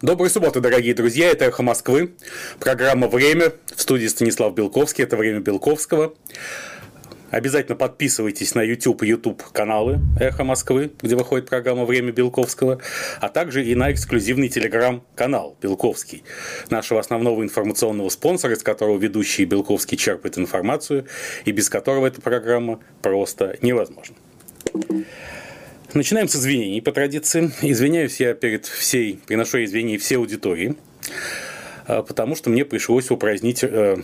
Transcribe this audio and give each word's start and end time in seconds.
Доброй 0.00 0.30
субботы, 0.30 0.60
дорогие 0.60 0.94
друзья. 0.94 1.28
Это 1.28 1.46
«Эхо 1.46 1.64
Москвы». 1.64 2.12
Программа 2.60 3.08
«Время». 3.08 3.52
В 3.74 3.80
студии 3.80 4.06
Станислав 4.06 4.54
Белковский. 4.54 5.02
Это 5.02 5.16
«Время 5.16 5.40
Белковского». 5.40 6.14
Обязательно 7.32 7.74
подписывайтесь 7.74 8.54
на 8.54 8.62
YouTube 8.62 9.02
и 9.02 9.08
YouTube 9.08 9.42
каналы 9.52 9.98
«Эхо 10.20 10.44
Москвы», 10.44 10.92
где 11.02 11.16
выходит 11.16 11.48
программа 11.48 11.84
«Время 11.84 12.12
Белковского», 12.12 12.80
а 13.20 13.28
также 13.28 13.64
и 13.64 13.74
на 13.74 13.90
эксклюзивный 13.90 14.48
телеграм-канал 14.48 15.56
«Белковский», 15.60 16.22
нашего 16.70 17.00
основного 17.00 17.42
информационного 17.42 18.08
спонсора, 18.08 18.54
из 18.54 18.62
которого 18.62 18.98
ведущий 18.98 19.46
Белковский 19.46 19.98
черпает 19.98 20.38
информацию, 20.38 21.06
и 21.44 21.50
без 21.50 21.68
которого 21.68 22.06
эта 22.06 22.20
программа 22.20 22.78
просто 23.02 23.56
невозможна. 23.62 24.14
Начинаем 25.98 26.28
с 26.28 26.36
извинений 26.36 26.80
по 26.80 26.92
традиции. 26.92 27.50
Извиняюсь 27.60 28.20
я 28.20 28.32
перед 28.32 28.66
всей, 28.66 29.18
приношу 29.26 29.64
извинения 29.64 29.98
всей 29.98 30.14
аудитории, 30.14 30.76
а, 31.88 32.04
потому 32.04 32.36
что 32.36 32.50
мне 32.50 32.64
пришлось 32.64 33.10
упразднить 33.10 33.64
э, 33.64 33.96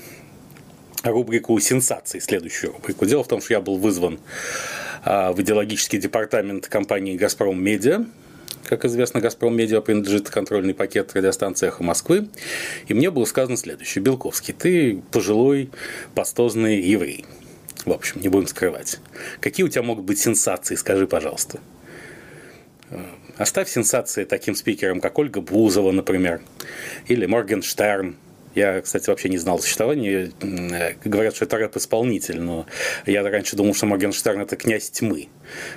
рубрику 1.05 1.57
«Сенсации», 1.61 2.19
следующую 2.19 2.73
рубрику. 2.73 3.07
Дело 3.07 3.23
в 3.23 3.29
том, 3.29 3.41
что 3.41 3.55
я 3.55 3.61
был 3.61 3.77
вызван 3.77 4.19
а, 5.05 5.33
в 5.33 5.41
идеологический 5.41 5.99
департамент 5.99 6.67
компании 6.67 7.17
«Газпром 7.17 7.63
Медиа», 7.63 8.05
как 8.65 8.85
известно, 8.87 9.21
«Газпром 9.21 9.57
Медиа» 9.57 9.81
принадлежит 9.81 10.31
контрольный 10.31 10.75
пакет 10.75 11.13
радиостанции 11.15 11.69
«Эхо 11.69 11.85
Москвы». 11.85 12.27
И 12.89 12.95
мне 12.95 13.13
было 13.13 13.25
сказано 13.25 13.57
следующее. 13.57 14.03
Белковский, 14.03 14.53
ты 14.53 15.01
пожилой 15.13 15.71
пастозный 16.17 16.81
еврей. 16.81 17.25
В 17.85 17.93
общем, 17.93 18.21
не 18.21 18.29
будем 18.29 18.49
скрывать. 18.49 18.99
Какие 19.39 19.65
у 19.65 19.69
тебя 19.69 19.83
могут 19.85 20.05
быть 20.05 20.19
сенсации, 20.19 20.75
скажи, 20.75 21.07
пожалуйста. 21.07 21.61
Оставь 23.37 23.69
сенсации 23.69 24.25
таким 24.25 24.55
спикерам, 24.55 25.01
как 25.01 25.19
Ольга 25.19 25.41
Бузова, 25.41 25.91
например, 25.91 26.41
или 27.09 27.27
Моргенштерн. 27.27 28.17
Я, 28.55 28.81
кстати, 28.83 29.11
вообще 29.11 29.29
не 29.29 29.39
знал 29.39 29.59
существования. 29.59 30.31
Говорят, 31.05 31.35
что 31.35 31.45
это 31.45 31.57
рэп-исполнитель, 31.57 32.41
но 32.41 32.67
я 33.05 33.25
раньше 33.29 33.57
думал, 33.57 33.75
что 33.75 33.87
Моргенштерн– 33.87 34.41
это 34.43 34.55
князь 34.55 34.91
тьмы. 34.91 35.27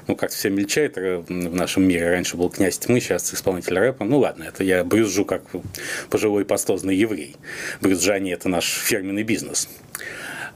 Ну, 0.06 0.16
как 0.16 0.30
все 0.30 0.52
мельчает 0.52 0.96
в 0.96 1.56
нашем 1.56 1.88
мире. 1.88 2.12
Раньше 2.12 2.38
был 2.38 2.52
князь 2.52 2.78
тьмы, 2.78 3.00
сейчас 3.00 3.34
исполнитель 3.34 3.80
рэпа. 3.80 4.06
Ну, 4.06 4.20
ладно, 4.20 4.44
это 4.44 4.64
я 4.64 4.84
брюзжу 4.84 5.26
как 5.26 5.42
пожилой 6.12 6.46
пастозный 6.46 6.96
еврей. 6.96 7.36
Брюзжание– 7.82 8.34
это 8.36 8.48
наш 8.48 8.66
фирменный 8.68 9.24
бизнес. 9.24 9.68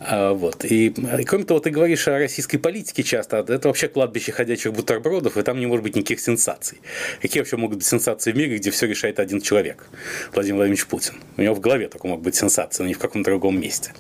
А, 0.04 0.34
вот. 0.34 0.66
И, 0.66 0.88
и 0.88 1.24
кроме 1.26 1.46
того, 1.46 1.60
ты 1.60 1.70
говоришь 1.70 2.08
о 2.08 2.18
российской 2.18 2.58
политике 2.58 3.04
часто, 3.04 3.40
а 3.40 3.42
это 3.42 3.68
вообще 3.68 3.88
кладбище 3.88 4.32
ходячих 4.32 4.74
бутербродов, 4.74 5.38
и 5.38 5.44
там 5.44 5.60
не 5.60 5.68
может 5.68 5.84
быть 5.84 5.96
никаких 5.96 6.20
сенсаций. 6.20 6.80
Какие 7.22 7.42
вообще 7.42 7.58
могут 7.58 7.78
быть 7.78 7.86
сенсации 7.86 8.32
в 8.32 8.36
мире, 8.36 8.58
где 8.58 8.72
все 8.72 8.88
решает 8.88 9.20
один 9.20 9.42
человек, 9.42 9.88
Владимир 10.34 10.58
Владимирович 10.58 10.88
Путин? 10.88 11.16
У 11.38 11.42
него 11.42 11.54
в 11.54 11.60
голове 11.60 11.88
только 11.88 12.08
могут 12.08 12.24
быть 12.24 12.36
сенсации, 12.36 12.82
но 12.82 12.88
не 12.88 12.96
в 12.96 13.00
каком-то 13.00 13.30
другом 13.30 13.60
месте. 13.62 13.94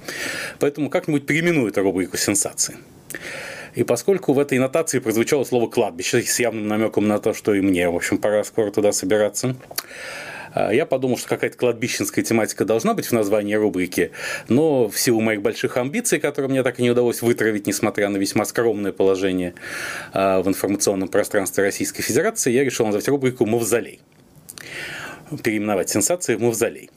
Поэтому 0.60 0.90
как-нибудь 0.90 1.28
переименуй 1.28 1.70
эту 1.70 1.84
рубрику 1.84 2.18
сенсации. 2.18 2.78
И 3.76 3.84
поскольку 3.84 4.34
в 4.34 4.40
этой 4.40 4.58
нотации 4.58 5.00
прозвучало 5.00 5.44
слово 5.44 5.70
«кладбище» 5.70 6.24
с 6.24 6.40
явным 6.40 6.68
намеком 6.68 7.08
на 7.08 7.20
то, 7.20 7.34
что 7.34 7.54
и 7.54 7.62
мне, 7.62 7.90
в 7.90 7.96
общем, 7.96 8.18
пора 8.18 8.44
скоро 8.44 8.72
туда 8.72 8.92
собираться, 8.92 9.56
я 10.56 10.86
подумал, 10.86 11.18
что 11.18 11.30
какая-то 11.30 11.58
кладбищенская 11.58 12.24
тематика 12.24 12.66
должна 12.66 12.94
быть 12.94 13.08
в 13.08 13.12
названии 13.12 13.56
рубрики, 13.56 14.12
но 14.48 14.88
в 14.90 15.00
силу 15.00 15.22
моих 15.22 15.42
больших 15.42 15.78
амбиций, 15.78 16.20
которые 16.20 16.50
мне 16.50 16.64
так 16.64 16.80
и 16.80 16.84
не 16.84 16.92
удалось 16.92 17.22
вытравить, 17.22 17.68
несмотря 17.68 18.10
на 18.10 18.18
весьма 18.18 18.46
скромное 18.46 18.92
положение 18.92 19.54
а, 20.14 20.42
в 20.42 20.48
информационном 20.48 21.08
пространстве 21.10 21.64
Российской 21.64 22.02
Федерации, 22.02 22.52
я 22.52 22.64
решил 22.64 22.86
назвать 22.86 23.08
рубрику 23.08 23.46
«Мавзолей». 23.46 24.00
Переименовать 25.44 25.90
сенсации 25.90 26.36
в 26.36 26.42
«Мавзолей». 26.42 26.90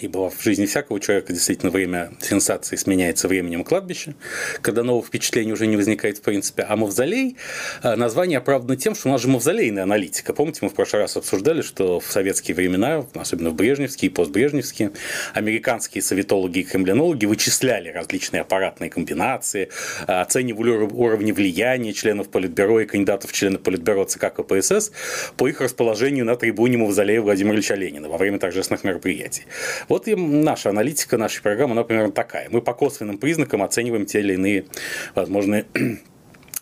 Ибо 0.00 0.30
в 0.30 0.42
жизни 0.42 0.66
всякого 0.66 1.00
человека 1.00 1.32
действительно 1.32 1.70
время 1.70 2.12
сенсации 2.20 2.76
сменяется 2.76 3.28
временем 3.28 3.64
кладбища, 3.64 4.14
когда 4.60 4.82
новых 4.82 5.06
впечатлений 5.06 5.52
уже 5.52 5.66
не 5.66 5.76
возникает 5.76 6.18
в 6.18 6.22
принципе. 6.22 6.62
А 6.68 6.76
мавзолей, 6.76 7.36
э, 7.82 7.94
название 7.94 8.38
оправдано 8.38 8.76
тем, 8.76 8.94
что 8.94 9.08
у 9.08 9.12
нас 9.12 9.22
же 9.22 9.28
мавзолейная 9.28 9.84
аналитика. 9.84 10.34
Помните, 10.34 10.60
мы 10.62 10.68
в 10.68 10.74
прошлый 10.74 11.02
раз 11.02 11.16
обсуждали, 11.16 11.62
что 11.62 12.00
в 12.00 12.06
советские 12.10 12.54
времена, 12.54 13.06
особенно 13.14 13.50
в 13.50 13.54
брежневские 13.54 14.10
и 14.10 14.12
постбрежневские, 14.12 14.92
американские 15.32 16.02
советологи 16.02 16.58
и 16.58 16.62
кремлинологи 16.62 17.24
вычисляли 17.24 17.88
различные 17.88 18.42
аппаратные 18.42 18.90
комбинации, 18.90 19.70
э, 20.06 20.12
оценивали 20.12 20.70
уровни 20.70 21.32
влияния 21.32 21.92
членов 21.92 22.28
Политбюро 22.28 22.80
и 22.80 22.86
кандидатов 22.86 23.30
в 23.30 23.32
члены 23.32 23.58
Политбюро 23.58 24.04
ЦК 24.04 24.32
КПСС 24.34 24.92
по 25.36 25.48
их 25.48 25.60
расположению 25.60 26.26
на 26.26 26.36
трибуне 26.36 26.76
мавзолея 26.76 27.22
Владимира 27.22 27.54
Ильича 27.54 27.74
Ленина 27.74 28.08
во 28.08 28.18
время 28.18 28.38
торжественных 28.38 28.84
мероприятий. 28.84 29.44
Вот 29.88 30.08
и 30.08 30.14
наша 30.14 30.70
аналитика 30.70 31.16
нашей 31.18 31.42
программы, 31.42 31.72
она 31.72 31.84
примерно 31.84 32.12
такая. 32.12 32.48
Мы 32.50 32.60
по 32.60 32.74
косвенным 32.74 33.18
признакам 33.18 33.62
оцениваем 33.62 34.06
те 34.06 34.20
или 34.20 34.34
иные 34.34 34.66
возможные 35.14 35.66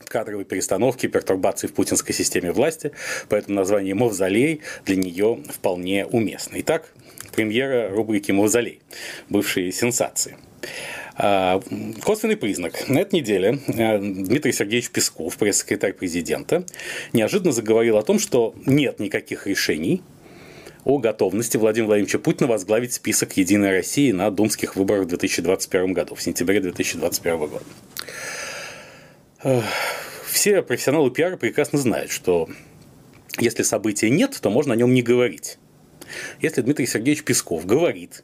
кадровые 0.07 0.45
перестановки, 0.45 1.07
пертурбации 1.07 1.67
в 1.67 1.75
путинской 1.75 2.15
системе 2.15 2.53
власти, 2.53 2.93
поэтому 3.29 3.57
название 3.57 3.95
«Мавзолей» 3.95 4.61
для 4.85 4.97
нее 4.97 5.41
вполне 5.51 6.07
уместно. 6.07 6.57
Итак, 6.61 6.93
премьера 7.35 7.91
рубрики 7.91 8.31
«Мавзолей», 8.31 8.81
бывшие 9.29 9.73
сенсации. 9.73 10.37
А, 11.17 11.61
косвенный 12.03 12.37
признак. 12.37 12.89
На 12.89 12.99
этой 12.99 13.21
неделе 13.21 13.61
э, 13.69 13.99
Дмитрий 13.99 14.53
Сергеевич 14.53 14.91
Песков, 14.91 15.37
пресс-секретарь 15.37 15.93
президента, 15.93 16.65
неожиданно 17.13 17.53
заговорил 17.53 17.99
о 17.99 18.03
том, 18.03 18.19
что 18.19 18.55
нет 18.67 18.99
никаких 18.99 19.47
решений 19.47 20.03
о 20.85 20.99
готовности 20.99 21.57
Владимира 21.57 21.89
Владимировича 21.89 22.19
Путина 22.19 22.49
возглавить 22.49 22.93
список 22.93 23.37
«Единой 23.37 23.71
России» 23.71 24.13
на 24.13 24.31
думских 24.31 24.77
выборах 24.77 25.05
в 25.05 25.09
2021 25.09 25.93
году, 25.93 26.15
в 26.15 26.23
сентябре 26.23 26.61
2021 26.61 27.39
года. 27.39 27.65
Все 30.27 30.63
профессионалы 30.63 31.11
пиара 31.11 31.37
прекрасно 31.37 31.79
знают, 31.79 32.11
что 32.11 32.49
если 33.39 33.63
события 33.63 34.11
нет, 34.11 34.39
то 34.41 34.51
можно 34.51 34.75
о 34.75 34.77
нем 34.77 34.93
не 34.93 35.03
говорить. 35.03 35.59
Если 36.41 36.61
Дмитрий 36.61 36.87
Сергеевич 36.87 37.25
Песков 37.25 37.67
говорит 37.67 38.23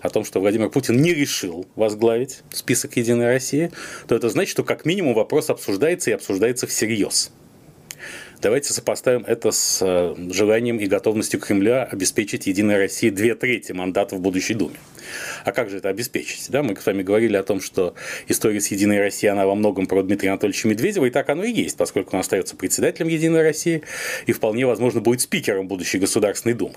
о 0.00 0.10
том, 0.10 0.24
что 0.24 0.40
Владимир 0.40 0.70
Путин 0.70 1.00
не 1.00 1.12
решил 1.12 1.66
возглавить 1.74 2.42
список 2.52 2.96
«Единой 2.96 3.26
России», 3.26 3.72
то 4.06 4.14
это 4.14 4.28
значит, 4.28 4.50
что 4.50 4.64
как 4.64 4.84
минимум 4.84 5.14
вопрос 5.14 5.50
обсуждается 5.50 6.10
и 6.10 6.14
обсуждается 6.14 6.66
всерьез. 6.66 7.32
Давайте 8.42 8.72
сопоставим 8.72 9.22
это 9.26 9.50
с 9.50 9.82
э, 9.82 10.14
желанием 10.32 10.78
и 10.78 10.86
готовностью 10.86 11.38
Кремля 11.38 11.84
обеспечить 11.84 12.46
Единой 12.46 12.78
России 12.78 13.10
две 13.10 13.34
трети 13.34 13.72
мандатов 13.72 14.18
в 14.18 14.22
будущей 14.22 14.54
Думе. 14.54 14.76
А 15.44 15.52
как 15.52 15.68
же 15.68 15.76
это 15.76 15.90
обеспечить? 15.90 16.48
Да, 16.48 16.62
мы 16.62 16.74
с 16.74 16.86
вами 16.86 17.02
говорили 17.02 17.36
о 17.36 17.42
том, 17.42 17.60
что 17.60 17.94
история 18.28 18.62
с 18.62 18.68
Единой 18.68 18.98
Россией, 18.98 19.32
она 19.32 19.46
во 19.46 19.54
многом 19.54 19.86
про 19.86 20.02
Дмитрия 20.02 20.30
Анатольевича 20.30 20.68
Медведева, 20.68 21.04
и 21.04 21.10
так 21.10 21.28
оно 21.28 21.44
и 21.44 21.52
есть, 21.52 21.76
поскольку 21.76 22.16
он 22.16 22.20
остается 22.20 22.56
председателем 22.56 23.08
Единой 23.08 23.42
России 23.42 23.82
и 24.26 24.32
вполне 24.32 24.64
возможно 24.64 25.02
будет 25.02 25.20
спикером 25.20 25.68
будущей 25.68 25.98
Государственной 25.98 26.54
Думы. 26.54 26.76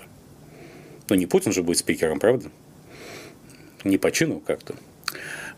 Но 1.07 1.15
не 1.15 1.27
Путин 1.27 1.53
же 1.53 1.63
будет 1.63 1.77
спикером, 1.77 2.19
правда? 2.19 2.49
Не 3.85 3.97
по 3.97 4.11
чину 4.11 4.41
как-то. 4.41 4.75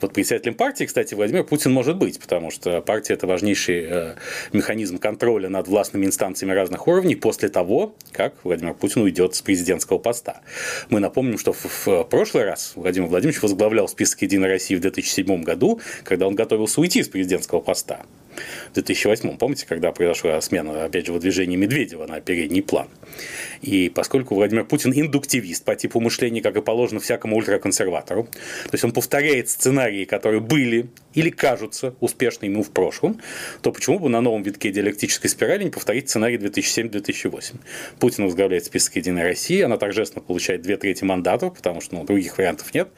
Вот 0.02 0.14
председателем 0.14 0.56
партии, 0.56 0.86
кстати, 0.86 1.14
Владимир 1.14 1.44
Путин 1.44 1.72
может 1.72 1.98
быть, 1.98 2.20
потому 2.20 2.52
что 2.52 2.82
партия– 2.82 3.14
это 3.16 3.28
важнейший 3.28 3.86
э, 3.88 4.16
механизм 4.54 4.98
контроля 4.98 5.50
над 5.50 5.68
властными 5.68 6.06
инстанциями 6.06 6.54
разных 6.54 6.88
уровней 6.88 7.16
после 7.16 7.50
того, 7.50 7.96
как 8.12 8.34
Владимир 8.44 8.74
Путин 8.74 9.02
уйдет 9.02 9.36
с 9.36 9.42
президентского 9.42 9.98
поста. 9.98 10.42
Мы 10.90 11.00
напомним, 11.00 11.38
что 11.38 11.54
в 11.54 12.04
прошлый 12.10 12.44
раз 12.44 12.74
Владимир 12.76 13.08
Владимирович 13.08 13.42
возглавлял 13.42 13.88
список 13.88 14.22
«Единой 14.22 14.50
России» 14.50 14.76
в 14.76 14.82
2007 14.82 15.44
году, 15.44 15.80
когда 16.04 16.28
он 16.28 16.36
готовился 16.36 16.82
уйти 16.82 17.04
с 17.04 17.08
президентского 17.08 17.62
поста 17.62 18.02
в 18.72 18.74
2008, 18.74 19.38
помните, 19.38 19.66
когда 19.68 19.92
произошла 19.92 20.40
смена, 20.42 20.86
опять 20.86 21.06
же, 21.06 21.14
выдвижения 21.14 21.58
Медведева 21.58 22.06
на 22.08 22.22
передний 22.22 22.62
план. 22.62 22.88
И 23.62 23.90
поскольку 23.90 24.36
Владимир 24.36 24.66
Путин 24.66 24.92
индуктивист 24.94 25.64
по 25.64 25.76
типу 25.76 26.00
мышления, 26.00 26.42
как 26.42 26.56
и 26.58 26.62
положено 26.62 27.00
всякому 27.00 27.36
ультраконсерватору, 27.38 28.24
то 28.26 28.70
есть 28.72 28.84
он 28.84 28.92
повторяет 28.92 29.50
сценарии, 29.50 30.06
которые 30.06 30.42
были 30.42 30.90
или 31.14 31.30
кажутся 31.30 31.96
успешными 32.00 32.52
ему 32.52 32.64
в 32.64 32.72
прошлом, 32.72 33.22
то 33.62 33.72
почему 33.72 34.00
бы 34.00 34.10
на 34.10 34.22
новом 34.22 34.44
витке 34.44 34.72
диалектической 34.72 35.30
спирали 35.30 35.64
не 35.64 35.70
повторить 35.70 36.10
сценарий 36.10 36.38
2007-2008? 36.38 37.56
Путин 38.00 38.26
возглавляет 38.26 38.66
список 38.66 38.98
«Единой 38.98 39.24
России», 39.24 39.62
она 39.62 39.78
торжественно 39.78 40.22
получает 40.22 40.62
две 40.62 40.78
трети 40.78 41.04
мандатов, 41.04 41.56
потому 41.56 41.82
что 41.82 41.96
ну, 41.96 42.04
других 42.04 42.38
вариантов 42.38 42.74
нет. 42.74 42.90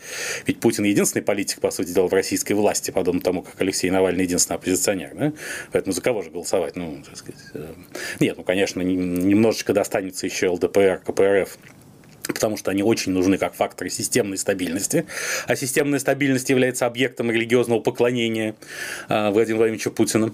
Ведь 0.46 0.60
Путин 0.60 0.84
единственный 0.84 1.22
политик, 1.22 1.60
по 1.60 1.72
сути 1.72 1.92
дела, 1.92 2.08
в 2.08 2.14
российской 2.14 2.54
власти, 2.54 2.92
подобно 2.92 3.22
тому, 3.22 3.44
как 3.44 3.62
Алексей 3.62 3.90
Навальный 3.90 4.24
единственный 4.24 4.56
оппозиционер. 4.56 5.12
Да? 5.16 5.27
Поэтому 5.72 5.94
за 5.94 6.02
кого 6.02 6.22
же 6.22 6.30
голосовать? 6.30 6.76
Ну, 6.76 7.02
так 7.06 7.18
сказать, 7.18 7.42
э, 7.54 7.74
нет, 8.20 8.38
ну, 8.38 8.44
конечно, 8.44 8.82
немножечко 8.82 9.74
достанется 9.74 10.26
еще 10.26 10.50
ЛДПР, 10.50 11.02
КПРФ, 11.06 11.58
потому 12.28 12.58
что 12.58 12.72
они 12.72 12.84
очень 12.84 13.12
нужны 13.12 13.38
как 13.38 13.54
факторы 13.54 13.90
системной 13.90 14.38
стабильности. 14.38 15.06
А 15.48 15.56
системная 15.56 16.00
стабильность 16.00 16.50
является 16.50 16.86
объектом 16.86 17.32
религиозного 17.32 17.80
поклонения 17.80 18.56
э, 19.10 19.30
Владимира 19.32 19.58
Владимировича 19.58 19.92
Путина 19.92 20.34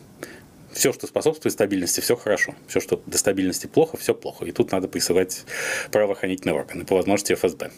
все, 0.73 0.91
что 0.91 1.07
способствует 1.07 1.53
стабильности, 1.53 2.01
все 2.01 2.15
хорошо. 2.15 2.55
Все, 2.67 2.79
что 2.79 3.01
до 3.05 3.17
стабильности 3.17 3.67
плохо, 3.67 3.97
все 3.97 4.13
плохо. 4.13 4.45
И 4.45 4.51
тут 4.51 4.71
надо 4.71 4.87
присылать 4.87 5.45
правоохранительные 5.91 6.55
органы, 6.55 6.83
по 6.85 6.95
возможности 6.95 7.33
ФСБ. 7.33 7.71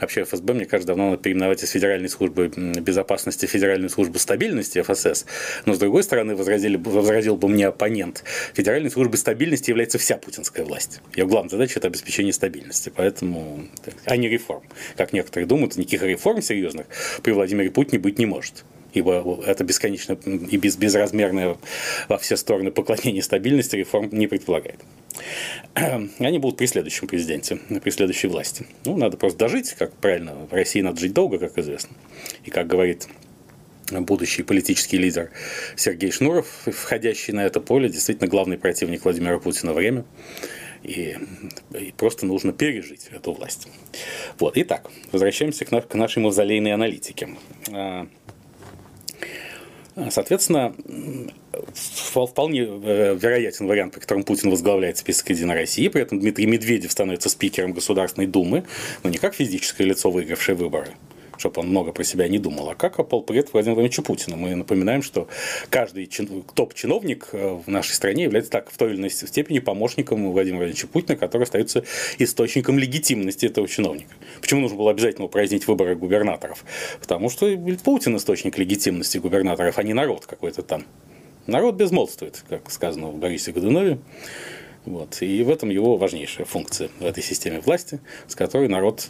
Вообще 0.00 0.22
ФСБ, 0.24 0.54
мне 0.54 0.64
кажется, 0.64 0.88
давно 0.88 1.10
надо 1.10 1.22
переименовать 1.22 1.62
из 1.62 1.70
Федеральной 1.70 2.08
службы 2.08 2.48
безопасности 2.48 3.46
в 3.46 3.50
Федеральную 3.50 3.90
службу 3.90 4.18
стабильности 4.18 4.82
ФСС. 4.82 5.26
Но, 5.66 5.74
с 5.74 5.78
другой 5.78 6.02
стороны, 6.02 6.36
возразили, 6.36 6.76
возразил 6.76 7.36
бы 7.36 7.48
мне 7.48 7.66
оппонент, 7.66 8.24
Федеральной 8.54 8.90
службой 8.90 9.16
стабильности 9.16 9.70
является 9.70 9.98
вся 9.98 10.16
путинская 10.16 10.64
власть. 10.64 11.00
Ее 11.14 11.26
главная 11.26 11.50
задача– 11.50 11.74
это 11.78 11.88
обеспечение 11.88 12.32
стабильности. 12.32 12.92
Поэтому, 12.94 13.68
а 14.04 14.16
не 14.16 14.28
реформ. 14.28 14.62
Как 14.96 15.12
некоторые 15.12 15.46
думают, 15.46 15.76
никаких 15.76 16.02
реформ 16.02 16.42
серьезных 16.42 16.86
при 17.22 17.32
Владимире 17.32 17.70
Путине 17.70 17.98
быть 17.98 18.18
не 18.18 18.26
может 18.26 18.64
ибо 18.92 19.42
это 19.46 19.64
бесконечно 19.64 20.18
и 20.24 20.56
без, 20.56 20.76
безразмерное 20.76 21.56
во 22.08 22.18
все 22.18 22.36
стороны 22.36 22.70
поклонение 22.70 23.22
стабильности 23.22 23.76
реформ 23.76 24.08
не 24.12 24.26
предполагает. 24.26 24.80
они 26.18 26.38
будут 26.38 26.58
при 26.58 26.66
следующем 26.66 27.06
президенте, 27.06 27.56
при 27.82 27.90
следующей 27.90 28.28
власти. 28.28 28.66
Ну, 28.84 28.96
надо 28.96 29.16
просто 29.16 29.38
дожить, 29.38 29.74
как 29.74 29.92
правильно, 29.92 30.34
в 30.34 30.52
России 30.52 30.80
надо 30.80 31.00
жить 31.00 31.12
долго, 31.12 31.38
как 31.38 31.58
известно. 31.58 31.96
И 32.44 32.50
как 32.50 32.66
говорит 32.66 33.08
будущий 33.90 34.42
политический 34.42 34.98
лидер 34.98 35.30
Сергей 35.76 36.10
Шнуров, 36.10 36.46
входящий 36.66 37.32
на 37.32 37.44
это 37.46 37.60
поле, 37.60 37.88
действительно 37.88 38.28
главный 38.28 38.58
противник 38.58 39.04
Владимира 39.04 39.38
Путина 39.38 39.72
время. 39.72 40.04
И, 40.82 41.16
и 41.76 41.92
просто 41.96 42.24
нужно 42.24 42.52
пережить 42.52 43.08
эту 43.10 43.32
власть. 43.32 43.66
Вот, 44.38 44.56
итак, 44.56 44.88
возвращаемся 45.10 45.64
к, 45.64 45.72
на, 45.72 45.80
к 45.80 45.92
нашей 45.94 46.22
мавзолейной 46.22 46.72
аналитике. 46.72 47.30
Соответственно, 50.10 50.74
вполне 51.74 52.60
э, 52.62 53.16
вероятен 53.20 53.66
вариант, 53.66 53.94
при 53.94 54.00
котором 54.00 54.22
Путин 54.22 54.50
возглавляет 54.50 54.98
список 54.98 55.30
«Единой 55.30 55.54
России», 55.54 55.88
при 55.88 56.02
этом 56.02 56.20
Дмитрий 56.20 56.46
Медведев 56.46 56.92
становится 56.92 57.28
спикером 57.28 57.72
Государственной 57.72 58.26
Думы, 58.26 58.64
но 59.02 59.10
не 59.10 59.18
как 59.18 59.34
физическое 59.34 59.84
лицо, 59.84 60.10
выигравшее 60.10 60.54
выборы, 60.54 60.92
чтобы 61.38 61.60
он 61.60 61.68
много 61.68 61.92
про 61.92 62.04
себя 62.04 62.28
не 62.28 62.38
думал, 62.38 62.70
а 62.70 62.74
как 62.74 62.96
полпред 63.08 63.52
Владимира 63.52 63.74
Владимировича 63.74 64.02
Путина. 64.02 64.36
Мы 64.36 64.54
напоминаем, 64.54 65.02
что 65.02 65.28
каждый 65.70 66.06
чин, 66.06 66.44
топ-чиновник 66.54 67.28
э, 67.32 67.60
в 67.64 67.68
нашей 67.68 67.92
стране 67.92 68.24
является 68.24 68.50
так 68.50 68.70
в 68.70 68.76
той 68.76 68.90
или 68.90 68.98
иной 68.98 69.10
степени 69.10 69.58
помощником 69.58 70.30
Владимира 70.30 70.58
Владимировича 70.58 70.88
Путина, 70.88 71.16
который 71.16 71.44
остается 71.44 71.84
источником 72.18 72.78
легитимности 72.78 73.46
этого 73.46 73.68
чиновника. 73.68 74.14
Почему 74.40 74.60
нужно 74.60 74.76
было 74.76 74.90
обязательно 74.90 75.26
упразднить 75.26 75.66
выборы 75.66 75.94
губернаторов? 75.94 76.64
Потому 77.00 77.30
что 77.30 77.46
Путин 77.84 78.16
источник 78.16 78.58
легитимности 78.58 79.18
губернаторов, 79.18 79.78
а 79.78 79.82
не 79.82 79.94
народ 79.94 80.26
какой-то 80.26 80.62
там. 80.62 80.84
Народ 81.46 81.76
безмолвствует, 81.76 82.44
как 82.48 82.70
сказано 82.70 83.06
в 83.06 83.16
Борисе 83.16 83.52
Годунове. 83.52 83.98
Вот. 84.88 85.20
И 85.20 85.42
в 85.42 85.50
этом 85.50 85.68
его 85.68 85.98
важнейшая 85.98 86.46
функция 86.46 86.88
в 86.98 87.04
этой 87.04 87.22
системе 87.22 87.60
власти, 87.60 88.00
с 88.26 88.34
которой 88.34 88.68
народ 88.68 89.06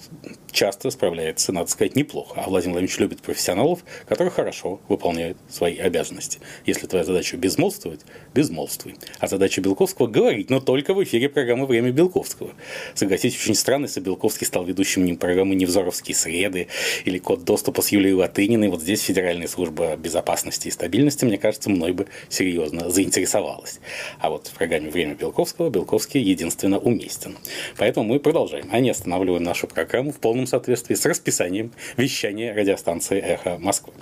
часто 0.50 0.90
справляется, 0.90 1.52
надо 1.52 1.70
сказать, 1.70 1.94
неплохо. 1.94 2.34
А 2.36 2.48
Владимир 2.48 2.72
Владимирович 2.72 2.98
любит 2.98 3.22
профессионалов, 3.22 3.84
которые 4.08 4.32
хорошо 4.32 4.80
выполняют 4.88 5.38
свои 5.48 5.76
обязанности. 5.76 6.40
Если 6.66 6.88
твоя 6.88 7.04
задача 7.04 7.36
безмолвствовать, 7.36 8.00
безмолвствуй. 8.34 8.96
А 9.20 9.28
задача 9.28 9.60
Белковского– 9.60 10.06
говорить, 10.08 10.50
но 10.50 10.58
только 10.58 10.94
в 10.94 11.04
эфире 11.04 11.28
программы 11.28 11.66
«Время 11.66 11.92
Белковского». 11.92 12.50
Согласитесь, 12.94 13.40
очень 13.40 13.54
странно, 13.54 13.84
если 13.84 14.00
Белковский 14.00 14.46
стал 14.46 14.64
ведущим 14.64 15.16
программы 15.16 15.54
«Невзоровские 15.54 16.16
среды» 16.16 16.66
или 17.04 17.18
«Код 17.18 17.44
доступа» 17.44 17.82
с 17.82 17.90
Юлией 17.90 18.14
Латыниной. 18.14 18.68
Вот 18.68 18.82
здесь 18.82 19.02
Федеральная 19.02 19.46
служба 19.46 19.94
безопасности 19.96 20.66
и 20.66 20.70
стабильности, 20.72 21.24
мне 21.24 21.38
кажется, 21.38 21.70
мной 21.70 21.92
бы 21.92 22.08
серьезно 22.28 22.90
заинтересовалась. 22.90 23.78
А 24.18 24.30
вот 24.30 24.48
в 24.48 24.54
программе 24.54 24.90
«Время 24.90 25.14
Белковского» 25.14 25.67
Белковский 25.70 26.20
единственно 26.20 26.78
уместен. 26.78 27.36
Поэтому 27.76 28.06
мы 28.06 28.20
продолжаем, 28.20 28.68
а 28.70 28.80
не 28.80 28.90
останавливаем 28.90 29.42
нашу 29.42 29.66
программу 29.66 30.12
в 30.12 30.18
полном 30.18 30.46
соответствии 30.46 30.94
с 30.94 31.04
расписанием 31.06 31.72
вещания 31.96 32.54
радиостанции 32.54 33.20
«Эхо 33.20 33.58
Москвы». 33.58 33.92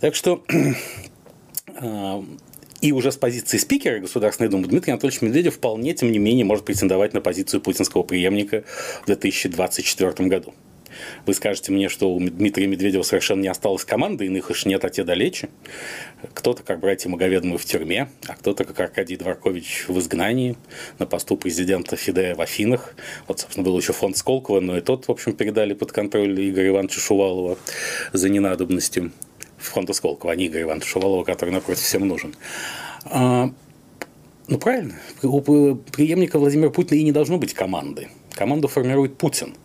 Так 0.00 0.14
что 0.14 0.42
а, 1.80 2.24
и 2.80 2.92
уже 2.92 3.12
с 3.12 3.16
позиции 3.16 3.56
спикера 3.56 4.00
Государственной 4.00 4.50
Думы 4.50 4.66
Дмитрий 4.66 4.92
Анатольевич 4.92 5.22
Медведев 5.22 5.54
вполне, 5.54 5.94
тем 5.94 6.12
не 6.12 6.18
менее, 6.18 6.44
может 6.44 6.64
претендовать 6.64 7.14
на 7.14 7.20
позицию 7.20 7.60
путинского 7.62 8.02
преемника 8.02 8.64
в 9.02 9.06
2024 9.06 10.28
году. 10.28 10.54
Вы 11.26 11.32
скажете 11.32 11.72
мне, 11.72 11.88
что 11.88 12.12
у 12.12 12.20
Дмитрия 12.20 12.66
Медведева 12.66 13.02
совершенно 13.02 13.40
не 13.40 13.48
осталось 13.48 13.84
команды, 13.84 14.26
иных 14.26 14.50
уж 14.50 14.66
нет, 14.66 14.84
а 14.84 14.90
те 14.90 15.04
далече. 15.04 15.48
Кто-то, 16.34 16.62
как 16.62 16.80
братья 16.80 17.08
Маговедовы, 17.08 17.56
в 17.56 17.64
тюрьме, 17.64 18.08
а 18.26 18.34
кто-то, 18.34 18.64
как 18.64 18.78
Аркадий 18.80 19.16
Дворкович, 19.16 19.86
в 19.88 19.98
изгнании 19.98 20.56
на 20.98 21.06
посту 21.06 21.36
президента 21.36 21.96
Фидея 21.96 22.34
в 22.34 22.40
Афинах. 22.42 22.94
Вот, 23.26 23.40
собственно, 23.40 23.64
был 23.64 23.78
еще 23.78 23.94
фонд 23.94 24.16
Сколково, 24.18 24.60
но 24.60 24.76
и 24.76 24.82
тот, 24.82 25.08
в 25.08 25.10
общем, 25.10 25.32
передали 25.32 25.72
под 25.72 25.92
контроль 25.92 26.38
Игоря 26.50 26.68
Ивановича 26.68 27.00
Шувалова 27.00 27.56
за 28.12 28.28
ненадобностью 28.28 29.12
фонда 29.56 29.94
Сколково, 29.94 30.32
а 30.32 30.36
не 30.36 30.48
Игоря 30.48 30.64
Ивановича 30.64 30.88
Шувалова, 30.88 31.24
который, 31.24 31.50
напротив, 31.50 31.82
всем 31.82 32.06
нужен. 32.06 32.34
А, 33.06 33.50
ну, 34.46 34.58
правильно. 34.58 34.96
У 35.22 35.40
преемника 35.40 36.38
Владимира 36.38 36.68
Путина 36.68 36.98
и 36.98 37.02
не 37.02 37.12
должно 37.12 37.38
быть 37.38 37.54
команды. 37.54 38.08
Команду 38.34 38.68
формирует 38.68 39.16
Путин– 39.16 39.54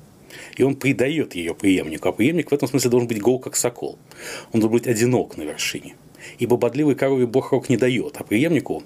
и 0.57 0.63
он 0.63 0.75
придает 0.75 1.35
ее 1.35 1.53
преемнику. 1.55 2.09
А 2.09 2.11
преемник 2.11 2.51
в 2.51 2.53
этом 2.53 2.67
смысле 2.67 2.89
должен 2.89 3.07
быть 3.07 3.21
гол 3.21 3.39
как 3.39 3.55
сокол. 3.55 3.97
Он 4.53 4.59
должен 4.59 4.77
быть 4.77 4.87
одинок 4.87 5.37
на 5.37 5.43
вершине. 5.43 5.95
Ибо 6.37 6.57
бодливый 6.57 6.95
корове 6.95 7.25
бог 7.25 7.51
рог 7.51 7.69
не 7.69 7.77
дает, 7.77 8.17
а 8.17 8.23
преемнику 8.23 8.83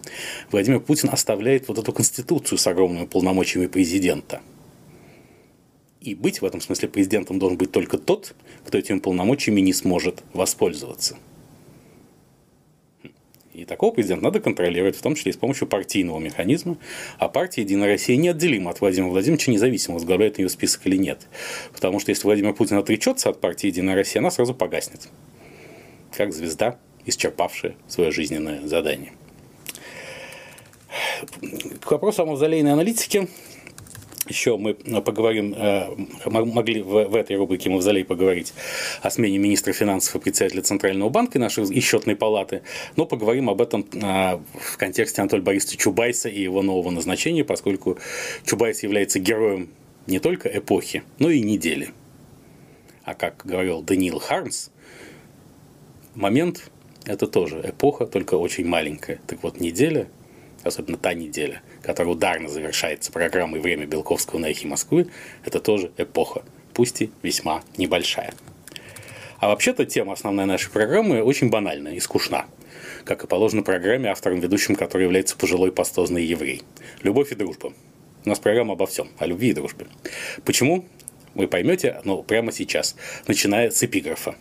Владимир 0.51 0.79
Путин 0.79 1.09
оставляет 1.11 1.67
вот 1.67 1.77
эту 1.77 1.91
конституцию 1.91 2.57
с 2.57 2.67
огромными 2.67 3.05
полномочиями 3.05 3.67
президента. 3.67 4.41
И 5.99 6.15
быть 6.15 6.41
в 6.41 6.45
этом 6.45 6.59
смысле 6.61 6.89
президентом 6.89 7.39
должен 7.39 7.57
быть 7.57 7.71
только 7.71 7.97
тот, 7.97 8.35
кто 8.65 8.77
этими 8.77 8.99
полномочиями 8.99 9.61
не 9.61 9.73
сможет 9.73 10.21
воспользоваться. 10.33 11.17
И 13.53 13.65
такого 13.65 13.93
президента 13.93 14.23
надо 14.23 14.39
контролировать, 14.39 14.95
в 14.95 15.01
том 15.01 15.13
числе 15.13 15.29
и 15.29 15.33
с 15.33 15.37
помощью 15.37 15.67
партийного 15.67 16.19
механизма. 16.19 16.77
А 17.19 17.29
партия 17.29 17.61
«Единая 17.61 17.87
Россия» 17.87 18.17
неотделима 18.17 18.71
от 18.71 18.81
Владимира 18.81 19.11
Владимировича, 19.11 19.51
независимо, 19.51 19.93
возглавляет 19.95 20.39
ее 20.39 20.49
список 20.49 20.87
или 20.87 20.97
нет. 20.97 21.27
Потому 21.71 21.99
что 21.99 22.09
если 22.09 22.23
Владимир 22.23 22.53
Путин 22.53 22.77
отречется 22.77 23.29
от 23.29 23.39
партии 23.39 23.67
«Единая 23.67 23.95
Россия», 23.95 24.21
она 24.21 24.31
сразу 24.31 24.55
погаснет. 24.55 25.07
Как 26.15 26.33
звезда, 26.33 26.79
исчерпавшая 27.05 27.75
свое 27.87 28.11
жизненное 28.11 28.65
задание. 28.65 29.13
К 31.81 31.91
вопросу 31.91 32.23
о 32.23 32.25
мавзолейной 32.25 32.73
аналитике 32.73 33.27
еще 34.27 34.57
мы 34.57 34.73
поговорим, 34.73 35.53
э, 35.53 35.89
могли 36.25 36.81
в 36.81 37.15
этой 37.15 37.35
рубрике 37.35 37.69
«Мавзолей» 37.69 38.05
поговорить 38.05 38.53
о 39.01 39.09
смене 39.09 39.37
министра 39.37 39.73
финансов 39.73 40.15
и 40.15 40.19
председателя 40.19 40.61
Центрального 40.61 41.09
банка 41.09 41.37
и 41.37 41.41
нашей 41.41 41.65
и 41.65 41.79
счетной 41.81 42.15
палаты, 42.15 42.61
но 42.95 43.05
поговорим 43.05 43.49
об 43.49 43.61
этом 43.61 43.85
э, 43.93 43.97
в 43.97 44.77
контексте 44.77 45.21
Анатолия 45.21 45.43
Борисовича 45.43 45.77
Чубайса 45.77 46.29
и 46.29 46.41
его 46.41 46.61
нового 46.61 46.89
назначения, 46.91 47.43
поскольку 47.43 47.97
Чубайс 48.45 48.83
является 48.83 49.19
героем 49.19 49.69
не 50.07 50.19
только 50.19 50.49
эпохи, 50.49 51.03
но 51.19 51.29
и 51.29 51.41
недели. 51.41 51.89
А 53.03 53.15
как 53.15 53.41
говорил 53.45 53.81
Даниил 53.81 54.19
Хармс, 54.19 54.69
момент– 56.15 56.71
это 57.05 57.27
тоже 57.27 57.61
эпоха, 57.65 58.05
только 58.05 58.35
очень 58.35 58.65
маленькая. 58.65 59.19
Так 59.27 59.43
вот, 59.43 59.59
неделя, 59.59 60.07
особенно 60.63 60.97
та 60.97 61.13
неделя– 61.13 61.61
которая 61.83 62.13
ударно 62.13 62.49
завершается 62.49 63.11
программой 63.11 63.59
«Время 63.59 63.85
Белковского 63.85 64.39
на 64.39 64.47
эхе 64.47 64.67
Москвы», 64.67 65.09
это 65.45 65.59
тоже 65.59 65.91
эпоха, 65.97 66.43
пусть 66.73 67.01
и 67.01 67.11
весьма 67.21 67.61
небольшая. 67.77 68.33
А 69.39 69.49
вообще-то 69.49 69.85
тема 69.85 70.13
основной 70.13 70.45
нашей 70.45 70.71
программы 70.71 71.21
очень 71.21 71.49
банальная 71.49 71.93
и 71.93 71.99
скучна, 71.99 72.45
как 73.03 73.25
и 73.25 73.27
положено 73.27 73.61
программе, 73.61 74.09
автором 74.09 74.39
ведущим 74.39 74.75
которой 74.75 75.03
является 75.03 75.35
пожилой 75.35 75.71
пастозный 75.71 76.23
еврей. 76.23 76.63
Любовь 77.03 77.33
и 77.33 77.35
дружба. 77.35 77.73
У 78.25 78.29
нас 78.29 78.39
программа 78.39 78.73
обо 78.73 78.87
всем, 78.87 79.09
о 79.17 79.25
любви 79.25 79.49
и 79.49 79.53
дружбе. 79.53 79.87
Почему? 80.45 80.85
Вы 81.35 81.49
поймете, 81.49 81.99
но 82.05 82.23
прямо 82.23 82.53
сейчас, 82.53 82.95
начиная 83.27 83.69
с 83.69 83.83
эпиграфа. 83.83 84.35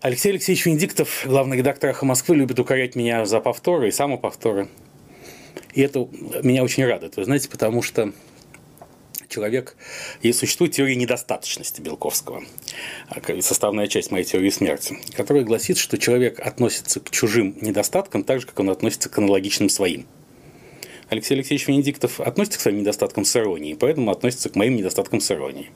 Алексей 0.00 0.30
Алексеевич 0.30 0.64
Венедиктов, 0.64 1.24
главный 1.26 1.58
редактор 1.58 1.90
«Эхо 1.90 2.06
Москвы», 2.06 2.36
любит 2.36 2.58
укорять 2.58 2.96
меня 2.96 3.26
за 3.26 3.40
повторы 3.40 3.88
и 3.88 3.92
самоповторы. 3.92 4.68
И 5.72 5.80
это 5.80 6.08
меня 6.42 6.62
очень 6.62 6.84
радует, 6.84 7.16
вы 7.16 7.24
знаете, 7.24 7.48
потому 7.48 7.82
что 7.82 8.12
человек, 9.28 9.76
и 10.20 10.32
существует 10.32 10.72
теория 10.72 10.94
недостаточности 10.94 11.80
Белковского, 11.80 12.44
а, 13.08 13.20
составная 13.40 13.86
часть 13.86 14.10
моей 14.10 14.24
теории 14.24 14.50
смерти, 14.50 14.98
которая 15.16 15.44
гласит, 15.44 15.78
что 15.78 15.96
человек 15.96 16.38
относится 16.40 17.00
к 17.00 17.10
чужим 17.10 17.56
недостаткам 17.60 18.24
так 18.24 18.40
же, 18.40 18.46
как 18.46 18.60
он 18.60 18.70
относится 18.70 19.08
к 19.08 19.18
аналогичным 19.18 19.68
своим. 19.68 20.06
Алексей 21.08 21.34
Алексеевич 21.34 21.68
Венедиктов 21.68 22.20
относится 22.20 22.58
к 22.58 22.62
своим 22.62 22.78
недостаткам 22.78 23.24
с 23.24 23.36
иронией, 23.36 23.74
поэтому 23.74 24.10
относится 24.10 24.48
к 24.48 24.56
моим 24.56 24.76
недостаткам 24.76 25.20
с 25.20 25.30
иронией. 25.30 25.70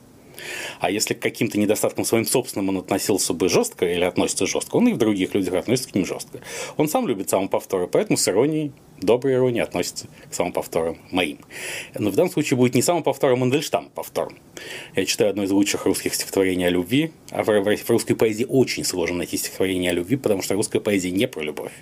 А 0.79 0.91
если 0.91 1.13
к 1.13 1.19
каким-то 1.19 1.57
недостаткам 1.57 2.05
своим 2.05 2.25
собственным 2.25 2.69
он 2.69 2.77
относился 2.77 3.33
бы 3.33 3.49
жестко 3.49 3.85
или 3.85 4.03
относится 4.03 4.45
жестко, 4.45 4.75
он 4.75 4.87
и 4.87 4.93
в 4.93 4.97
других 4.97 5.33
людях 5.33 5.55
относится 5.55 5.91
к 5.91 5.95
ним 5.95 6.05
жестко. 6.05 6.39
Он 6.77 6.87
сам 6.87 7.07
любит 7.07 7.29
самоповторы, 7.29 7.87
поэтому 7.87 8.17
с 8.17 8.27
иронией, 8.27 8.71
доброй 8.99 9.35
иронией 9.35 9.63
относится 9.63 10.07
к 10.29 10.33
самоповторам 10.33 10.97
моим. 11.11 11.39
Но 11.97 12.09
в 12.09 12.15
данном 12.15 12.31
случае 12.31 12.57
будет 12.57 12.75
не 12.75 12.81
самоповтор, 12.81 13.31
а 13.31 13.35
Мандельштам 13.35 13.89
повтор. 13.89 14.33
Я 14.95 15.05
читаю 15.05 15.31
одно 15.31 15.43
из 15.43 15.51
лучших 15.51 15.85
русских 15.85 16.13
стихотворений 16.15 16.67
о 16.67 16.69
любви, 16.69 17.11
а 17.31 17.43
в 17.43 17.89
русской 17.89 18.15
поэзии 18.15 18.45
очень 18.47 18.83
сложно 18.83 19.17
найти 19.17 19.37
стихотворение 19.37 19.91
о 19.91 19.93
любви, 19.93 20.17
потому 20.17 20.41
что 20.41 20.55
русская 20.55 20.79
поэзия 20.79 21.11
не 21.11 21.27
про 21.27 21.41
любовь. 21.41 21.73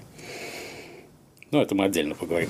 Но 1.52 1.62
это 1.62 1.76
мы 1.76 1.86
отдельно 1.86 2.16
поговорим 2.16 2.50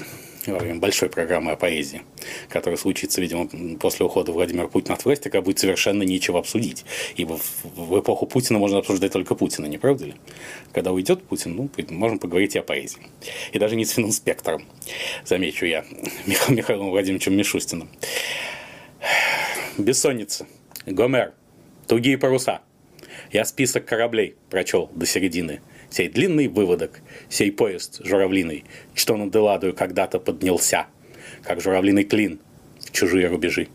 во 0.54 0.60
время 0.60 0.80
большой 0.80 1.10
программы 1.10 1.52
о 1.52 1.56
поэзии, 1.56 2.02
которая 2.50 2.78
случится, 2.78 3.22
видимо, 3.22 3.48
после 3.78 4.06
ухода 4.06 4.32
Владимира 4.32 4.68
Путина 4.68 4.96
от 4.96 5.06
власти, 5.06 5.24
когда 5.24 5.42
будет 5.42 5.60
совершенно 5.60 6.04
нечего 6.04 6.40
обсудить. 6.40 6.86
Ибо 7.16 7.40
в 7.64 8.00
эпоху 8.00 8.25
Путина 8.25 8.60
можно 8.60 8.80
обсуждать 8.80 9.12
только 9.12 9.36
Путина, 9.36 9.66
не 9.66 9.78
правда 9.78 10.06
ли? 10.06 10.16
Когда 10.74 10.92
уйдет 10.92 11.24
Путин, 11.24 11.56
ну, 11.56 11.70
можем 11.90 12.20
поговорить 12.20 12.56
и 12.56 12.60
о 12.60 12.64
поэзии. 12.64 13.02
И 13.52 13.60
даже 13.60 13.75
не 13.75 13.86
с 13.86 13.92
финанспектором, 13.92 14.66
замечу 15.25 15.66
я, 15.66 15.86
Михаилом 16.25 16.56
Михаилом 16.56 16.90
Владимировичем 16.90 17.36
Мишустиным. 17.36 17.90
Бессонница, 19.78 20.48
Гомер, 20.86 21.34
тугие 21.88 22.18
паруса. 22.18 22.62
Я 23.32 23.46
список 23.46 23.86
кораблей 23.86 24.36
прочел 24.50 24.90
до 24.94 25.06
середины– 25.06 25.62
сей 25.96 26.10
длинный 26.10 26.50
выводок, 26.50 27.00
сей 27.30 27.54
поезд 27.54 28.02
журавлиный, 28.04 28.66
что 28.94 29.16
над 29.16 29.34
Эладою 29.34 29.74
когда-то 29.74 30.20
поднялся, 30.20 30.88
как 31.42 31.62
журавлиный 31.62 32.04
клин 32.04 32.42
в 32.82 32.92
чужие 32.92 33.28
рубежи. 33.28 33.70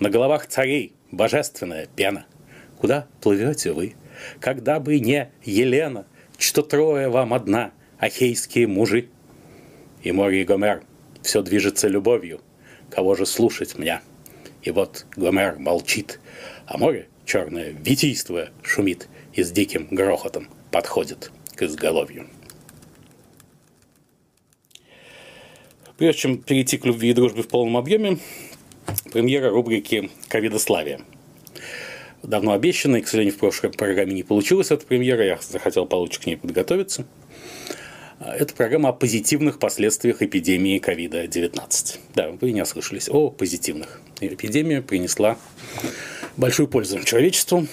На 0.00 0.10
головах 0.10 0.48
царей 0.48 0.94
божественная 1.12 1.86
пена. 1.86 2.26
Куда 2.76 3.06
плывете 3.20 3.70
вы? 3.70 3.94
Когда 4.40 4.80
бы 4.80 4.98
не 4.98 5.30
Елена, 5.44 6.06
что 6.38 6.62
трое 6.62 7.08
вам 7.08 7.32
одна, 7.32 7.70
ахейские 7.98 8.66
мужи. 8.66 9.08
И 10.02 10.10
море 10.10 10.42
и 10.42 10.44
Гомер, 10.44 10.82
все 11.22 11.40
движется 11.40 11.86
любовью, 11.86 12.40
кого 12.90 13.14
же 13.14 13.26
слушать 13.26 13.78
мне? 13.78 14.00
И 14.62 14.72
вот 14.72 15.06
Гомер 15.14 15.60
молчит, 15.60 16.18
а 16.66 16.78
море 16.78 17.06
черное, 17.24 17.70
витийствуя, 17.70 18.50
шумит 18.60 19.06
и 19.34 19.44
с 19.44 19.52
диким 19.52 19.86
грохотом 19.92 20.48
подходит 20.72 21.30
к 21.54 21.62
изголовью. 21.62 22.28
Прежде 25.96 26.20
чем 26.20 26.38
перейти 26.38 26.76
к 26.76 26.84
любви 26.84 27.10
и 27.10 27.14
дружбе 27.14 27.42
в 27.42 27.48
полном 27.48 27.76
объеме, 27.76 28.18
премьера 29.12 29.50
рубрики 29.50 30.10
«Ковидославие». 30.28 31.00
Давно 32.22 32.52
обещанной, 32.52 33.02
к 33.02 33.06
сожалению, 33.06 33.34
в 33.34 33.38
прошлой 33.38 33.70
программе 33.70 34.14
не 34.14 34.22
получилось 34.22 34.70
эта 34.70 34.84
премьера, 34.86 35.24
я 35.24 35.38
захотел 35.40 35.86
получше 35.86 36.20
к 36.20 36.26
ней 36.26 36.36
подготовиться. 36.36 37.06
Это 38.18 38.54
программа 38.54 38.88
о 38.88 38.92
позитивных 38.92 39.58
последствиях 39.58 40.22
эпидемии 40.22 40.78
ковида-19. 40.78 41.98
Да, 42.14 42.30
вы 42.30 42.52
не 42.52 42.62
ослышались, 42.62 43.08
о 43.10 43.30
позитивных. 43.30 44.00
Эпидемия 44.20 44.80
принесла 44.80 45.36
большую 46.36 46.68
пользу 46.68 47.02
человечеству, 47.04 47.66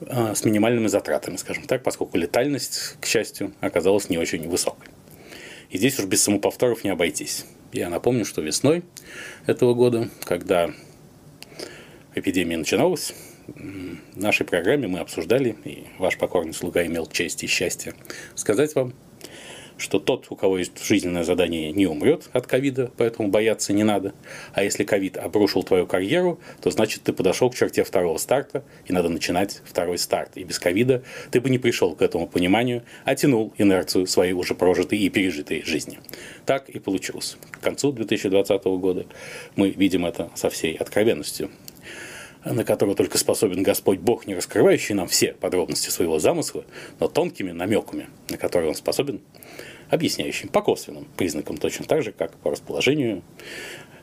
с 0.00 0.44
минимальными 0.44 0.86
затратами, 0.86 1.36
скажем 1.36 1.64
так, 1.64 1.82
поскольку 1.82 2.16
летальность, 2.16 2.96
к 3.00 3.06
счастью, 3.06 3.52
оказалась 3.60 4.08
не 4.08 4.18
очень 4.18 4.48
высокой. 4.48 4.88
И 5.70 5.78
здесь 5.78 5.98
уж 5.98 6.06
без 6.06 6.22
самоповторов 6.22 6.84
не 6.84 6.90
обойтись. 6.90 7.44
Я 7.72 7.90
напомню, 7.90 8.24
что 8.24 8.40
весной 8.40 8.82
этого 9.46 9.74
года, 9.74 10.08
когда 10.24 10.70
эпидемия 12.14 12.56
начиналась, 12.56 13.12
в 13.46 14.20
нашей 14.20 14.46
программе 14.46 14.88
мы 14.88 15.00
обсуждали, 15.00 15.56
и 15.64 15.86
ваш 15.98 16.18
покорный 16.18 16.54
слуга 16.54 16.84
имел 16.86 17.06
честь 17.06 17.42
и 17.44 17.46
счастье 17.46 17.94
сказать 18.34 18.74
вам, 18.74 18.94
что 19.78 19.98
тот, 19.98 20.26
у 20.30 20.36
кого 20.36 20.58
есть 20.58 20.84
жизненное 20.84 21.24
задание, 21.24 21.72
не 21.72 21.86
умрет 21.86 22.28
от 22.32 22.46
ковида, 22.46 22.90
поэтому 22.96 23.28
бояться 23.28 23.72
не 23.72 23.84
надо. 23.84 24.12
А 24.52 24.62
если 24.62 24.84
ковид 24.84 25.16
обрушил 25.16 25.62
твою 25.62 25.86
карьеру, 25.86 26.38
то 26.60 26.70
значит 26.70 27.04
ты 27.04 27.12
подошел 27.12 27.50
к 27.50 27.54
черте 27.54 27.84
второго 27.84 28.18
старта, 28.18 28.64
и 28.86 28.92
надо 28.92 29.08
начинать 29.08 29.62
второй 29.64 29.98
старт. 29.98 30.32
И 30.34 30.44
без 30.44 30.58
ковида 30.58 31.02
ты 31.30 31.40
бы 31.40 31.48
не 31.48 31.58
пришел 31.58 31.94
к 31.94 32.02
этому 32.02 32.26
пониманию, 32.26 32.82
а 33.04 33.14
тянул 33.14 33.54
инерцию 33.56 34.06
своей 34.06 34.32
уже 34.32 34.54
прожитой 34.54 34.98
и 34.98 35.08
пережитой 35.08 35.62
жизни. 35.62 35.98
Так 36.44 36.68
и 36.68 36.78
получилось. 36.78 37.36
К 37.52 37.60
концу 37.60 37.92
2020 37.92 38.64
года 38.64 39.06
мы 39.56 39.70
видим 39.70 40.04
это 40.04 40.30
со 40.34 40.50
всей 40.50 40.74
откровенностью 40.74 41.50
на 42.44 42.64
которую 42.64 42.96
только 42.96 43.18
способен 43.18 43.62
Господь 43.62 43.98
Бог, 43.98 44.26
не 44.26 44.34
раскрывающий 44.34 44.94
нам 44.94 45.08
все 45.08 45.32
подробности 45.32 45.90
своего 45.90 46.18
замысла, 46.18 46.64
но 47.00 47.08
тонкими 47.08 47.50
намеками, 47.50 48.08
на 48.28 48.36
которые 48.36 48.70
он 48.70 48.74
способен, 48.74 49.20
объясняющим 49.90 50.48
по 50.48 50.62
косвенным 50.62 51.06
признакам, 51.16 51.56
точно 51.56 51.84
так 51.86 52.02
же, 52.02 52.12
как 52.12 52.36
по 52.36 52.50
расположению 52.50 53.22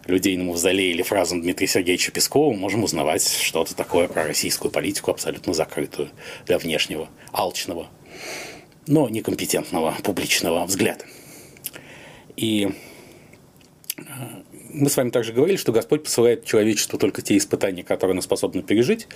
людей 0.06 0.38
на 0.38 0.44
мавзолее 0.44 0.92
или 0.92 1.02
фразам 1.02 1.42
Дмитрия 1.42 1.68
Сергеевича 1.68 2.12
Пескова 2.12 2.54
можем 2.54 2.84
узнавать 2.84 3.28
что-то 3.28 3.76
такое 3.76 4.08
про 4.08 4.24
российскую 4.26 4.72
политику, 4.72 5.12
абсолютно 5.12 5.54
закрытую 5.54 6.10
для 6.46 6.58
внешнего, 6.58 7.10
алчного, 7.32 7.88
но 8.88 9.10
некомпетентного 9.10 9.96
публичного 10.04 10.66
взгляда. 10.66 11.06
И 12.36 12.72
мы 14.76 14.90
с 14.90 14.98
вами 14.98 15.10
также 15.10 15.34
говорили, 15.34 15.58
что 15.58 15.72
Господь 15.72 16.04
посылает 16.04 16.46
человечеству 16.46 17.00
только 17.00 17.22
те 17.22 17.38
испытания, 17.38 17.84
которые 17.84 18.14
оно 18.14 18.22
способно 18.22 18.62
пережить. 18.62 19.08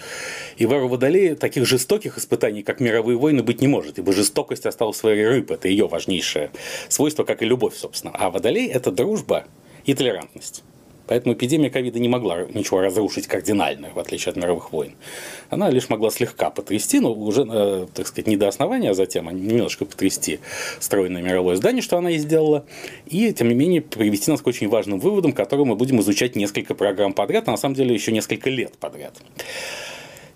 И 0.57 0.65
в 0.65 0.71
Эру 0.71 0.87
Водолея 0.87 1.35
таких 1.35 1.65
жестоких 1.65 2.17
испытаний, 2.17 2.63
как 2.63 2.79
мировые 2.79 3.17
войны, 3.17 3.43
быть 3.43 3.61
не 3.61 3.67
может, 3.67 3.99
ибо 3.99 4.13
жестокость 4.13 4.65
осталась 4.65 4.97
в 4.97 4.99
своей 4.99 5.25
рыб, 5.27 5.51
это 5.51 5.67
ее 5.67 5.87
важнейшее 5.87 6.51
свойство, 6.87 7.23
как 7.23 7.41
и 7.41 7.45
любовь, 7.45 7.75
собственно. 7.75 8.13
А 8.15 8.29
Водолей– 8.29 8.67
это 8.73 8.91
дружба 8.91 9.45
и 9.85 9.93
толерантность. 9.93 10.63
Поэтому 11.09 11.33
эпидемия 11.33 11.71
ковида 11.71 11.97
не 11.97 12.07
могла 12.07 12.43
ничего 12.53 12.81
разрушить 12.81 13.25
кардинально, 13.25 13.89
в 13.95 13.97
отличие 13.97 14.29
от 14.29 14.37
мировых 14.37 14.71
войн. 14.71 14.93
Она 15.49 15.71
лишь 15.71 15.89
могла 15.89 16.11
слегка 16.11 16.51
потрясти, 16.51 16.99
но 16.99 17.11
уже, 17.11 17.47
э, 17.51 17.87
так 17.91 18.05
сказать, 18.05 18.27
не 18.27 18.37
до 18.37 18.47
основания, 18.47 18.91
а 18.91 18.93
затем 18.93 19.25
немножко 19.25 19.85
потрясти 19.85 20.39
стройное 20.79 21.23
мировое 21.23 21.55
здание, 21.55 21.81
что 21.81 21.97
она 21.97 22.11
и 22.11 22.19
сделала, 22.19 22.63
и, 23.07 23.33
тем 23.33 23.47
не 23.47 23.55
менее, 23.55 23.81
привести 23.81 24.29
нас 24.29 24.39
к 24.43 24.45
очень 24.45 24.69
важным 24.69 24.99
выводам, 24.99 25.33
которые 25.33 25.65
мы 25.65 25.75
будем 25.75 25.99
изучать 26.01 26.35
несколько 26.35 26.75
программ 26.75 27.13
подряд, 27.13 27.47
а 27.47 27.51
на 27.51 27.57
самом 27.57 27.73
деле 27.73 27.91
еще 27.91 28.11
несколько 28.11 28.51
лет 28.51 28.77
подряд. 28.77 29.15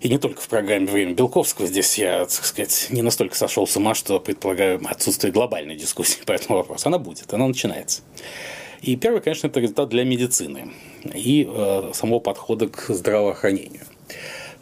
И 0.00 0.08
не 0.08 0.18
только 0.18 0.40
в 0.40 0.48
программе 0.48 0.86
«Время 0.86 1.14
Белковского». 1.14 1.68
Здесь 1.68 1.96
я, 1.98 2.24
так 2.24 2.32
сказать, 2.32 2.88
не 2.90 3.02
настолько 3.02 3.36
сошел 3.36 3.68
с 3.68 3.76
ума, 3.76 3.94
что 3.94 4.18
предполагаю 4.18 4.82
отсутствие 4.86 5.32
глобальной 5.32 5.76
дискуссии 5.76 6.18
по 6.26 6.32
этому 6.32 6.58
вопросу. 6.58 6.88
Она 6.88 6.98
будет, 6.98 7.32
она 7.32 7.46
начинается. 7.46 8.02
И 8.84 8.96
первый, 8.96 9.22
конечно, 9.22 9.46
это 9.46 9.60
результат 9.60 9.88
для 9.88 10.04
медицины 10.04 10.70
и 11.14 11.48
э, 11.48 11.90
самого 11.94 12.18
подхода 12.18 12.68
к 12.68 12.86
здравоохранению. 12.88 13.80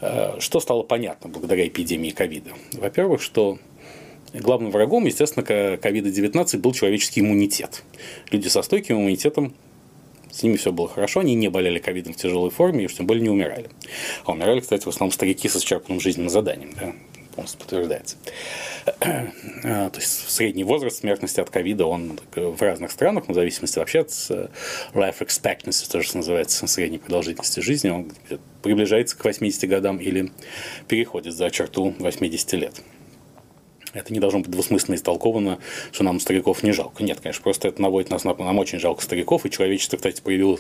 Э, 0.00 0.38
что 0.38 0.61
стало 0.61 0.85
понятно 0.85 1.29
благодаря 1.29 1.67
эпидемии 1.67 2.11
ковида? 2.11 2.52
Во-первых, 2.75 3.21
что 3.21 3.59
главным 4.33 4.71
врагом, 4.71 5.07
естественно, 5.07 5.45
ковида-19 5.45 6.59
был 6.59 6.73
человеческий 6.73 7.21
иммунитет. 7.21 7.83
Люди 8.31 8.47
со 8.47 8.62
стойким 8.62 8.97
иммунитетом 8.99 9.55
с 10.31 10.45
ними 10.45 10.57
все 10.57 10.71
было 10.73 10.88
хорошо, 10.88 11.21
они 11.21 11.35
не 11.35 11.49
болели 11.49 11.81
ковидом 11.81 12.12
в 12.12 12.17
тяжелой 12.17 12.50
форме 12.50 12.85
и 12.85 12.87
уж 12.87 12.95
тем 12.95 13.07
более 13.07 13.23
не 13.23 13.29
умирали. 13.29 13.71
А 14.25 14.33
умирали, 14.33 14.61
кстати, 14.61 14.85
в 14.85 14.88
основном 14.88 15.12
старики 15.12 15.49
с 15.49 15.57
исчерпанным 15.57 16.00
жизненным 16.00 16.31
заданием. 16.31 16.71
Да? 16.81 16.93
Полностью 17.33 17.61
подтверждается. 17.61 18.17
А, 19.65 19.91
то 19.91 20.01
есть 20.01 20.31
средний 20.31 20.65
возраст 20.65 20.99
смертности 20.99 21.41
от 21.41 21.51
ковида, 21.51 21.87
он 21.87 22.19
в 22.35 22.61
разных 22.62 22.91
странах, 22.91 23.29
в 23.29 23.35
зависимости 23.35 23.79
вообще 23.79 24.01
от 24.01 24.11
э, 24.31 24.49
life 24.95 25.19
expectancy, 25.21 25.91
то, 25.91 26.03
что 26.03 26.19
называется 26.19 26.67
средней 26.67 26.99
продолжительности 26.99 27.61
жизни, 27.61 27.91
он 27.91 28.12
приближается 28.62 29.17
к 29.17 29.25
80 29.25 29.69
годам 29.69 29.99
или 29.99 30.31
переходит 30.89 31.35
за 31.35 31.51
черту 31.51 31.95
80 31.99 32.53
лет. 32.55 32.83
Это 33.93 34.12
не 34.12 34.21
должно 34.21 34.41
быть 34.41 34.51
двусмысленно 34.51 34.95
истолковано, 34.95 35.59
что 35.91 36.05
нам 36.05 36.19
стариков 36.19 36.62
не 36.62 36.73
жалко. 36.73 37.03
Нет, 37.03 37.21
конечно, 37.21 37.43
просто 37.43 37.69
это 37.69 37.83
наводит 37.83 38.11
нас 38.11 38.25
на... 38.25 38.35
Нам 38.35 38.59
очень 38.59 38.79
жалко 38.79 39.03
стариков, 39.03 39.45
и 39.45 39.51
человечество, 39.51 39.97
кстати, 39.97 40.23
проявило 40.23 40.59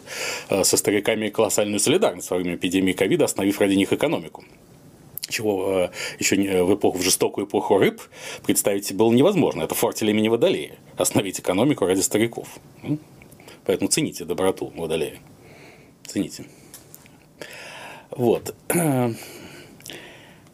э, 0.50 0.64
со 0.64 0.76
стариками 0.76 1.30
колоссальную 1.30 1.80
солидарность 1.80 2.30
во 2.30 2.36
время 2.36 2.56
эпидемии 2.56 2.92
ковида, 2.92 3.24
остановив 3.24 3.60
ради 3.60 3.74
них 3.74 3.92
экономику 3.92 4.44
чего 5.32 5.84
э, 5.84 5.90
еще 6.18 6.36
в 6.64 6.74
эпоху, 6.74 6.98
в 6.98 7.02
жестокую 7.02 7.46
эпоху 7.46 7.78
рыб 7.78 8.00
представить 8.44 8.92
было 8.94 9.12
невозможно. 9.12 9.62
Это 9.62 9.74
фортель 9.74 10.10
имени 10.10 10.28
Водолея. 10.28 10.76
Остановить 10.96 11.40
экономику 11.40 11.86
ради 11.86 12.00
стариков. 12.00 12.48
Поэтому 13.64 13.90
цените 13.90 14.24
доброту 14.24 14.72
Водолея. 14.76 15.18
Цените. 16.04 16.44
Вот. 18.10 18.54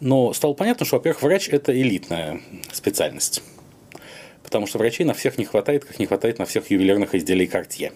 Но 0.00 0.32
стало 0.32 0.54
понятно, 0.54 0.87
что, 0.87 0.97
во-первых, 0.97 1.23
врач– 1.23 1.49
это 1.50 1.78
элитная 1.78 2.40
специальность. 2.73 3.42
Потому 4.42 4.66
что 4.66 4.78
врачей 4.78 5.04
на 5.04 5.12
всех 5.14 5.38
не 5.38 5.44
хватает, 5.44 5.85
как 5.85 5.99
не 5.99 6.06
хватает 6.06 6.38
на 6.38 6.47
всех 6.47 6.70
ювелирных 6.70 7.14
изделий 7.14 7.47
Cartier. 7.47 7.92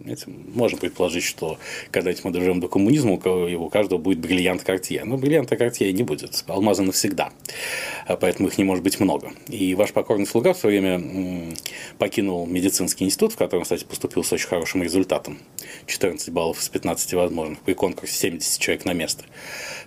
Знаете, 0.00 0.24
можно 0.26 0.78
предположить, 0.78 1.24
что 1.24 1.58
когда 1.90 2.12
мы 2.24 2.30
доживем 2.30 2.60
до 2.60 2.68
коммунизма, 2.68 3.12
у 3.12 3.68
каждого 3.68 3.98
будет 3.98 4.18
бриллиант 4.18 4.64
Картье. 4.64 5.04
Но 5.04 5.16
бриллианта 5.16 5.56
Картье 5.56 5.92
не 5.92 6.02
будет. 6.02 6.44
Алмазы 6.48 6.82
навсегда. 6.82 7.32
А 8.06 8.16
поэтому 8.16 8.48
их 8.48 8.58
не 8.58 8.64
может 8.64 8.82
быть 8.82 8.98
много. 8.98 9.32
И 9.48 9.74
ваш 9.74 9.92
покорный 9.92 10.26
слуга 10.26 10.54
в 10.54 10.58
свое 10.58 10.80
время 10.80 11.54
покинул 11.98 12.46
медицинский 12.46 13.04
институт, 13.04 13.32
в 13.32 13.36
котором, 13.36 13.62
кстати, 13.62 13.84
поступил 13.84 14.24
с 14.24 14.32
очень 14.32 14.48
хорошим 14.48 14.82
результатом. 14.82 15.38
14 15.86 16.30
баллов 16.30 16.60
из 16.60 16.68
15 16.68 17.14
возможных. 17.14 17.60
При 17.60 17.74
конкурсе 17.74 18.14
70 18.14 18.60
человек 18.60 18.84
на 18.84 18.92
место 18.92 19.24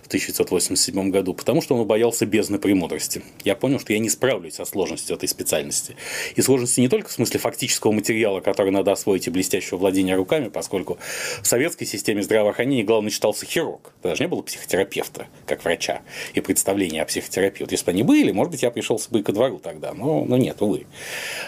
в 0.02 0.06
1987 0.06 1.10
году, 1.10 1.34
потому 1.34 1.60
что 1.60 1.74
он 1.74 1.84
боялся 1.84 2.26
бездны 2.26 2.58
премудрости. 2.60 3.22
Я 3.42 3.56
понял, 3.56 3.80
что 3.80 3.92
я 3.92 3.98
не 3.98 4.08
справлюсь 4.08 4.54
со 4.54 4.64
сложностью 4.64 5.16
этой 5.16 5.28
специальности. 5.28 5.96
И 6.36 6.42
сложности 6.42 6.80
не 6.80 6.88
только 6.88 7.08
в 7.08 7.12
смысле 7.12 7.40
фактического 7.40 7.90
материала, 7.90 8.40
который 8.40 8.70
надо 8.70 8.92
освоить 8.92 9.26
и 9.26 9.30
блестящего 9.30 9.78
владения 9.78 10.05
руками, 10.14 10.48
поскольку 10.48 10.98
в 11.42 11.46
советской 11.46 11.84
системе 11.84 12.22
здравоохранения 12.22 12.84
главный 12.84 13.10
считался 13.10 13.46
хирург. 13.46 13.92
Даже 14.02 14.22
не 14.22 14.28
было 14.28 14.42
психотерапевта, 14.42 15.26
как 15.46 15.64
врача, 15.64 16.02
и 16.34 16.40
представления 16.40 17.02
о 17.02 17.06
психотерапии. 17.06 17.64
Вот 17.64 17.72
если 17.72 17.84
бы 17.86 17.90
они 17.92 18.02
были, 18.02 18.32
может 18.32 18.52
быть, 18.52 18.62
я 18.62 18.70
пришелся 18.70 19.10
бы 19.10 19.22
ко 19.22 19.32
двору 19.32 19.58
тогда, 19.58 19.92
но, 19.92 20.24
но 20.24 20.36
нет, 20.36 20.60
увы. 20.60 20.86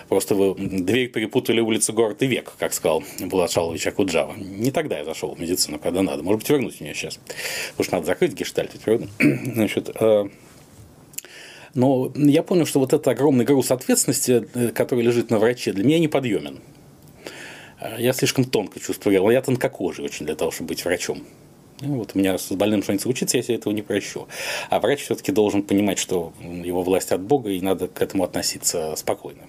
Просто 0.09 0.35
вы 0.35 0.55
дверь 0.55 1.09
перепутали 1.09 1.61
улицы, 1.61 1.93
город 1.93 2.23
и 2.23 2.27
век, 2.27 2.53
как 2.59 2.73
сказал 2.73 3.03
Булат 3.21 3.51
Шалович 3.51 3.87
Акуджава. 3.87 4.35
Не 4.37 4.71
тогда 4.71 4.99
я 4.99 5.05
зашел 5.05 5.35
в 5.35 5.41
медицину, 5.41 5.79
когда 5.79 6.03
надо. 6.03 6.23
Может 6.23 6.41
быть, 6.41 6.51
вернуть 6.51 6.81
меня 6.81 6.95
сейчас. 6.95 7.19
Потому 7.71 7.85
что 7.85 7.95
надо 7.97 8.07
закрыть 8.07 8.33
гештальт? 8.33 8.73
Значит, 9.19 9.91
э, 9.95 10.29
но 11.75 12.11
я 12.17 12.43
понял, 12.43 12.67
что 12.67 12.81
вот 12.81 12.93
этот 12.93 13.07
огромный 13.09 13.45
груз 13.45 13.71
ответственности, 13.71 14.49
э, 14.55 14.69
который 14.69 15.05
лежит 15.05 15.31
на 15.31 15.39
враче, 15.39 15.73
для 15.73 15.85
меня 15.85 15.99
неподъемен. 15.99 16.61
Э, 17.81 17.97
я 17.99 18.13
слишком 18.13 18.45
тонко 18.45 18.81
чувствую, 18.81 19.31
я 19.31 19.43
тонкокожий 19.43 20.05
очень 20.05 20.27
для 20.27 20.35
того, 20.35 20.51
чтобы 20.51 20.69
быть 20.69 20.85
врачом. 20.85 21.23
Ну, 21.81 21.99
вот 21.99 22.13
у 22.15 22.19
меня 22.19 22.39
с 22.39 22.51
больным 22.51 22.83
что-нибудь 22.83 23.07
учиться, 23.07 23.37
я 23.37 23.43
себе 23.43 23.55
этого 23.55 23.73
не 23.73 23.83
прощу. 23.83 24.27
А 24.69 24.81
врач 24.81 25.03
все-таки 25.03 25.31
должен 25.31 25.63
понимать, 25.63 25.99
что 25.99 26.33
его 26.41 26.83
власть 26.83 27.13
от 27.13 27.21
Бога, 27.21 27.51
и 27.51 27.61
надо 27.61 27.87
к 27.87 28.03
этому 28.03 28.25
относиться 28.25 28.95
спокойно. 28.97 29.43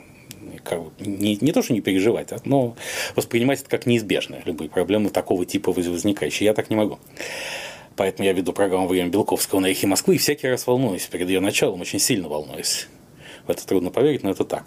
Как, 0.64 0.80
не, 1.00 1.38
не 1.42 1.52
то, 1.52 1.64
что 1.64 1.74
не 1.74 1.82
переживать, 1.82 2.32
а, 2.32 2.38
но 2.46 2.76
воспринимать 3.16 3.62
это 3.62 3.70
как 3.70 3.88
неизбежное. 3.88 4.44
Любые 4.46 4.70
проблемы 4.70 5.10
такого 5.10 5.46
типа 5.46 5.72
возникающие. 5.72 6.46
Я 6.46 6.54
так 6.54 6.70
не 6.70 6.76
могу. 6.76 7.00
Поэтому 7.96 8.28
я 8.28 8.34
веду 8.34 8.54
программу 8.54 8.88
«Время 8.88 9.10
Белковского» 9.10 9.60
на 9.60 9.68
«Эхе 9.68 9.88
Москвы» 9.88 10.16
и 10.16 10.18
всякий 10.18 10.48
раз 10.48 10.68
волнуюсь. 10.68 11.08
Перед 11.08 11.30
ее 11.30 11.40
началом 11.40 11.82
очень 11.82 12.00
сильно 12.00 12.28
волнуюсь. 12.28 12.88
В 13.48 13.50
это 13.50 13.66
трудно 13.66 13.90
поверить, 13.90 14.24
но 14.24 14.32
это 14.32 14.46
так. 14.46 14.66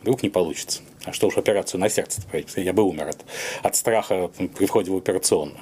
Вдруг 0.00 0.22
не 0.22 0.30
получится. 0.30 0.82
А 1.04 1.12
что 1.12 1.26
уж 1.26 1.36
операцию 1.36 1.80
на 1.80 1.88
сердце 1.88 2.22
проводить? 2.22 2.52
Я 2.56 2.72
бы 2.72 2.82
умер 2.82 3.08
от, 3.08 3.24
от 3.62 3.76
страха 3.76 4.30
при 4.56 4.66
входе 4.66 4.90
в 4.90 4.96
операционную. 4.96 5.58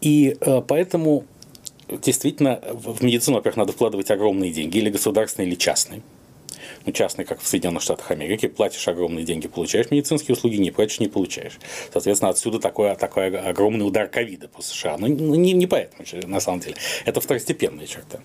И 0.00 0.36
э, 0.40 0.62
поэтому 0.66 1.24
действительно 1.88 2.60
в 2.72 3.02
медицину, 3.02 3.36
во-первых, 3.36 3.56
надо 3.56 3.72
вкладывать 3.72 4.10
огромные 4.10 4.50
деньги, 4.50 4.78
или 4.78 4.90
государственные, 4.90 5.48
или 5.48 5.56
частные 5.56 6.02
ну, 6.86 6.92
частный, 6.92 7.24
как 7.24 7.40
в 7.40 7.46
Соединенных 7.46 7.82
Штатах 7.82 8.10
Америки, 8.10 8.46
платишь 8.46 8.86
огромные 8.88 9.24
деньги, 9.24 9.48
получаешь 9.48 9.90
медицинские 9.90 10.34
услуги, 10.34 10.56
не 10.56 10.70
платишь, 10.70 11.00
не 11.00 11.08
получаешь. 11.08 11.58
Соответственно, 11.92 12.30
отсюда 12.30 12.58
такой, 12.58 12.94
такой 12.96 13.28
огромный 13.36 13.86
удар 13.86 14.08
ковида 14.08 14.48
по 14.48 14.62
США. 14.62 14.96
Ну, 14.98 15.08
ну, 15.08 15.34
не, 15.34 15.52
не 15.52 15.66
поэтому, 15.66 16.04
на 16.26 16.40
самом 16.40 16.60
деле. 16.60 16.76
Это 17.04 17.20
второстепенные 17.20 17.86
черты. 17.86 18.20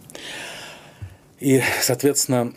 И, 1.40 1.62
соответственно, 1.82 2.54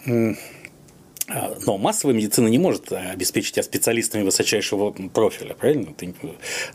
а, 1.29 1.55
но 1.67 1.77
массовая 1.77 2.15
медицина 2.15 2.49
не 2.49 2.59
может 2.59 2.91
обеспечить 2.93 3.55
тебя 3.55 3.63
специалистами 3.63 4.23
высочайшего 4.23 4.91
профиля, 4.91 5.55
правильно? 5.55 5.93
Ты 5.95 6.15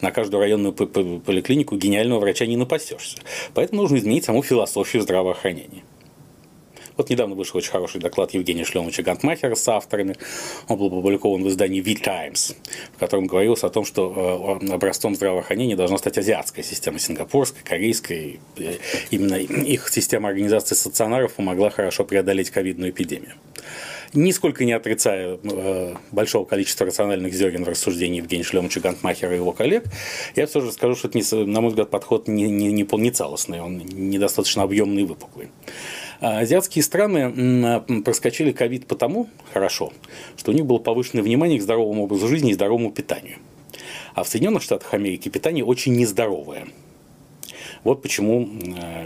на 0.01 0.11
каждую 0.11 0.41
районную 0.41 0.73
поликлинику 0.73 1.75
гениального 1.75 2.19
врача 2.19 2.45
не 2.45 2.57
напасешься. 2.57 3.17
Поэтому 3.53 3.81
нужно 3.81 3.97
изменить 3.97 4.25
саму 4.25 4.43
философию 4.43 5.01
здравоохранения. 5.01 5.83
Вот 6.97 7.09
недавно 7.09 7.35
вышел 7.35 7.57
очень 7.57 7.71
хороший 7.71 7.99
доклад 7.99 8.33
Евгения 8.33 8.65
Шлемовича 8.65 9.03
Гантмахера 9.03 9.55
с 9.55 9.67
авторами. 9.67 10.15
Он 10.67 10.77
был 10.77 10.87
опубликован 10.87 11.43
в 11.43 11.47
издании 11.49 11.81
V-Times, 11.81 12.55
в 12.95 12.99
котором 12.99 13.27
говорилось 13.27 13.63
о 13.63 13.69
том, 13.69 13.85
что 13.85 14.59
э, 14.61 14.73
образцом 14.73 15.15
здравоохранения 15.15 15.75
должна 15.75 15.97
стать 15.97 16.17
азиатская 16.17 16.63
система, 16.63 16.99
сингапурская, 16.99 17.63
корейская. 17.63 18.37
Именно 19.11 19.35
их 19.35 19.89
система 19.89 20.29
организации 20.29 20.75
стационаров 20.75 21.33
помогла 21.33 21.69
хорошо 21.69 22.03
преодолеть 22.03 22.51
ковидную 22.51 22.91
эпидемию 22.91 23.33
нисколько 24.13 24.63
не 24.65 24.73
отрицая 24.73 25.39
э, 25.43 25.95
большого 26.11 26.45
количества 26.45 26.85
рациональных 26.85 27.33
зерен 27.33 27.63
в 27.63 27.69
рассуждении 27.69 28.17
Евгения 28.17 28.43
Шлемовича 28.43 28.79
Гантмахера 28.79 29.33
и 29.33 29.37
его 29.37 29.51
коллег, 29.51 29.85
я 30.35 30.47
все 30.47 30.61
же 30.61 30.71
скажу, 30.71 30.95
что 30.95 31.07
это, 31.07 31.35
на 31.45 31.61
мой 31.61 31.69
взгляд, 31.69 31.89
подход 31.89 32.27
не, 32.27 32.49
не, 32.49 32.71
не, 32.71 32.83
не 32.83 33.11
целостный, 33.11 33.61
он 33.61 33.77
недостаточно 33.77 34.63
объемный 34.63 35.01
и 35.01 35.05
выпуклый. 35.05 35.49
А 36.23 36.39
азиатские 36.39 36.83
страны 36.83 37.81
проскочили 38.05 38.53
ковид 38.53 38.87
потому 38.87 39.29
хорошо, 39.51 39.91
что 40.37 40.51
у 40.51 40.53
них 40.53 40.65
было 40.65 40.77
повышенное 40.77 41.21
внимание 41.21 41.59
к 41.59 41.61
здоровому 41.61 42.05
образу 42.05 42.29
жизни 42.29 42.51
и 42.51 42.53
здоровому 42.53 42.93
питанию. 42.93 43.39
А 44.15 44.23
в 44.23 44.29
Соединенных 44.29 44.63
Штатах 44.63 44.93
Америки 44.93 45.27
питание 45.27 45.65
очень 45.65 45.93
нездоровое. 45.97 46.67
Вот 47.83 48.01
почему 48.01 48.49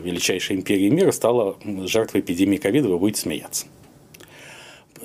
величайшая 0.03 0.59
империя 0.59 0.91
мира 0.91 1.11
стала 1.11 1.57
жертвой 1.87 2.21
эпидемии 2.21 2.57
ковида, 2.57 2.87
вы 2.89 2.99
будете 2.99 3.21
смеяться. 3.21 3.65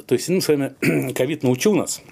То 0.05 0.15
есть, 0.15 0.29
ну, 0.29 0.43
с 0.43 0.49
вами, 0.49 0.75
ковид 1.15 1.43
научил 1.43 1.75
нас 1.75 2.03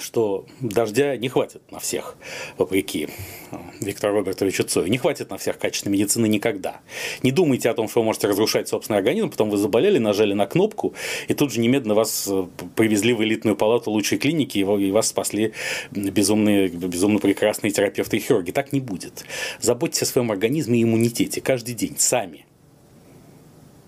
что 0.00 0.46
дождя 0.60 1.16
не 1.16 1.28
хватит 1.28 1.62
на 1.70 1.78
всех, 1.78 2.16
вопреки 2.58 3.08
э, 3.50 3.56
Виктору 3.80 4.14
Робертовичу 4.14 4.64
Цою. 4.64 4.88
Не 4.88 4.98
хватит 4.98 5.30
на 5.30 5.38
всех 5.38 5.58
качественной 5.58 5.96
медицины 5.96 6.26
никогда. 6.26 6.80
Не 7.22 7.32
думайте 7.32 7.70
о 7.70 7.74
том, 7.74 7.88
что 7.88 8.00
вы 8.00 8.06
можете 8.06 8.28
разрушать 8.28 8.68
собственный 8.68 8.98
организм, 8.98 9.30
потом 9.30 9.50
вы 9.50 9.56
заболели, 9.56 9.98
нажали 9.98 10.32
на 10.32 10.46
кнопку, 10.46 10.94
и 11.28 11.34
тут 11.34 11.52
же 11.52 11.60
немедленно 11.60 11.94
вас 11.94 12.28
э, 12.30 12.46
привезли 12.76 13.12
в 13.12 13.22
элитную 13.22 13.56
палату 13.56 13.90
лучшей 13.90 14.18
клиники, 14.18 14.58
и 14.58 14.90
вас 14.90 15.08
спасли 15.08 15.52
безумные, 15.90 16.68
безумно 16.68 17.18
прекрасные 17.18 17.70
терапевты 17.70 18.16
и 18.16 18.20
хирурги. 18.20 18.50
Так 18.50 18.72
не 18.72 18.80
будет. 18.80 19.24
Заботьтесь 19.60 20.02
о 20.02 20.06
своем 20.06 20.30
организме 20.30 20.80
и 20.80 20.82
иммунитете 20.82 21.40
каждый 21.40 21.74
день, 21.74 21.96
сами. 21.98 22.46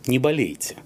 Не 0.07 0.18
болейте. 0.18 0.77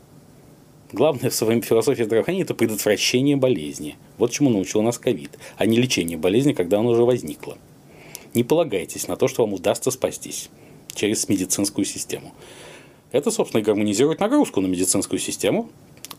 Главное 0.93 1.31
в 1.31 1.35
своей 1.35 1.61
философии 1.61 2.05
здравоохранения– 2.05 2.45
это 2.45 2.55
предотвращение 2.55 3.37
болезни. 3.37 3.97
Вот 4.19 4.31
чему 4.31 4.51
научил 4.51 4.83
нас 4.83 4.99
ковид, 4.99 5.39
а 5.57 5.67
не 5.67 5.79
лечение 5.79 6.17
болезни, 6.17 6.53
когда 6.53 6.79
она 6.79 6.91
уже 6.91 7.05
возникла. 7.05 7.59
Не 8.35 8.45
полагайтесь 8.45 9.09
на 9.09 9.17
то, 9.17 9.29
что 9.29 9.45
вам 9.45 9.55
удастся 9.55 9.91
спастись 9.91 10.51
через 10.95 11.29
медицинскую 11.29 11.85
систему. 11.85 12.33
Это, 13.13 13.31
собственно, 13.31 13.61
и 13.61 13.65
гармонизирует 13.65 14.21
нагрузку 14.21 14.61
на 14.61 14.67
медицинскую 14.67 15.19
систему 15.19 15.71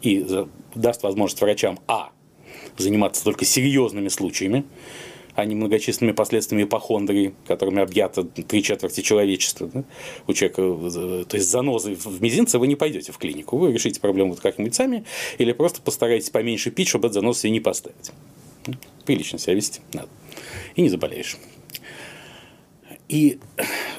и 0.02 0.26
даст 0.74 1.04
возможность 1.04 1.42
врачам 1.42 1.80
а. 1.88 2.12
заниматься 2.78 3.24
только 3.24 3.46
серьезными 3.46 4.08
случаями, 4.08 4.66
а 5.38 5.46
не 5.46 5.54
многочисленными 5.54 6.16
последствиями 6.16 6.64
ипохондрии, 6.64 7.36
которыми 7.46 7.80
объято 7.80 8.24
три 8.24 8.64
четверти 8.64 9.02
человечества. 9.02 9.70
Да? 9.72 9.84
У 10.26 10.34
человека, 10.34 10.64
э, 10.64 11.26
то 11.26 11.38
есть 11.38 11.48
занозы 11.48 11.94
в 11.94 12.24
мизинце 12.24 12.58
вы 12.58 12.66
не 12.66 12.76
пойдете 12.76 13.12
в 13.12 13.20
клинику, 13.20 13.56
вы 13.56 13.72
решите 13.72 14.00
проблему 14.00 14.32
вот 14.32 14.40
как-нибудь 14.40 14.74
сами, 14.74 15.06
или 15.38 15.52
просто 15.52 15.80
постарайтесь 15.80 16.32
поменьше 16.32 16.72
пить, 16.72 16.88
чтобы 16.88 17.06
этот 17.06 17.22
занос 17.22 17.42
себе 17.42 17.52
не 17.52 17.60
поставить. 17.60 18.12
Прилично 19.06 19.38
себя 19.38 19.54
вести 19.54 19.82
надо. 19.94 20.10
И 20.76 20.82
не 20.82 20.90
заболеешь. 20.90 21.38
И, 23.08 23.38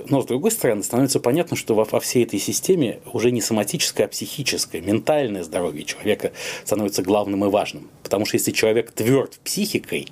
но 0.09 0.21
с 0.21 0.27
другой 0.27 0.51
стороны, 0.51 0.83
становится 0.83 1.21
понятно, 1.21 1.57
что 1.57 1.77
во, 1.77 1.85
во 1.85 2.01
всей 2.01 2.25
этой 2.25 2.41
системе 2.41 2.99
уже 3.13 3.31
не 3.31 3.41
соматическое, 3.41 4.07
а 4.07 4.09
психическое, 4.09 4.81
ментальное 4.81 5.45
здоровье 5.45 5.85
человека 5.85 6.33
становится 6.65 7.05
главным 7.05 7.45
и 7.45 7.49
важным. 7.49 7.89
Потому 8.03 8.27
что 8.27 8.37
если 8.37 8.51
человек 8.51 8.91
тверд 8.91 9.39
психикой, 9.45 10.09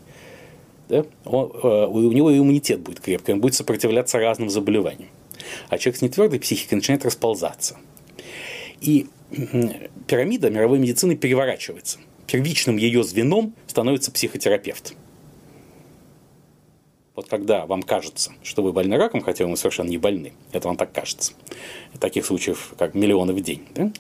да, 0.89 1.05
он, 1.25 1.51
э, 1.63 1.87
у 1.87 2.13
него 2.13 2.37
иммунитет 2.37 2.81
будет 2.81 3.01
крепкий, 3.01 3.33
он 3.33 3.41
будет 3.41 3.55
сопротивляться 3.55 4.19
разным 4.19 4.51
заболеваниям. 4.51 5.11
А 5.69 5.79
человек 5.79 5.99
с 5.99 6.03
нетвердой 6.03 6.41
психикой 6.41 6.77
начинает 6.77 7.05
расползаться. 7.05 7.77
И 8.81 9.07
пирамида 10.07 10.51
мировой 10.51 10.79
медицины 10.79 11.17
переворачивается. 11.17 11.99
Первичным 12.27 12.77
ее 12.77 13.03
звеном 13.03 13.55
становится 13.67 14.11
психотерапевт. 14.11 14.95
Вот 17.17 17.29
когда 17.29 17.65
вам 17.65 17.83
кажется, 17.83 18.33
что 18.43 18.63
вы 18.63 18.75
больны 18.75 18.99
раком, 18.99 19.23
хотя 19.23 19.47
вы 19.47 19.57
совершенно 19.57 19.89
не 19.89 19.97
больны, 19.97 20.35
это 20.53 20.69
вам 20.69 20.77
так 20.77 20.93
кажется. 20.93 21.33
Таких 21.99 22.27
случаев 22.27 22.75
как 22.79 22.95
миллионы 22.95 23.33
в 23.33 23.41
день. 23.41 23.63
Да? 23.75 23.91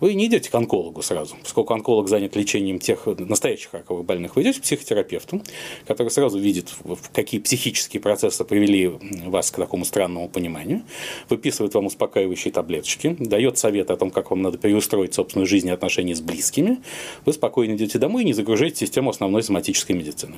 Вы 0.00 0.14
не 0.14 0.26
идете 0.26 0.50
к 0.50 0.54
онкологу 0.56 1.00
сразу. 1.00 1.36
Поскольку 1.40 1.72
онколог 1.74 2.08
занят 2.08 2.34
лечением 2.34 2.80
тех 2.80 3.06
настоящих 3.06 3.72
раковых 3.72 4.04
больных, 4.04 4.34
вы 4.34 4.42
идете 4.42 4.58
к 4.58 4.64
психотерапевту, 4.64 5.42
который 5.86 6.08
сразу 6.08 6.40
видит, 6.40 6.74
какие 7.14 7.40
психические 7.40 8.02
процессы 8.02 8.44
привели 8.44 8.88
вас 9.24 9.52
к 9.52 9.56
такому 9.56 9.84
странному 9.84 10.28
пониманию, 10.28 10.82
выписывает 11.28 11.72
вам 11.74 11.86
успокаивающие 11.86 12.52
таблеточки, 12.52 13.16
дает 13.20 13.58
совет 13.58 13.92
о 13.92 13.96
том, 13.96 14.10
как 14.10 14.30
вам 14.30 14.42
надо 14.42 14.58
переустроить 14.58 15.14
собственную 15.14 15.46
жизнь 15.46 15.68
и 15.68 15.70
отношения 15.70 16.16
с 16.16 16.20
близкими, 16.20 16.78
вы 17.24 17.32
спокойно 17.32 17.76
идете 17.76 18.00
домой 18.00 18.24
и 18.24 18.26
не 18.26 18.32
загружаете 18.32 18.84
систему 18.84 19.10
основной 19.10 19.44
соматической 19.44 19.94
медицины. 19.94 20.34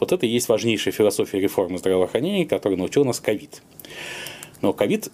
Вот 0.00 0.12
это 0.12 0.26
и 0.26 0.28
есть 0.28 0.48
важнейшая 0.48 0.92
философия 0.92 1.40
реформы 1.40 1.78
здравоохранения, 1.78 2.46
которую 2.46 2.78
научил 2.78 3.04
нас 3.04 3.20
ковид. 3.20 3.62
Но 4.60 4.72
ковид 4.72 5.10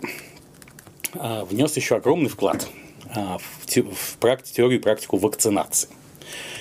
а, 1.15 1.45
внес 1.45 1.77
еще 1.77 1.97
огромный 1.97 2.29
вклад 2.29 2.69
а, 3.15 3.39
в, 3.39 4.17
практи, 4.19 4.53
теорию 4.53 4.79
и 4.79 4.83
практику 4.83 5.17
вакцинации. 5.17 5.89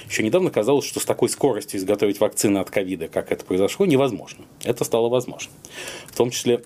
Еще 0.10 0.24
недавно 0.24 0.50
казалось, 0.50 0.86
что 0.86 1.00
с 1.00 1.06
такой 1.06 1.30
скоростью 1.30 1.80
изготовить 1.80 2.20
вакцины 2.20 2.58
от 2.58 2.72
ковида, 2.72 3.08
как 3.08 3.32
это 3.32 3.46
произошло, 3.46 3.86
невозможно. 3.86 4.44
Это 4.64 4.84
стало 4.84 5.08
возможно. 5.08 5.52
В 6.08 6.16
том 6.18 6.32
числе 6.32 6.64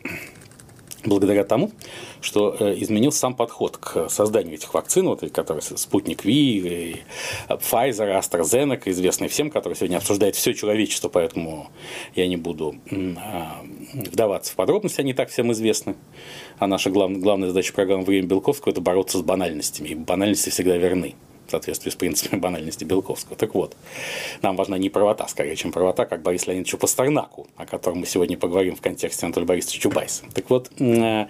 благодаря 1.05 1.43
тому, 1.43 1.71
что 2.21 2.55
э, 2.59 2.75
изменился 2.77 3.19
сам 3.19 3.35
подход 3.35 3.77
к 3.77 4.09
созданию 4.09 4.55
этих 4.55 4.73
вакцин, 4.73 5.07
вот, 5.07 5.21
которые 5.31 5.61
спутник 5.61 6.25
Ви, 6.25 7.03
Pfizer, 7.49 8.19
AstraZeneca, 8.19 8.89
известные 8.89 9.29
всем, 9.29 9.49
которые 9.49 9.77
сегодня 9.77 9.97
обсуждает 9.97 10.35
все 10.35 10.53
человечество, 10.53 11.09
поэтому 11.09 11.69
я 12.15 12.27
не 12.27 12.37
буду 12.37 12.75
а, 12.91 13.63
вдаваться 13.93 14.53
в 14.53 14.55
подробности, 14.55 15.01
они 15.01 15.13
так 15.13 15.29
всем 15.29 15.51
известны. 15.51 15.95
А 16.57 16.67
наша 16.67 16.89
глав, 16.89 17.11
главная 17.11 17.49
задача 17.49 17.73
программы 17.73 18.03
«Время 18.03 18.27
Белковского»– 18.27 18.71
это 18.73 18.81
бороться 18.81 19.17
с 19.17 19.21
банальностями, 19.21 19.89
и 19.89 19.95
банальности 19.95 20.49
всегда 20.49 20.77
верны 20.77 21.15
соответствии 21.53 21.91
с 21.91 21.95
принципами 21.95 22.39
банальности 22.39 22.83
Белковского. 22.83 23.35
Так 23.35 23.53
вот, 23.53 23.75
нам 24.41 24.55
важна 24.55 24.77
не 24.77 24.89
правота, 24.89 25.27
скорее, 25.27 25.55
чем 25.55 25.71
правота, 25.71 26.05
как 26.05 26.21
Борис 26.21 26.47
Леонидовичу 26.47 26.77
Пастернаку, 26.77 27.47
о 27.55 27.65
котором 27.65 27.99
мы 27.99 28.05
сегодня 28.05 28.37
поговорим 28.37 28.75
в 28.75 28.81
контексте 28.81 29.25
Анатолия 29.25 29.45
Борисовича 29.45 29.81
Чубайса. 29.81 30.23
Так 30.33 30.49
вот, 30.49 30.71
э, 30.79 31.25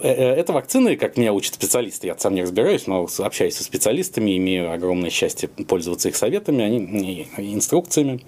э, 0.00 0.08
это 0.08 0.52
вакцины, 0.52 0.96
как 0.96 1.16
меня 1.16 1.32
учат 1.32 1.54
специалисты, 1.54 2.06
я 2.06 2.16
сам 2.16 2.34
не 2.34 2.42
разбираюсь, 2.42 2.86
но 2.86 3.06
общаюсь 3.18 3.56
со 3.56 3.64
специалистами, 3.64 4.36
имею 4.38 4.72
огромное 4.72 5.10
счастье 5.10 5.48
пользоваться 5.48 6.08
их 6.08 6.16
советами, 6.16 6.64
они, 6.64 7.28
инструкциями. 7.36 8.24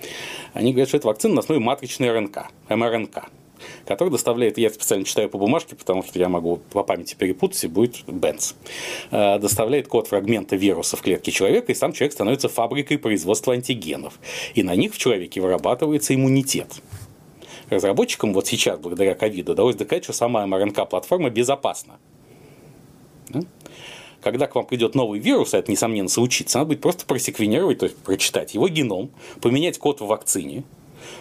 Они 0.52 0.72
говорят, 0.72 0.88
что 0.88 0.98
это 0.98 1.06
вакцина 1.06 1.34
на 1.34 1.40
основе 1.40 1.60
матричной 1.60 2.12
РНК, 2.12 2.48
МРНК 2.68 3.30
который 3.86 4.10
доставляет, 4.10 4.58
я 4.58 4.70
специально 4.70 5.04
читаю 5.04 5.28
по 5.28 5.38
бумажке, 5.38 5.76
потому 5.76 6.02
что 6.02 6.18
я 6.18 6.28
могу 6.28 6.56
по 6.72 6.82
памяти 6.82 7.14
перепутать, 7.14 7.62
и 7.64 7.68
будет 7.68 8.04
Бенц, 8.06 8.52
э, 9.10 9.38
доставляет 9.38 9.88
код 9.88 10.08
фрагмента 10.08 10.56
вируса 10.56 10.96
в 10.96 11.02
клетке 11.02 11.32
человека, 11.32 11.72
и 11.72 11.74
сам 11.74 11.92
человек 11.92 12.12
становится 12.12 12.48
фабрикой 12.48 12.98
производства 12.98 13.52
антигенов. 13.52 14.18
И 14.54 14.62
на 14.62 14.74
них 14.74 14.94
в 14.94 14.98
человеке 14.98 15.40
вырабатывается 15.40 16.14
иммунитет. 16.14 16.80
Разработчикам 17.70 18.32
вот 18.32 18.46
сейчас, 18.46 18.78
благодаря 18.78 19.14
ковиду, 19.14 19.52
удалось 19.52 19.74
доказать, 19.74 20.04
что 20.04 20.12
сама 20.12 20.46
МРНК-платформа 20.46 21.30
безопасна. 21.30 21.98
Когда 24.20 24.46
к 24.46 24.54
вам 24.54 24.66
придет 24.66 24.94
новый 24.94 25.20
вирус, 25.20 25.54
а 25.54 25.58
это, 25.58 25.70
несомненно, 25.70 26.08
случится, 26.08 26.58
надо 26.58 26.68
будет 26.68 26.80
просто 26.80 27.06
просеквенировать, 27.06 27.78
то 27.78 27.86
есть 27.86 27.96
прочитать 27.98 28.54
его 28.54 28.68
геном, 28.68 29.10
поменять 29.40 29.78
код 29.78 30.00
в 30.00 30.06
вакцине, 30.06 30.64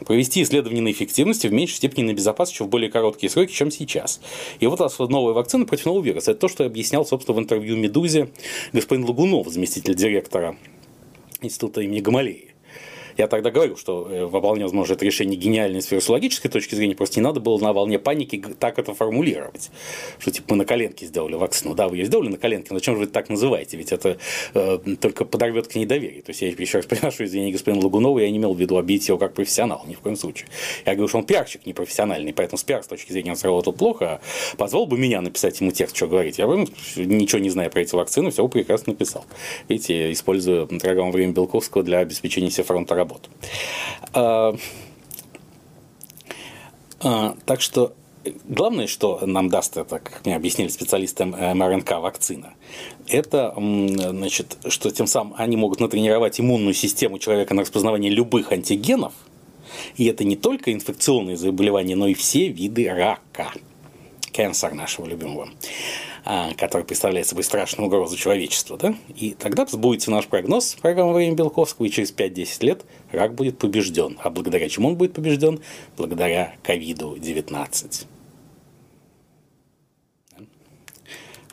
провести 0.05 0.41
исследование 0.41 0.81
на 0.81 0.91
эффективности 0.91 1.47
в 1.47 1.53
меньшей 1.53 1.75
степени 1.75 2.05
на 2.05 2.13
безопасность, 2.13 2.59
в 2.61 2.67
более 2.67 2.89
короткие 2.89 3.29
сроки, 3.29 3.51
чем 3.51 3.71
сейчас. 3.71 4.19
И 4.59 4.67
вот 4.67 4.79
у 4.79 4.83
нас 4.83 4.97
новая 4.99 5.33
вакцина 5.33 5.65
против 5.65 5.85
нового 5.85 6.03
вируса. 6.03 6.31
Это 6.31 6.41
то, 6.41 6.47
что 6.47 6.65
объяснял, 6.65 7.05
собственно, 7.05 7.37
в 7.37 7.41
интервью 7.41 7.77
«Медузе» 7.77 8.29
господин 8.73 9.05
Лагунов, 9.05 9.47
заместитель 9.47 9.95
директора 9.95 10.57
Института 11.41 11.81
имени 11.81 11.99
Гамалеи. 11.99 12.54
Я 13.17 13.27
тогда 13.27 13.51
говорю, 13.51 13.77
что 13.77 14.07
э, 14.09 14.27
вполне 14.27 14.63
возможно 14.63 14.93
это 14.93 15.05
решение 15.05 15.37
гениальное 15.37 15.81
с 15.81 15.89
вирусологической 15.91 16.51
точки 16.51 16.75
зрения, 16.75 16.95
просто 16.95 17.19
не 17.19 17.23
надо 17.23 17.39
было 17.39 17.57
на 17.59 17.73
волне 17.73 17.99
паники 17.99 18.43
так 18.59 18.79
это 18.79 18.93
формулировать. 18.93 19.71
Что 20.19 20.31
типа 20.31 20.47
мы 20.49 20.57
на 20.57 20.65
коленке 20.65 21.05
сделали 21.05 21.35
вакцину. 21.35 21.75
Да, 21.75 21.87
вы 21.87 21.97
ее 21.97 22.05
сделали 22.05 22.29
на 22.29 22.37
коленке, 22.37 22.67
но 22.71 22.79
зачем 22.79 22.95
же 22.95 23.01
вы 23.01 23.07
так 23.07 23.29
называете? 23.29 23.77
Ведь 23.77 23.91
это 23.91 24.17
э, 24.53 24.79
только 24.99 25.25
подорвет 25.25 25.67
к 25.67 25.75
недоверию. 25.75 26.23
То 26.23 26.31
есть 26.31 26.41
я 26.41 26.49
еще 26.49 26.77
раз 26.77 26.85
приношу 26.87 27.23
извинения 27.23 27.51
господину 27.51 27.83
Лагунову, 27.83 28.19
я 28.19 28.29
не 28.29 28.37
имел 28.37 28.53
в 28.53 28.59
виду 28.59 28.77
обидеть 28.77 29.07
его 29.07 29.17
как 29.17 29.33
профессионал, 29.33 29.83
ни 29.87 29.93
в 29.93 29.99
коем 29.99 30.15
случае. 30.15 30.47
Я 30.85 30.93
говорю, 30.93 31.07
что 31.07 31.19
он 31.19 31.25
пиарщик 31.25 31.65
непрофессиональный, 31.65 32.33
поэтому 32.33 32.57
с 32.57 32.63
пиар 32.63 32.83
с 32.83 32.87
точки 32.87 33.11
зрения 33.11 33.31
он 33.31 33.37
сработал 33.37 33.73
плохо, 33.73 34.05
а 34.53 34.55
позвал 34.57 34.85
бы 34.85 34.97
меня 34.97 35.21
написать 35.21 35.59
ему 35.61 35.71
текст, 35.71 35.95
что 35.95 36.07
говорить. 36.07 36.37
Я 36.37 36.47
бы, 36.47 36.65
ничего 36.95 37.39
не 37.39 37.49
зная 37.49 37.69
про 37.69 37.81
эти 37.81 37.95
вакцины, 37.95 38.31
все 38.31 38.47
прекрасно 38.47 38.93
написал. 38.93 39.25
Видите, 39.67 40.11
использую 40.11 40.67
программу 40.67 41.11
«Время 41.11 41.33
Белковского» 41.33 41.83
для 41.83 41.99
обеспечения 41.99 42.49
себе 42.49 42.63
фронта 42.63 42.95
работ. 43.05 43.29
А, 44.13 44.55
а, 46.99 47.35
так 47.45 47.61
что 47.61 47.93
главное, 48.45 48.87
что 48.87 49.19
нам 49.25 49.49
даст 49.49 49.77
это, 49.77 49.99
как 49.99 50.25
мне 50.25 50.35
объяснили 50.35 50.69
специалисты 50.69 51.25
МРНК 51.25 51.91
вакцина, 51.99 52.53
это, 53.07 53.53
значит, 53.55 54.57
что 54.67 54.89
тем 54.89 55.07
самым 55.07 55.35
они 55.37 55.57
могут 55.57 55.79
натренировать 55.79 56.39
иммунную 56.39 56.73
систему 56.73 57.19
человека 57.19 57.53
на 57.53 57.61
распознавание 57.61 58.11
любых 58.11 58.51
антигенов, 58.51 59.13
и 59.97 60.05
это 60.05 60.23
не 60.23 60.35
только 60.35 60.73
инфекционные 60.73 61.37
заболевания, 61.37 61.95
но 61.95 62.07
и 62.07 62.13
все 62.13 62.47
виды 62.47 62.89
рака. 62.89 63.51
Кенсер 64.31 64.73
нашего 64.73 65.05
любимого. 65.05 65.47
А, 66.27 66.55
который 66.55 66.83
представляет 66.83 67.27
собой 67.27 67.43
страшную 67.43 67.85
угрозу 67.85 68.17
человечеству. 68.17 68.77
Да? 68.77 68.95
И 69.15 69.35
тогда 69.37 69.67
сбудется 69.67 70.09
наш 70.09 70.25
прогноз 70.25 70.75
программы 70.81 71.13
«Время 71.13 71.35
Белковского», 71.35 71.85
и 71.85 71.91
через 71.91 72.11
5-10 72.11 72.65
лет 72.65 72.85
рак 73.11 73.35
будет 73.35 73.59
побежден. 73.59 74.17
А 74.23 74.31
благодаря 74.31 74.67
чему 74.67 74.87
он 74.87 74.95
будет 74.95 75.13
побежден? 75.13 75.61
Благодаря 75.95 76.55
ковиду-19. 76.63 78.07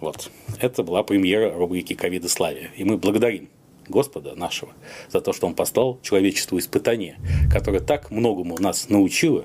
Вот. 0.01 0.31
Это 0.59 0.83
была 0.83 1.03
премьера 1.03 1.53
рубрики 1.53 1.93
«Ковида 1.93 2.31
славия». 2.31 2.71
И 2.75 2.85
мы 2.85 2.97
благодарим 2.97 3.51
Господа 3.89 4.35
нашего 4.35 4.73
за 5.11 5.21
то, 5.21 5.35
что 5.35 5.47
Он 5.47 5.55
послал 5.55 6.01
человечеству 6.01 6.59
испытание, 6.59 7.19
которое 7.53 7.81
так 7.81 8.11
многому 8.11 8.59
нас 8.59 8.89
научило 8.89 9.45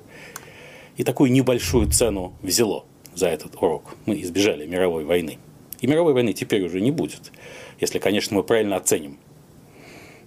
и 0.95 1.03
такую 1.03 1.33
небольшую 1.33 1.91
цену 1.91 2.33
взяло– 2.41 2.85
за 3.17 3.29
этот 3.29 3.55
урок. 3.55 3.95
Мы 4.05 4.21
избежали 4.21 4.67
мировой 4.67 5.03
войны. 5.03 5.39
И 5.81 5.87
мировой 5.87 6.13
войны 6.13 6.33
теперь 6.33 6.63
уже 6.63 6.81
не 6.81 6.91
будет, 6.91 7.31
если, 7.79 7.99
конечно, 7.99 8.35
мы 8.35 8.43
правильно 8.43 8.75
оценим 8.75 9.17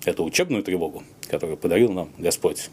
эту 0.04 0.24
учебную 0.24 0.62
тревогу, 0.62 1.04
которую 1.28 1.56
подарил 1.56 1.92
нам 1.92 2.10
Господь, 2.18 2.68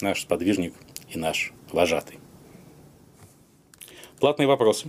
наш 0.00 0.22
сподвижник 0.22 0.74
и 1.10 1.18
наш 1.18 1.52
вожатый. 1.72 2.18
Платные 4.20 4.46
вопросы. 4.46 4.88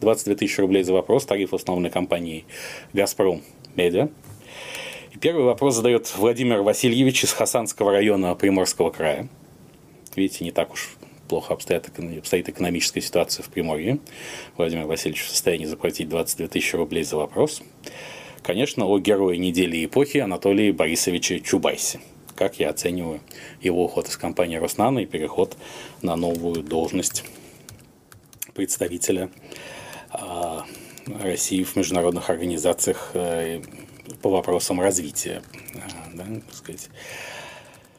22 0.00 0.34
тысячи 0.34 0.60
рублей 0.60 0.82
за 0.82 0.92
вопрос. 0.92 1.24
Тариф 1.24 1.54
основной 1.54 1.90
компании 1.90 2.44
«Газпром 2.92 3.42
Медиа». 3.74 4.08
И 5.12 5.18
первый 5.18 5.44
вопрос 5.44 5.74
задает 5.74 6.12
Владимир 6.16 6.62
Васильевич 6.62 7.24
из 7.24 7.32
Хасанского 7.32 7.92
района 7.92 8.34
Приморского 8.34 8.90
края. 8.90 9.28
Видите, 10.14 10.44
не 10.44 10.52
так 10.52 10.72
уж 10.72 10.97
плохо 11.28 11.54
обстоят, 11.54 11.88
обстоит 12.18 12.48
экономическая 12.48 13.00
ситуация 13.00 13.42
в 13.42 13.48
Приморье. 13.50 13.98
Владимир 14.56 14.86
Васильевич 14.86 15.24
в 15.24 15.28
состоянии 15.28 15.66
заплатить 15.66 16.08
22 16.08 16.48
тысячи 16.48 16.74
рублей 16.74 17.04
за 17.04 17.16
вопрос. 17.16 17.62
Конечно, 18.42 18.86
о 18.86 18.98
герое 18.98 19.36
недели 19.36 19.76
и 19.76 19.84
эпохи 19.84 20.18
Анатолии 20.18 20.72
Борисовиче 20.72 21.40
Чубайсе. 21.40 22.00
Как 22.34 22.58
я 22.58 22.70
оцениваю 22.70 23.20
его 23.60 23.84
уход 23.84 24.08
из 24.08 24.16
компании 24.16 24.56
Роснана 24.56 25.00
и 25.00 25.06
переход 25.06 25.56
на 26.02 26.16
новую 26.16 26.62
должность 26.62 27.24
представителя 28.54 29.28
а, 30.10 30.64
России 31.06 31.62
в 31.62 31.76
международных 31.76 32.30
организациях 32.30 33.10
э, 33.14 33.60
по 34.22 34.30
вопросам 34.30 34.80
развития. 34.80 35.42
А, 35.74 36.10
да, 36.14 36.24
так 36.24 36.54
сказать. 36.54 36.88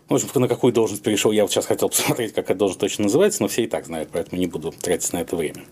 В 0.10 0.16
общем, 0.16 0.28
на 0.42 0.48
какую 0.48 0.74
должность 0.74 1.04
перешел, 1.04 1.32
я 1.32 1.44
вот 1.44 1.52
сейчас 1.52 1.68
хотел 1.68 1.88
посмотреть, 1.90 2.34
как 2.34 2.46
эта 2.46 2.56
должность 2.56 2.80
точно 2.80 3.04
называется, 3.04 3.44
но 3.44 3.48
все 3.48 3.66
и 3.66 3.68
так 3.68 3.86
знают, 3.86 4.10
поэтому 4.12 4.42
не 4.42 4.48
буду 4.48 4.72
тратить 4.72 5.14
на 5.14 5.22
это 5.22 5.36
время. 5.36 5.64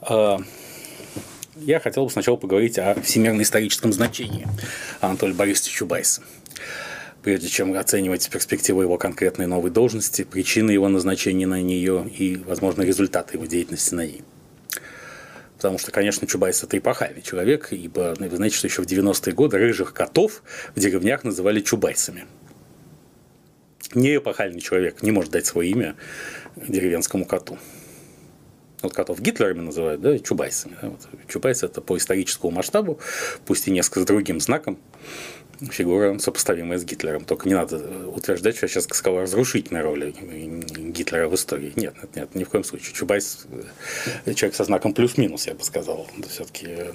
А, 0.00 0.40
я 1.54 1.78
хотел 1.78 2.04
бы 2.04 2.10
сначала 2.10 2.34
поговорить 2.34 2.76
о 2.76 3.00
всемирно-историческом 3.00 3.92
значении 3.92 4.48
Анатолия 5.00 5.34
Борисовича 5.34 5.76
Чубайса. 5.76 6.22
Прежде 7.22 7.48
чем 7.48 7.72
оценивать 7.76 8.28
перспективу 8.28 8.82
его 8.82 8.98
конкретной 8.98 9.46
новой 9.46 9.70
должности, 9.70 10.24
причины 10.24 10.72
его 10.72 10.88
назначения 10.88 11.46
на 11.46 11.62
нее 11.62 12.08
и, 12.18 12.36
возможно, 12.36 12.82
результаты 12.82 13.36
его 13.36 13.46
деятельности 13.46 13.94
на 13.94 14.06
ней. 14.06 14.22
Потому 15.54 15.78
что, 15.78 15.92
конечно, 15.92 16.26
Чубайс 16.26 16.64
это 16.64 16.76
эпохальный 16.78 17.22
человек, 17.22 17.68
ибо 17.70 18.16
вы 18.18 18.36
знаете, 18.36 18.56
что 18.56 18.66
еще 18.66 18.82
в 18.82 18.86
90-е 18.86 19.32
годы 19.34 19.56
рыжих 19.56 19.94
котов 19.94 20.42
в 20.74 20.80
деревнях 20.80 21.22
называли 21.22 21.60
чубайсами– 21.60 22.24
Не 23.94 24.16
эпохальный 24.16 24.60
человек 24.60 25.02
не 25.02 25.10
может 25.10 25.30
дать 25.32 25.46
свое 25.46 25.70
имя 25.70 25.96
деревенскому 26.56 27.24
коту. 27.24 27.58
Вот 28.82 28.92
котов 28.92 29.20
Гитлерами 29.20 29.60
называют, 29.60 30.00
да, 30.00 30.18
чубайсами. 30.18 30.76
Да? 30.80 30.90
Вот 30.90 31.00
Чубайс 31.28 31.62
это 31.62 31.80
по 31.80 31.96
историческому 31.96 32.52
масштабу, 32.52 32.98
пусть 33.46 33.66
и 33.68 33.70
несколько 33.70 34.00
с 34.00 34.04
другим 34.04 34.38
знаком, 34.38 34.78
фигура, 35.70 36.18
сопоставимая 36.18 36.78
с 36.78 36.84
Гитлером. 36.84 37.24
Только 37.24 37.48
не 37.48 37.54
надо 37.54 38.08
утверждать, 38.08 38.56
что 38.56 38.66
я 38.66 38.68
сейчас 38.68 38.84
сказал 38.84 39.20
разрушительной 39.20 39.82
роли 39.82 40.12
Гитлера 40.12 41.28
в 41.28 41.34
истории. 41.34 41.72
Нет, 41.76 41.94
нет, 42.02 42.16
нет, 42.16 42.34
ни 42.34 42.44
в 42.44 42.48
коем 42.48 42.64
случае. 42.64 42.94
Чубайс 42.94 43.46
э, 44.24 44.34
человек 44.34 44.54
со 44.54 44.64
знаком 44.64 44.92
плюс-минус, 44.92 45.46
я 45.46 45.54
бы 45.54 45.64
сказал. 45.64 46.06
Все-таки 46.28 46.66
э, 46.68 46.92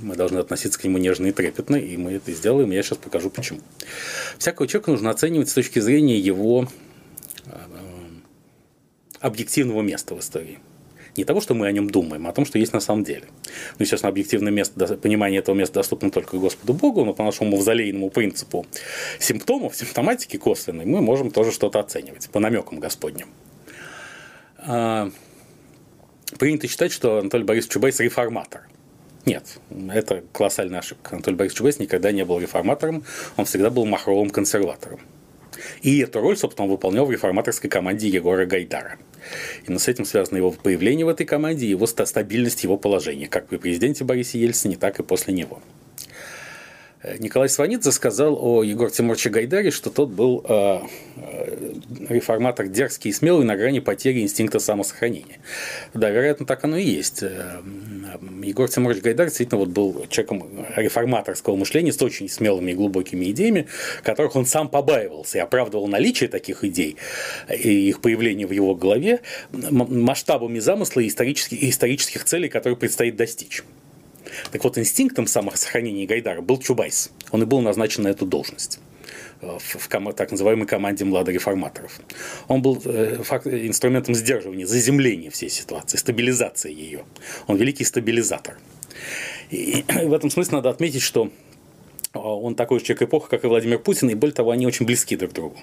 мы 0.00 0.16
должны 0.16 0.38
относиться 0.38 0.78
к 0.78 0.84
нему 0.84 0.98
нежно 0.98 1.26
и 1.26 1.32
трепетно, 1.32 1.76
и 1.76 1.96
мы 1.96 2.12
это 2.12 2.32
сделаем, 2.32 2.70
я 2.70 2.82
сейчас 2.82 2.98
покажу 2.98 3.30
почему. 3.30 3.60
Всякого 4.38 4.68
человека 4.68 4.90
нужно 4.90 5.10
оценивать 5.10 5.48
с 5.48 5.54
точки 5.54 5.78
зрения 5.78 6.18
его 6.18 6.68
э, 7.46 7.50
объективного 9.20 9.82
места 9.82 10.14
в 10.14 10.20
истории 10.20 10.58
не 11.16 11.24
того, 11.24 11.40
что 11.40 11.54
мы 11.54 11.66
о 11.66 11.72
нем 11.72 11.88
думаем, 11.90 12.26
а 12.26 12.30
о 12.30 12.32
том, 12.32 12.44
что 12.44 12.58
есть 12.58 12.72
на 12.72 12.80
самом 12.80 13.04
деле. 13.04 13.24
Ну, 13.78 13.80
естественно, 13.80 14.10
объективное 14.10 14.52
место, 14.52 14.96
понимание 14.96 15.40
этого 15.40 15.54
места 15.54 15.74
доступно 15.74 16.10
только 16.10 16.38
Господу 16.38 16.74
Богу, 16.74 17.04
но 17.04 17.12
по 17.14 17.22
нашему 17.22 17.50
мавзолейному 17.50 18.10
принципу 18.10 18.66
симптомов, 19.18 19.76
симптоматики 19.76 20.36
косвенной, 20.36 20.84
мы 20.84 21.00
можем 21.00 21.30
тоже 21.30 21.52
что-то 21.52 21.80
оценивать 21.80 22.28
по 22.30 22.40
намекам 22.40 22.80
Господним. 22.80 23.28
А, 24.58 25.10
принято 26.38 26.66
считать, 26.68 26.92
что 26.92 27.18
Анатолий 27.18 27.44
Борисович 27.44 27.72
Чубайс 27.72 28.00
реформатор. 28.00 28.68
Нет, 29.26 29.58
это 29.90 30.22
колоссальная 30.32 30.80
ошибка. 30.80 31.14
Анатолий 31.14 31.36
Борисович 31.36 31.58
Чубайс 31.58 31.78
никогда 31.78 32.12
не 32.12 32.24
был 32.24 32.38
реформатором, 32.38 33.04
он 33.36 33.44
всегда 33.44 33.70
был 33.70 33.86
махровым 33.86 34.30
консерватором. 34.30 35.00
И 35.82 36.00
эту 36.00 36.20
роль, 36.20 36.36
собственно, 36.36 36.66
он 36.66 36.72
выполнял 36.72 37.06
в 37.06 37.10
реформаторской 37.10 37.70
команде 37.70 38.08
Егора 38.08 38.44
Гайдара. 38.44 38.98
И 39.66 39.70
с 39.78 39.88
этим 39.88 40.04
связано 40.04 40.36
его 40.36 40.50
появление 40.50 41.06
в 41.06 41.08
этой 41.08 41.26
команде 41.26 41.68
его 41.68 41.86
стабильность 41.86 42.64
его 42.64 42.76
положения, 42.76 43.26
как 43.26 43.46
при 43.46 43.56
президенте 43.56 44.04
Борисе 44.04 44.38
Ельцине, 44.40 44.76
так 44.76 45.00
и 45.00 45.02
после 45.02 45.34
него. 45.34 45.60
Николай 47.18 47.48
Сванидзе 47.48 47.92
сказал 47.92 48.38
о 48.40 48.62
Егоре 48.62 48.90
Тимуровиче 48.90 49.28
Гайдаре, 49.28 49.70
что 49.70 49.90
тот 49.90 50.08
был 50.08 50.44
э, 50.48 50.80
э, 51.16 51.74
реформатор 52.08 52.66
дерзкий 52.66 53.10
и 53.10 53.12
смелый 53.12 53.44
на 53.44 53.56
грани 53.56 53.80
потери 53.80 54.22
инстинкта 54.22 54.58
самосохранения. 54.58 55.38
Да, 55.92 56.08
вероятно, 56.08 56.46
так 56.46 56.64
оно 56.64 56.78
и 56.78 56.84
есть. 56.84 57.22
Э, 57.22 57.60
Егор 58.42 58.68
Тимурович 58.68 59.02
Гайдар 59.02 59.26
действительно 59.26 59.58
вот 59.58 59.68
был 59.68 60.06
человеком 60.08 60.66
реформаторского 60.76 61.56
мышления 61.56 61.92
с 61.92 62.00
очень 62.00 62.28
смелыми 62.28 62.72
и 62.72 62.74
глубокими 62.74 63.30
идеями, 63.30 63.66
которых 64.02 64.36
он 64.36 64.46
сам 64.46 64.68
побаивался 64.68 65.38
и 65.38 65.40
оправдывал 65.40 65.86
наличие 65.88 66.30
таких 66.30 66.64
идей 66.64 66.96
и 67.50 67.88
их 67.88 68.00
появление 68.00 68.46
в 68.46 68.52
его 68.52 68.74
голове 68.74 69.20
масштабами 69.52 70.58
замысла 70.58 71.00
и 71.00 71.08
исторических, 71.08 71.62
и 71.62 71.68
исторических 71.68 72.24
целей, 72.24 72.48
которые 72.48 72.76
предстоит 72.78 73.16
достичь. 73.16 73.62
Так 74.52 74.64
вот, 74.64 74.78
инстинктом 74.78 75.26
самосохранения 75.26 76.06
Гайдара 76.06 76.40
был 76.40 76.58
Чубайс. 76.58 77.10
Он 77.30 77.42
и 77.42 77.46
был 77.46 77.60
назначен 77.60 78.04
на 78.04 78.08
эту 78.08 78.26
должность 78.26 78.80
э, 79.40 79.58
в 79.58 79.88
ком- 79.88 80.12
так 80.12 80.30
называемой 80.30 80.66
команде 80.66 81.04
младореформаторов. 81.04 82.00
Он 82.48 82.62
был 82.62 82.80
э, 82.84 83.22
факт, 83.22 83.46
инструментом 83.46 84.14
сдерживания, 84.14 84.66
заземления 84.66 85.30
всей 85.30 85.50
ситуации, 85.50 85.96
стабилизации 85.96 86.72
ее. 86.72 87.04
Он 87.46 87.56
великий 87.56 87.84
стабилизатор. 87.84 88.58
И 89.50 89.84
в 89.88 90.12
этом 90.12 90.30
смысле 90.30 90.56
надо 90.56 90.70
отметить, 90.70 91.02
что 91.02 91.30
э, 92.12 92.18
он 92.18 92.54
такой 92.54 92.80
же 92.80 92.86
человек 92.86 93.02
эпоха, 93.02 93.28
как 93.28 93.44
и 93.44 93.46
Владимир 93.46 93.78
Путин, 93.78 94.10
и 94.10 94.14
более 94.14 94.34
того, 94.34 94.50
они 94.50 94.66
очень 94.66 94.86
близки 94.86 95.16
друг 95.16 95.32
к 95.32 95.34
другу. 95.34 95.56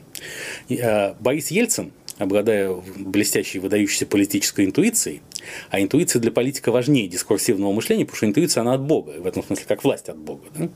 Э, 0.70 1.14
Борис 1.20 1.52
Ельцин 1.52 1.92
обладая 2.22 2.72
блестящей, 2.98 3.58
выдающейся 3.58 4.06
политической 4.06 4.66
интуицией, 4.66 5.22
а 5.70 5.82
интуиция 5.82 6.20
для 6.20 6.32
политика 6.32 6.72
важнее 6.72 7.08
дискурсивного 7.08 7.74
мышления, 7.74 8.06
потому 8.06 8.18
что 8.18 8.26
интуиция, 8.28 8.62
она 8.62 8.76
от 8.76 8.82
Бога, 8.82 9.14
в 9.20 9.26
этом 9.26 9.44
смысле, 9.44 9.66
как 9.68 9.84
власть 9.84 10.08
от 10.08 10.18
Бога. 10.18 10.44
Да? 10.54 10.70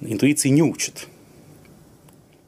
Интуиции 0.00 0.48
не 0.48 0.62
учат. 0.62 1.08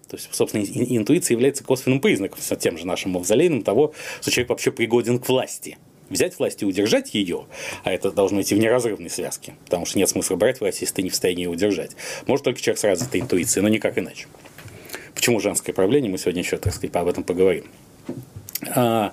То 0.08 0.16
есть, 0.16 0.28
собственно, 0.32 0.62
интуиция 0.62 1.35
является 1.35 1.64
косвенным 1.64 2.00
признаком, 2.00 2.38
тем 2.58 2.78
же 2.78 2.87
нашим 2.87 3.12
мавзолейным, 3.12 3.62
того, 3.62 3.92
что 4.20 4.30
человек 4.30 4.50
вообще 4.50 4.70
пригоден 4.70 5.18
к 5.18 5.28
власти. 5.28 5.78
Взять 6.08 6.38
власть 6.38 6.62
и 6.62 6.66
удержать 6.66 7.14
ее, 7.14 7.46
а 7.85 7.92
это 7.92 8.12
должно 8.12 8.42
идти 8.42 8.54
в 8.54 8.58
неразрывной 8.58 9.08
связке, 9.08 9.54
потому 9.64 9.87
что 9.87 9.98
нет 9.98 10.08
смысла 10.08 10.37
брать 10.37 10.61
власть, 10.61 10.82
если 10.82 10.94
ты 10.94 11.02
не 11.02 11.08
в 11.08 11.14
состоянии 11.14 11.44
ее 11.44 11.50
удержать. 11.50 11.96
Может 12.26 12.44
только 12.44 12.61
человек 12.61 12.78
с 12.78 12.85
развитой 12.85 13.20
интуицией, 13.20 13.62
но 13.62 13.68
никак 13.68 13.98
иначе. 13.98 14.26
Почему 15.14 15.40
женское 15.40 15.72
правление, 15.72 16.11
мы 16.11 16.18
сегодня 16.18 16.42
еще, 16.42 16.58
так 16.58 16.74
сказать, 16.74 16.94
об 16.94 17.08
этом 17.08 17.24
поговорим. 17.24 17.64
А, 18.75 19.12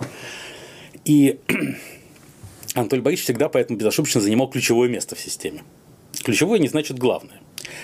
и 1.06 1.40
Анатолий 2.76 3.02
Борисович 3.02 3.26
всегда 3.26 3.50
поэтому 3.50 3.80
безошибочно 3.80 4.22
занимал 4.22 4.50
ключевое 4.50 4.90
место 4.90 5.16
в 5.16 5.20
системе. 5.20 5.64
Ключевое 6.24 6.60
не 6.60 6.68
значит 6.68 6.98
главное. 6.98 7.40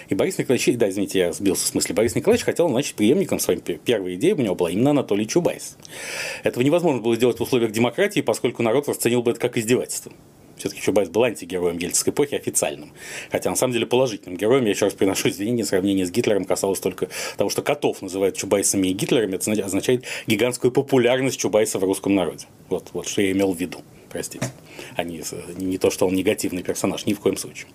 И 0.10 0.16
Борис 0.16 0.38
Николаевич, 0.38 0.78
да, 0.78 0.90
извините, 0.90 1.20
я 1.20 1.34
сбился 1.34 1.66
в 1.66 1.68
смысле, 1.68 1.96
Борис 1.96 2.16
Николаевич 2.16 2.46
хотел 2.46 2.70
значит 2.70 2.96
преемником 2.96 3.40
своим 3.40 3.62
первой 3.62 4.16
идеей 4.16 4.34
у 4.34 4.42
него 4.42 4.56
была 4.56 4.72
именно 4.72 4.92
Анатолий 4.92 5.28
Чубайс. 5.28 5.78
Этого 6.44 6.64
невозможно 6.64 7.02
было 7.02 7.16
сделать 7.16 7.40
в 7.40 7.44
условиях 7.44 7.72
демократии, 7.72 8.22
поскольку 8.22 8.64
народ 8.64 8.88
расценил 8.88 9.22
бы 9.22 9.32
это 9.32 9.40
как 9.40 9.58
издевательство. 9.58 10.12
Все-таки 10.58 10.82
Чубайс 10.82 11.10
был 11.10 11.24
антигероем 11.24 11.78
ельцинской 11.78 12.14
эпохи 12.14 12.36
официальным. 12.36 12.94
Хотя 13.32 13.50
на 13.50 13.56
самом 13.56 13.74
деле 13.74 13.86
положительным 13.86 14.38
героем. 14.38 14.64
Я 14.64 14.72
еще 14.72 14.86
раз 14.86 14.94
приношу 14.94 15.30
извинения, 15.30 15.66
сравнение 15.66 16.06
с 16.06 16.12
Гитлером 16.12 16.46
касалось 16.46 16.80
только 16.80 17.10
того, 17.38 17.50
что 17.50 17.62
котов 17.62 18.02
называют 18.02 18.38
Чубайсами 18.38 18.88
и 18.88 18.94
Гитлерами. 18.94 19.36
Это 19.36 19.52
означает 19.66 20.06
гигантскую 20.28 20.72
популярность 20.72 21.40
Чубайса 21.40 21.80
в 21.80 21.84
русском 21.84 22.16
народе. 22.16 22.46
Вот, 22.70 22.90
вот 22.94 23.08
что 23.08 23.22
я 23.22 23.32
имел 23.32 23.54
в 23.54 23.60
виду. 23.60 23.80
Простите. 24.10 24.48
А 24.96 25.04
не, 25.04 25.22
не 25.58 25.78
то, 25.78 25.92
что 25.92 26.08
он 26.08 26.16
негативный 26.16 26.64
персонаж, 26.64 27.06
ни 27.06 27.14
в 27.14 27.20
коем 27.20 27.36
случае. 27.36 27.68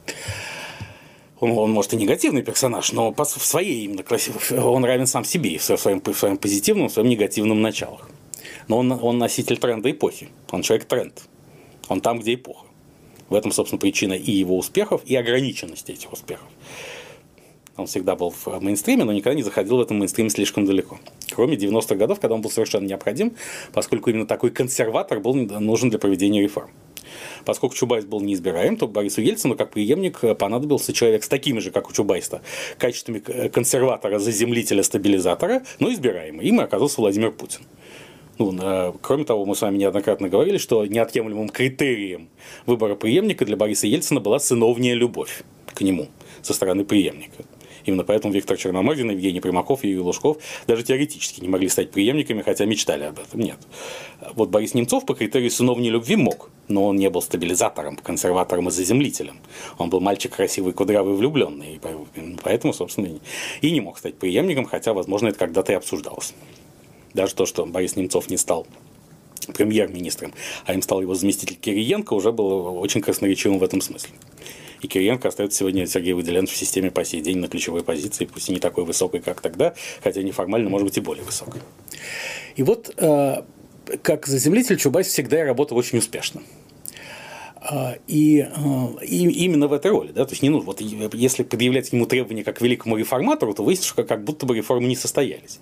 Он, 1.38 1.52
он 1.52 1.72
может 1.72 1.92
и 1.94 1.96
негативный 1.96 2.42
персонаж, 2.42 2.92
но 2.92 3.12
по, 3.12 3.24
в 3.24 3.44
своей 3.44 3.84
именно 3.84 4.02
красив... 4.02 4.52
он 4.52 4.84
равен 4.84 5.06
сам 5.06 5.24
себе 5.24 5.58
в 5.58 5.62
своем, 5.62 6.00
в 6.00 6.14
своем 6.14 6.36
позитивном, 6.36 6.88
в 6.88 6.92
своем 6.92 7.08
негативном 7.08 7.60
началах. 7.60 8.08
Но 8.68 8.78
он, 8.78 8.92
он 8.92 9.18
носитель 9.18 9.58
тренда 9.58 9.90
эпохи. 9.90 10.28
Он 10.50 10.62
человек 10.62 10.86
тренд. 10.86 11.22
Он 11.88 12.00
там, 12.00 12.20
где 12.20 12.34
эпоха. 12.34 12.66
В 13.30 13.34
этом, 13.34 13.52
собственно, 13.52 13.78
причина 13.78 14.12
и 14.12 14.30
его 14.30 14.58
успехов, 14.58 15.00
и 15.06 15.16
ограниченности 15.16 15.92
этих 15.92 16.12
успехов. 16.12 16.46
Он 17.76 17.86
всегда 17.86 18.14
был 18.14 18.30
в 18.30 18.60
мейнстриме, 18.60 19.04
но 19.04 19.12
никогда 19.12 19.34
не 19.34 19.42
заходил 19.42 19.78
в 19.78 19.80
этом 19.80 19.98
мейнстриме 19.98 20.28
слишком 20.28 20.66
далеко. 20.66 20.98
Кроме 21.30 21.56
90-х 21.56 21.94
годов, 21.94 22.20
когда 22.20 22.34
он 22.34 22.42
был 22.42 22.50
совершенно 22.50 22.84
необходим, 22.84 23.34
поскольку 23.72 24.10
именно 24.10 24.26
такой 24.26 24.50
консерватор 24.50 25.20
был 25.20 25.34
нужен 25.34 25.88
для 25.88 25.98
проведения 25.98 26.42
реформ. 26.42 26.70
Поскольку 27.44 27.74
Чубайс 27.74 28.04
был 28.04 28.20
неизбираем, 28.20 28.76
то 28.76 28.86
Борису 28.86 29.22
Ельцину 29.22 29.56
как 29.56 29.70
преемник 29.70 30.20
понадобился 30.36 30.92
человек 30.92 31.24
с 31.24 31.28
такими 31.28 31.60
же, 31.60 31.70
как 31.70 31.88
у 31.88 31.92
Чубайса, 31.92 32.42
качествами 32.76 33.20
консерватора, 33.48 34.18
заземлителя, 34.18 34.82
стабилизатора, 34.82 35.62
но 35.78 35.90
избираемый. 35.92 36.46
Им 36.46 36.60
оказался 36.60 37.00
Владимир 37.00 37.32
Путин. 37.32 37.60
Ну, 38.40 38.96
кроме 39.02 39.24
того, 39.24 39.44
мы 39.44 39.54
с 39.54 39.60
вами 39.60 39.76
неоднократно 39.76 40.30
говорили, 40.30 40.56
что 40.56 40.86
неотъемлемым 40.86 41.50
критерием 41.50 42.30
выбора 42.64 42.94
преемника 42.94 43.44
для 43.44 43.54
Бориса 43.54 43.86
Ельцина 43.86 44.18
была 44.18 44.38
сыновняя 44.38 44.94
любовь 44.94 45.42
к 45.66 45.82
нему 45.82 46.08
со 46.40 46.54
стороны 46.54 46.84
преемника. 46.86 47.44
Именно 47.84 48.04
поэтому 48.04 48.32
Виктор 48.32 48.56
Черномырдин, 48.56 49.10
Евгений 49.10 49.40
Примаков 49.40 49.84
и 49.84 49.88
Юрий 49.88 50.00
Лужков 50.00 50.38
даже 50.66 50.82
теоретически 50.84 51.42
не 51.42 51.48
могли 51.48 51.68
стать 51.68 51.90
преемниками, 51.90 52.40
хотя 52.40 52.64
мечтали 52.64 53.04
об 53.04 53.18
этом. 53.18 53.40
Нет. 53.40 53.58
Вот 54.34 54.48
Борис 54.48 54.72
Немцов 54.72 55.04
по 55.04 55.14
критерию 55.14 55.50
сыновней 55.50 55.90
любви 55.90 56.16
мог, 56.16 56.48
но 56.68 56.86
он 56.86 56.96
не 56.96 57.10
был 57.10 57.20
стабилизатором, 57.20 57.96
консерватором 57.96 58.68
и 58.68 58.70
заземлителем. 58.70 59.36
Он 59.76 59.90
был 59.90 60.00
мальчик 60.00 60.34
красивый, 60.34 60.72
кудрявый, 60.72 61.14
влюбленный, 61.14 61.78
поэтому, 62.42 62.72
собственно, 62.72 63.20
и 63.60 63.70
не 63.70 63.82
мог 63.82 63.98
стать 63.98 64.14
преемником, 64.14 64.64
хотя, 64.64 64.94
возможно, 64.94 65.28
это 65.28 65.38
когда-то 65.38 65.72
и 65.72 65.74
обсуждалось. 65.74 66.32
Даже 67.14 67.34
то, 67.34 67.46
что 67.46 67.66
Борис 67.66 67.96
Немцов 67.96 68.30
не 68.30 68.36
стал 68.36 68.66
премьер-министром, 69.54 70.32
а 70.64 70.74
им 70.74 70.82
стал 70.82 71.00
его 71.00 71.14
заместитель 71.14 71.56
Кириенко, 71.56 72.14
уже 72.14 72.32
было 72.32 72.70
очень 72.70 73.00
красноречивым 73.00 73.58
в 73.58 73.64
этом 73.64 73.80
смысле. 73.80 74.12
И 74.82 74.88
Кириенко 74.88 75.28
остается 75.28 75.58
сегодня 75.58 75.86
Сергей 75.86 76.14
Выделенов 76.14 76.50
в 76.50 76.56
системе 76.56 76.90
по 76.90 77.04
сей 77.04 77.20
день 77.20 77.38
на 77.38 77.48
ключевой 77.48 77.82
позиции, 77.82 78.24
пусть 78.24 78.48
и 78.48 78.52
не 78.52 78.60
такой 78.60 78.84
высокой, 78.84 79.20
как 79.20 79.40
тогда, 79.40 79.74
хотя 80.02 80.22
неформально, 80.22 80.70
может 80.70 80.86
быть, 80.86 80.96
и 80.96 81.00
более 81.00 81.24
высокой. 81.24 81.60
И 82.56 82.62
вот 82.62 82.94
э, 82.96 83.42
как 84.02 84.26
заземлитель 84.26 84.78
Чубайс 84.78 85.08
всегда 85.08 85.44
работал 85.44 85.76
очень 85.76 85.98
успешно. 85.98 86.42
А, 87.62 87.96
и, 88.06 88.40
а, 88.40 88.94
и 89.02 89.28
именно 89.44 89.68
в 89.68 89.74
этой 89.74 89.90
роли, 89.90 90.12
да, 90.12 90.24
то 90.24 90.32
есть 90.32 90.42
не 90.42 90.48
нужно, 90.48 90.66
вот 90.66 90.80
если 90.80 91.42
предъявлять 91.42 91.92
ему 91.92 92.06
требования 92.06 92.42
как 92.42 92.62
великому 92.62 92.96
реформатору, 92.96 93.52
то 93.52 93.62
выяснится, 93.62 93.90
что 93.90 94.04
как 94.04 94.24
будто 94.24 94.46
бы 94.46 94.56
реформы 94.56 94.88
не 94.88 94.96
состоялись. 94.96 95.60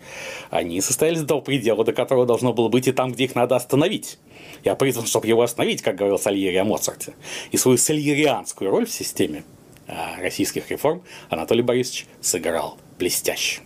Они 0.51 0.81
состоялись 0.81 1.23
до 1.23 1.41
предела, 1.41 1.85
до 1.85 1.93
которого 1.93 2.25
должно 2.25 2.53
было 2.53 2.69
быть 2.69 2.87
и 2.87 2.93
там, 2.93 3.13
где 3.13 3.25
их 3.25 3.35
надо 3.35 3.57
остановить. 3.57 4.19
Я 4.65 4.77
призван, 4.77 5.07
чтобы 5.07 5.27
его 5.27 5.43
остановить, 5.43 5.83
как 5.83 5.97
говорил 5.97 6.19
Сальери 6.19 6.57
о 6.57 6.65
Моцарте. 6.65 7.15
И 7.51 7.57
свою 7.57 7.79
сальерианскую 7.79 8.71
роль 8.71 8.87
в 8.87 8.93
системе 8.93 9.43
а, 9.89 10.21
российских 10.21 10.71
реформ 10.71 11.03
Анатолий 11.31 11.63
Борисович 11.63 12.07
сыграл 12.21 12.79
блестяще. 12.99 13.63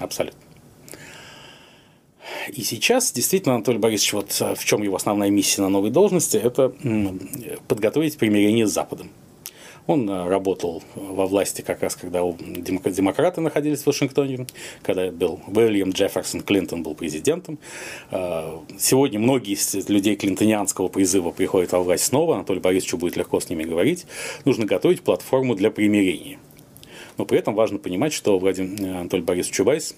Абсолютно. 0.00 0.47
И 2.48 2.62
сейчас 2.62 3.12
действительно 3.12 3.56
Анатолий 3.56 3.78
Борисович, 3.78 4.12
вот 4.12 4.32
в 4.58 4.64
чем 4.64 4.82
его 4.82 4.96
основная 4.96 5.30
миссия 5.30 5.62
на 5.62 5.68
новой 5.68 5.90
должности, 5.90 6.36
это 6.36 6.72
подготовить 7.68 8.16
примирение 8.18 8.66
с 8.66 8.72
Западом. 8.72 9.10
Он 9.88 10.08
э, 10.08 10.28
работал 10.28 10.82
во 10.94 11.26
власти 11.26 11.62
как 11.62 11.82
раз, 11.82 11.96
когда 11.96 12.20
демократы 12.20 13.40
находились 13.40 13.82
в 13.82 13.86
Вашингтоне, 13.86 14.46
когда 14.82 15.10
был 15.10 15.40
Уильям 15.48 15.90
Джефферсон 15.90 16.42
Клинтон 16.42 16.82
был 16.82 16.94
президентом. 16.94 17.58
Э, 18.10 18.58
сегодня 18.78 19.18
многие 19.18 19.54
из 19.54 19.88
людей 19.88 20.14
клинтонианского 20.14 20.88
призыва 20.88 21.30
приходят 21.30 21.72
во 21.72 21.80
власть 21.80 22.04
снова, 22.04 22.34
Анатолий 22.34 22.60
Борисовичу 22.60 22.98
будет 22.98 23.16
легко 23.16 23.40
с 23.40 23.48
ними 23.48 23.64
говорить. 23.64 24.04
Нужно 24.44 24.66
готовить 24.66 25.00
платформу 25.00 25.54
для 25.54 25.70
примирения. 25.70 26.38
Но 27.16 27.24
при 27.24 27.38
этом 27.38 27.54
важно 27.54 27.78
понимать, 27.78 28.12
что 28.12 28.38
Владимир 28.38 28.78
э, 28.82 29.00
Анатолий 29.00 29.22
Борисович 29.22 29.56
Чубайс 29.56 29.96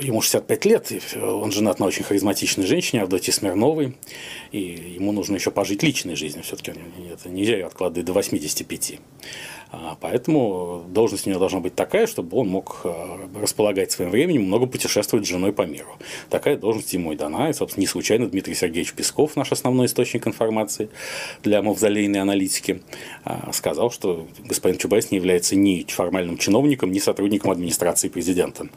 ему 0.00 0.20
65 0.20 0.64
лет, 0.64 0.92
он 1.16 1.52
женат 1.52 1.78
на 1.78 1.86
очень 1.86 2.04
харизматичной 2.04 2.66
женщине, 2.66 3.02
Авдотье 3.02 3.32
Смирновой, 3.32 3.96
и 4.52 4.60
ему 4.60 5.12
нужно 5.12 5.34
еще 5.36 5.50
пожить 5.50 5.82
личной 5.82 6.16
жизнью, 6.16 6.44
все-таки 6.44 6.72
это 7.12 7.28
нельзя 7.28 7.66
откладывать 7.66 8.06
до 8.06 8.12
85. 8.12 8.98
А, 9.72 9.96
поэтому 10.00 10.84
должность 10.88 11.26
у 11.26 11.30
него 11.30 11.38
должна 11.38 11.60
быть 11.60 11.74
такая, 11.74 12.06
чтобы 12.06 12.36
он 12.36 12.48
мог 12.48 12.80
а, 12.84 13.18
располагать 13.40 13.92
своим 13.92 14.10
временем, 14.10 14.44
много 14.44 14.66
путешествовать 14.66 15.26
с 15.26 15.28
женой 15.28 15.52
по 15.52 15.62
миру. 15.62 15.96
Такая 16.28 16.56
должность 16.56 16.92
ему 16.92 17.12
и 17.12 17.16
дана. 17.16 17.50
И, 17.50 17.52
собственно, 17.52 17.82
не 17.82 17.86
случайно 17.86 18.28
Дмитрий 18.28 18.54
Сергеевич 18.54 18.94
Песков, 18.94 19.36
наш 19.36 19.52
основной 19.52 19.86
источник 19.86 20.26
информации 20.26 20.90
для 21.42 21.62
мавзолейной 21.62 22.20
аналитики, 22.20 22.82
а, 23.24 23.50
сказал, 23.52 23.90
что 23.90 24.26
господин 24.44 24.78
Чубайс 24.78 25.10
не 25.10 25.18
является 25.18 25.54
ни 25.54 25.84
формальным 25.88 26.36
чиновником, 26.36 26.90
ни 26.90 26.98
сотрудником 26.98 27.50
администрации 27.50 28.08
президента 28.08 28.68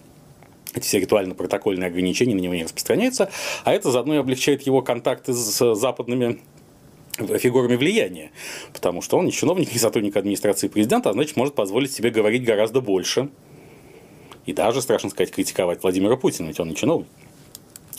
эти 0.76 0.86
все 0.86 1.00
ритуально-протокольные 1.00 1.88
ограничения 1.88 2.36
на 2.36 2.40
него 2.40 2.56
не 2.56 2.64
распространяются, 2.64 3.30
а 3.64 3.74
это 3.74 3.92
заодно 3.92 4.16
и 4.16 4.18
облегчает 4.18 4.64
его 4.64 4.82
контакты 4.82 5.32
с 5.32 5.76
западными 5.76 6.40
фигурами 7.18 7.76
влияния, 7.76 8.32
потому 8.74 9.02
что 9.02 9.18
он 9.18 9.26
не 9.26 9.32
чиновник, 9.32 9.72
не 9.72 9.80
сотрудник 9.80 10.16
администрации 10.16 10.68
президента, 10.68 11.10
а 11.10 11.14
значит 11.14 11.38
может 11.38 11.56
позволить 11.56 11.92
себе 11.92 12.10
говорить 12.10 12.44
гораздо 12.44 12.82
больше 12.82 13.30
и 14.46 14.54
даже, 14.54 14.82
страшно 14.82 15.10
сказать, 15.10 15.32
критиковать 15.32 15.84
Владимира 15.84 16.18
Путина, 16.18 16.48
ведь 16.48 16.60
он 16.60 16.70
не 16.70 16.76
чиновник. 16.76 17.08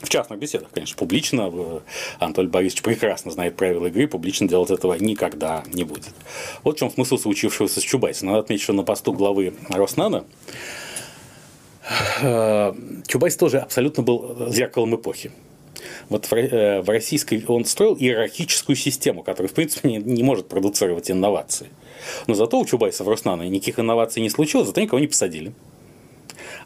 В 0.03 0.09
частных 0.11 0.39
беседах, 0.39 0.69
конечно, 0.71 0.97
публично 0.99 1.51
э, 1.51 1.81
Анатолий 2.19 2.49
Борисович 2.49 2.83
прекрасно 2.83 3.31
знает 3.31 3.57
правила 3.57 3.87
игры, 3.87 4.07
публично 4.07 4.47
делать 4.47 4.71
этого 4.71 4.95
никогда 4.95 5.65
не 5.73 5.85
будет. 5.85 6.13
Вот 6.63 6.77
в 6.77 6.79
чем 6.79 6.91
смысл 6.91 7.17
случившегося 7.17 7.81
с 7.81 7.83
Чубайсом. 7.83 8.29
Надо 8.29 8.41
отметить, 8.41 8.65
что 8.65 8.75
на 8.75 8.83
посту 8.83 9.15
главы 9.15 9.55
Роснана 9.71 10.25
э, 12.21 12.75
Чубайс 13.07 13.37
тоже 13.37 13.61
абсолютно 13.61 14.03
был 14.03 14.51
зеркалом 14.51 14.95
эпохи 14.97 15.31
вот 16.09 16.27
в, 16.27 16.33
э, 16.33 16.81
в 16.83 16.89
российской 16.89 17.45
он 17.47 17.65
строил 17.65 17.97
иерархическую 17.97 18.77
систему, 18.77 19.23
которая, 19.23 19.49
в 19.49 19.55
принципе, 19.55 19.89
не, 19.89 19.97
не 19.97 20.23
может 20.23 20.49
продуцировать 20.49 21.11
инновации. 21.11 21.69
Но 22.27 22.35
зато 22.35 22.59
у 22.59 22.65
Чубайса 22.65 23.05
в 23.05 23.09
Роснано 23.09 23.43
никаких 23.43 23.79
инноваций 23.79 24.23
не 24.23 24.31
случилось, 24.31 24.67
зато 24.67 24.81
никого 24.81 24.99
не 24.99 25.07
посадили. 25.07 25.53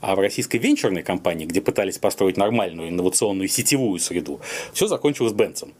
А 0.00 0.14
в 0.14 0.20
российской 0.20 0.58
венчурной 0.58 1.02
компании, 1.02 1.46
где 1.46 1.60
пытались 1.60 1.98
построить 1.98 2.36
нормальную 2.36 2.88
инновационную 2.88 3.48
сетевую 3.48 3.98
среду, 3.98 4.40
все 4.72 4.86
закончилось 4.86 5.32
Бенцем. 5.32 5.72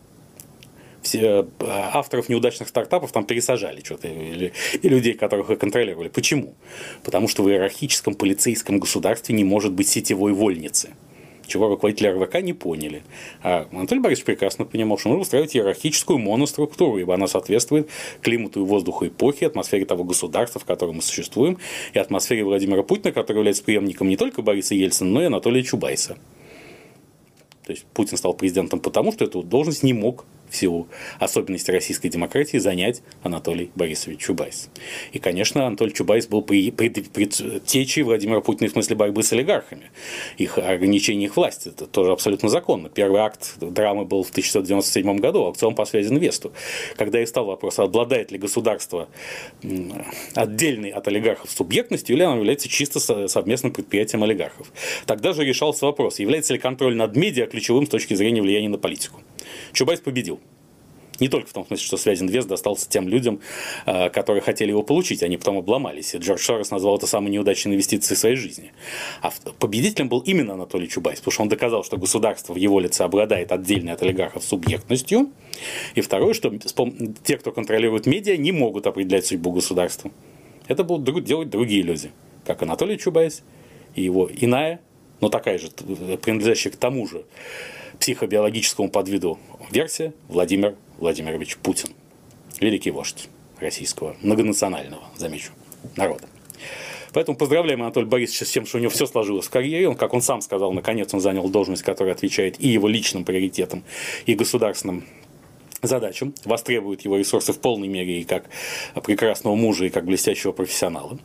Все, 1.03 1.21
э, 1.21 1.45
авторов 1.93 2.29
неудачных 2.29 2.69
стартапов 2.69 3.13
там 3.13 3.25
пересажали 3.25 3.83
что-то, 3.85 4.09
или, 4.09 4.53
и 4.83 4.89
людей, 4.89 5.15
которых 5.15 5.51
их 5.51 5.59
контролировали. 5.59 6.09
Почему? 6.09 6.55
Потому 7.05 7.29
что 7.29 7.45
в 7.45 7.49
иерархическом 7.49 8.15
полицейском 8.15 8.81
государстве 8.81 9.35
не 9.35 9.45
может 9.45 9.73
быть 9.73 9.89
сетевой 9.89 10.33
вольницы 10.33 10.91
чего 11.49 11.69
руководители 11.69 12.09
РВК 12.09 12.41
не 12.43 12.53
поняли. 12.53 13.03
А 13.43 13.67
Анатолий 13.73 14.01
Борисович 14.01 14.27
прекрасно 14.27 14.65
понимал, 14.65 14.99
что 14.99 15.09
нужно 15.09 15.23
устраивать 15.23 15.57
иерархическую 15.57 16.19
моноструктуру, 16.19 16.99
ибо 16.99 17.15
она 17.15 17.27
соответствует 17.27 17.89
климату 18.23 18.61
и 18.61 18.65
воздуху 18.65 19.07
эпохи, 19.07 19.45
атмосфере 19.45 19.85
того 19.85 20.05
государства, 20.05 20.61
в 20.61 20.65
котором 20.65 20.97
мы 20.97 21.03
существуем, 21.03 21.59
и 21.93 21.99
атмосфере 21.99 22.45
Владимира 22.45 22.83
Путина, 22.83 23.13
который 23.13 23.39
является 23.39 23.65
преемником 23.65 24.09
не 24.09 24.17
только 24.17 24.43
Бориса 24.43 24.75
Ельцина, 24.75 25.11
но 25.11 25.23
и 25.23 25.27
Анатолия 25.27 25.63
Чубайса. 25.63 26.19
То 27.65 27.73
есть 27.73 27.85
Путин 27.93 28.17
стал 28.17 28.35
президентом 28.35 28.81
потому, 28.81 29.13
что 29.13 29.25
эту 29.25 29.43
должность 29.43 29.83
не 29.83 29.93
мог 29.93 30.25
в 30.51 30.57
силу 30.57 30.89
особенностей 31.19 31.73
российской 31.73 32.09
демократии 32.09 32.59
занять 32.59 33.03
Анатолий 33.23 33.71
Борисович 33.75 34.21
Чубайс. 34.21 34.71
И, 35.13 35.19
конечно, 35.19 35.67
Анатолий 35.67 35.93
Чубайс 35.93 36.27
был 36.27 36.43
предтечей 36.43 38.03
Владимира 38.03 38.41
Путина 38.41 38.69
в 38.69 38.73
смысле 38.73 38.97
борьбы 38.97 39.23
с 39.23 39.33
олигархами, 39.33 39.91
их 40.37 40.59
ограничения 40.59 41.27
их 41.27 41.37
власти. 41.37 41.69
Это 41.69 41.87
тоже 41.87 42.13
абсолютно 42.13 42.49
законно. 42.49 42.89
Первый 42.89 43.21
акт 43.21 43.55
драмы 43.61 44.05
был 44.05 44.23
в 44.23 44.31
1997 44.31 45.19
году, 45.19 45.45
аукцион 45.45 45.75
по 45.75 45.85
Связьинвесту, 45.85 46.53
когда 46.97 47.23
и 47.23 47.27
стал 47.27 47.47
вопрос, 47.47 47.79
обладает 47.79 48.31
ли 48.31 48.39
государство 48.39 49.09
отдельной 50.35 50.91
от 50.91 51.07
олигархов 51.09 51.51
субъектностью, 51.51 52.17
или 52.17 52.23
оно 52.23 52.37
является 52.37 52.69
чисто 52.69 52.99
совместным 53.29 53.73
предприятием 53.73 54.23
олигархов. 54.23 54.73
Тогда 55.07 55.33
же 55.33 55.45
решался 55.45 55.87
вопрос, 55.87 56.19
является 56.19 56.53
ли 56.53 56.59
контроль 56.59 56.97
над 56.97 57.17
медиа 57.17 57.47
ключевым 57.47 57.87
с 57.87 57.89
точки 57.89 58.15
зрения 58.15 58.43
влияния 58.43 58.69
на 58.69 58.79
политику. 58.79 59.21
Чубайс 59.73 60.01
победил. 60.01 60.41
Не 61.21 61.29
только 61.29 61.49
в 61.49 61.53
том 61.53 61.67
смысле, 61.67 61.85
что 61.85 61.97
Связьинвест 61.97 62.49
достался 62.49 62.89
тем 62.89 63.09
людям, 63.09 63.41
э, 63.87 64.09
которые 64.11 64.41
хотели 64.41 64.71
его 64.71 64.83
получить, 64.83 65.23
они 65.23 65.37
потом 65.37 65.59
обломались. 65.59 66.15
И 66.15 66.19
Джордж 66.19 66.43
Сорос 66.43 66.71
назвал 66.71 66.97
это 66.97 67.07
самой 67.07 67.31
неудачной 67.31 67.73
инвестицией 67.73 68.17
в 68.17 68.21
своей 68.21 68.37
жизни. 68.37 68.73
А 69.21 69.33
победителем 69.59 70.09
был 70.09 70.21
именно 70.21 70.55
Анатолий 70.55 70.89
Чубайс, 70.89 71.19
потому 71.19 71.33
что 71.33 71.43
он 71.43 71.49
доказал, 71.49 71.85
что 71.85 71.97
государство 71.97 72.53
в 72.53 72.57
его 72.57 72.79
лице 72.79 73.05
обладает 73.05 73.53
отдельной 73.53 73.93
от 73.93 74.03
олигархов 74.03 74.45
субъектностью. 74.45 75.31
И 75.95 76.01
второе, 76.01 76.35
что 76.35 76.53
те, 77.25 77.37
кто 77.37 77.51
контролирует 77.51 78.07
медиа, 78.07 78.37
не 78.37 78.53
могут 78.53 78.87
определять 78.87 79.27
судьбу 79.27 79.51
государства. 79.51 80.11
Это 80.69 80.85
будут 80.85 81.25
делать 81.25 81.51
другие 81.51 81.83
люди, 81.83 82.13
как 82.45 82.63
Анатолий 82.63 82.99
Чубайс 82.99 83.43
и 83.95 84.03
его 84.03 84.31
иная, 84.33 84.81
но 85.21 85.29
такая 85.29 85.59
же, 85.59 85.71
принадлежащая 85.71 86.73
к 86.73 86.77
тому 86.77 87.07
же 87.07 87.25
психобиологическому 87.99 88.91
подвиду 88.91 89.39
версия 89.71 90.13
Владимир 90.29 90.77
Владимирович 90.99 91.57
Путин. 91.57 91.91
Великий 92.61 92.91
вождь 92.91 93.29
российского, 93.61 94.17
многонационального, 94.23 95.03
замечу, 95.17 95.53
народа. 95.97 96.25
Поэтому 97.13 97.37
поздравляем 97.37 97.83
Анатолия 97.83 98.07
Борисовича 98.07 98.45
с 98.45 98.51
тем, 98.51 98.67
что 98.67 98.79
у 98.79 98.81
него 98.81 98.91
все 98.91 99.07
сложилось 99.07 99.47
в 99.47 99.51
карьере. 99.51 99.89
Он, 99.89 99.97
как 99.97 100.13
он 100.13 100.23
сам 100.23 100.41
сказал, 100.41 100.73
наконец 100.73 101.13
он 101.15 101.21
занял 101.21 101.49
должность, 101.49 101.83
которая 101.83 102.15
отвечает 102.15 102.61
и 102.61 102.69
его 102.69 102.89
личным 102.89 103.25
приоритетам, 103.25 103.83
и 104.27 104.35
государственным 104.35 105.05
задачам, 105.83 106.35
востребует 106.45 107.03
его 107.03 107.17
ресурсы 107.17 107.53
в 107.53 107.61
полной 107.61 107.89
мере 107.89 108.21
и 108.21 108.25
как 108.25 108.45
прекрасного 109.05 109.55
мужа, 109.55 109.87
и 109.87 109.91
как 109.91 110.05
блестящего 110.05 110.53
профессионала. 110.53 111.19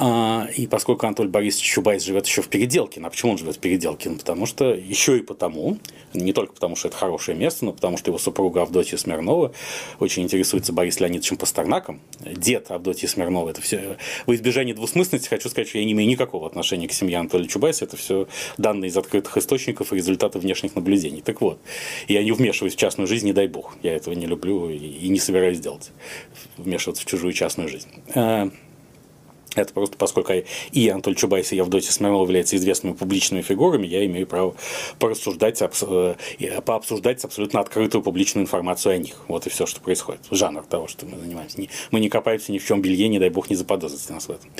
А, 0.00 0.46
и 0.56 0.68
поскольку 0.68 1.06
Анатолий 1.06 1.28
Борисович 1.28 1.72
Чубайс 1.72 2.04
живет 2.04 2.24
еще 2.24 2.40
в 2.40 2.48
Переделкино, 2.48 3.08
а 3.08 3.10
почему 3.10 3.32
он 3.32 3.38
живет 3.38 3.56
в 3.56 3.58
Переделкино? 3.58 4.16
Потому 4.16 4.46
что, 4.46 4.72
еще 4.72 5.18
и 5.18 5.22
потому, 5.22 5.78
не 6.14 6.32
только 6.32 6.52
потому, 6.52 6.76
что 6.76 6.86
это 6.86 6.96
хорошее 6.96 7.36
место, 7.36 7.64
но 7.64 7.72
потому 7.72 7.96
что 7.96 8.10
его 8.10 8.18
супруга 8.18 8.62
Авдотья 8.62 8.96
Смирнова 8.96 9.52
очень 9.98 10.22
интересуется 10.22 10.72
Борисом 10.72 11.06
Леонидовичем 11.06 11.36
Пастернаком. 11.36 12.00
Дед 12.20 12.70
Авдотьи 12.70 13.08
Смирнова. 13.08 13.50
Это 13.50 13.60
все... 13.60 13.96
В 14.26 14.34
избежание 14.34 14.72
двусмысленности 14.72 15.28
хочу 15.28 15.48
сказать, 15.48 15.68
что 15.68 15.78
я 15.78 15.84
не 15.84 15.92
имею 15.92 16.08
никакого 16.08 16.46
отношения 16.46 16.86
к 16.86 16.92
семье 16.92 17.18
Анатолия 17.18 17.48
Чубайса. 17.48 17.84
Это 17.84 17.96
все 17.96 18.28
данные 18.56 18.90
из 18.90 18.96
открытых 18.96 19.36
источников 19.36 19.92
и 19.92 19.96
результаты 19.96 20.38
внешних 20.38 20.76
наблюдений. 20.76 21.22
Так 21.22 21.40
вот, 21.40 21.58
я 22.06 22.22
не 22.22 22.30
вмешиваюсь 22.30 22.74
в 22.74 22.78
частную 22.78 23.08
жизнь, 23.08 23.26
не 23.26 23.32
дай 23.32 23.48
бог. 23.48 23.76
Я 23.82 23.96
этого 23.96 24.14
не 24.14 24.26
люблю 24.26 24.70
и 24.70 25.08
не 25.08 25.18
собираюсь 25.18 25.58
делать. 25.58 25.90
Вмешиваться 26.56 27.02
в 27.02 27.06
чужую 27.06 27.32
частную 27.32 27.68
жизнь. 27.68 27.88
Это 29.54 29.72
просто 29.72 29.96
поскольку 29.96 30.32
и 30.72 30.88
Анатолий 30.88 31.16
Чубайс, 31.16 31.52
и 31.52 31.56
Евдотия 31.56 31.90
Смирнова 31.90 32.22
являются 32.24 32.56
известными 32.56 32.92
публичными 32.92 33.42
фигурами, 33.42 33.86
я 33.86 34.04
имею 34.04 34.26
право 34.26 34.54
порассуждать, 34.98 35.62
э, 35.62 36.14
пообсуждать 36.64 37.24
абсолютно 37.24 37.60
открытую 37.60 38.02
публичную 38.02 38.44
информацию 38.44 38.94
о 38.94 38.98
них. 38.98 39.16
Вот 39.28 39.46
и 39.46 39.50
все, 39.50 39.66
что 39.66 39.80
происходит. 39.80 40.20
Жанр 40.30 40.64
того, 40.64 40.86
что 40.86 41.06
мы 41.06 41.18
занимаемся. 41.18 41.58
Мы 41.90 42.00
не 42.00 42.08
копаемся 42.08 42.52
ни 42.52 42.58
в 42.58 42.66
чем 42.66 42.82
белье, 42.82 43.08
не 43.08 43.18
дай 43.18 43.30
бог 43.30 43.48
не 43.50 43.56
заподозрите 43.56 44.12
нас 44.12 44.28
в 44.28 44.30
этом. 44.30 44.50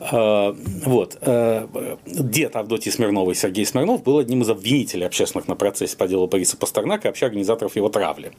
А, 0.00 0.56
вот. 0.84 1.16
Э, 1.20 1.66
дед 2.06 2.56
Авдотьи 2.56 2.90
Смирновой 2.90 3.34
Сергей 3.34 3.64
Смирнов 3.64 4.02
был 4.02 4.18
одним 4.18 4.42
из 4.42 4.50
обвинителей 4.50 5.06
общественных 5.06 5.48
на 5.48 5.54
процессе 5.54 5.96
по 5.96 6.08
делу 6.08 6.26
Бориса 6.26 6.56
Пастернака 6.56 7.08
и 7.08 7.10
вообще 7.10 7.26
организаторов 7.26 7.76
его 7.76 7.88
травли. 7.88 8.32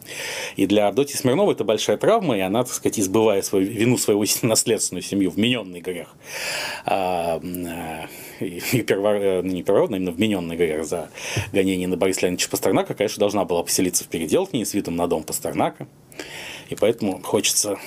И 0.55 0.65
для 0.65 0.87
Авдотьи 0.87 1.15
Смирновой 1.15 1.53
это 1.53 1.63
большая 1.63 1.97
травма, 1.97 2.37
и 2.37 2.41
она, 2.41 2.63
так 2.63 2.73
сказать, 2.73 2.99
избывая 2.99 3.41
свою 3.41 3.65
вину 3.65 3.97
своего 3.97 4.25
наследственную 4.41 5.03
семью, 5.03 5.31
вмененный 5.31 5.81
грех. 5.85 6.15
А, 6.85 7.39
и 8.39 8.81
первородный, 8.81 9.41
ну, 9.41 9.55
не 9.55 9.63
первородный, 9.63 9.97
а 9.97 9.99
именно 9.99 10.11
вмененный 10.11 10.55
грех 10.55 10.85
за 10.85 11.09
гонение 11.53 11.87
на 11.87 11.97
Бориса 11.97 12.21
Леонидовича 12.21 12.49
Пастернака, 12.49 12.93
конечно, 12.93 13.19
должна 13.19 13.45
была 13.45 13.63
поселиться 13.63 14.03
в 14.03 14.07
Переделкине 14.07 14.65
с 14.65 14.73
видом 14.73 14.95
на 14.95 15.07
дом 15.07 15.23
Пастернака. 15.23 15.87
И 16.69 16.75
поэтому 16.75 17.21
хочется 17.21 17.77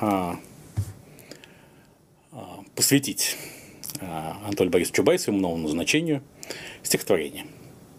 а, 0.00 0.36
а, 2.32 2.60
посвятить 2.74 3.36
а, 4.00 4.38
Анатолию 4.44 4.72
Борисовичу 4.72 4.96
Чубайсу, 4.96 5.32
новому 5.32 5.64
назначению, 5.64 6.22
стихотворение. 6.82 7.46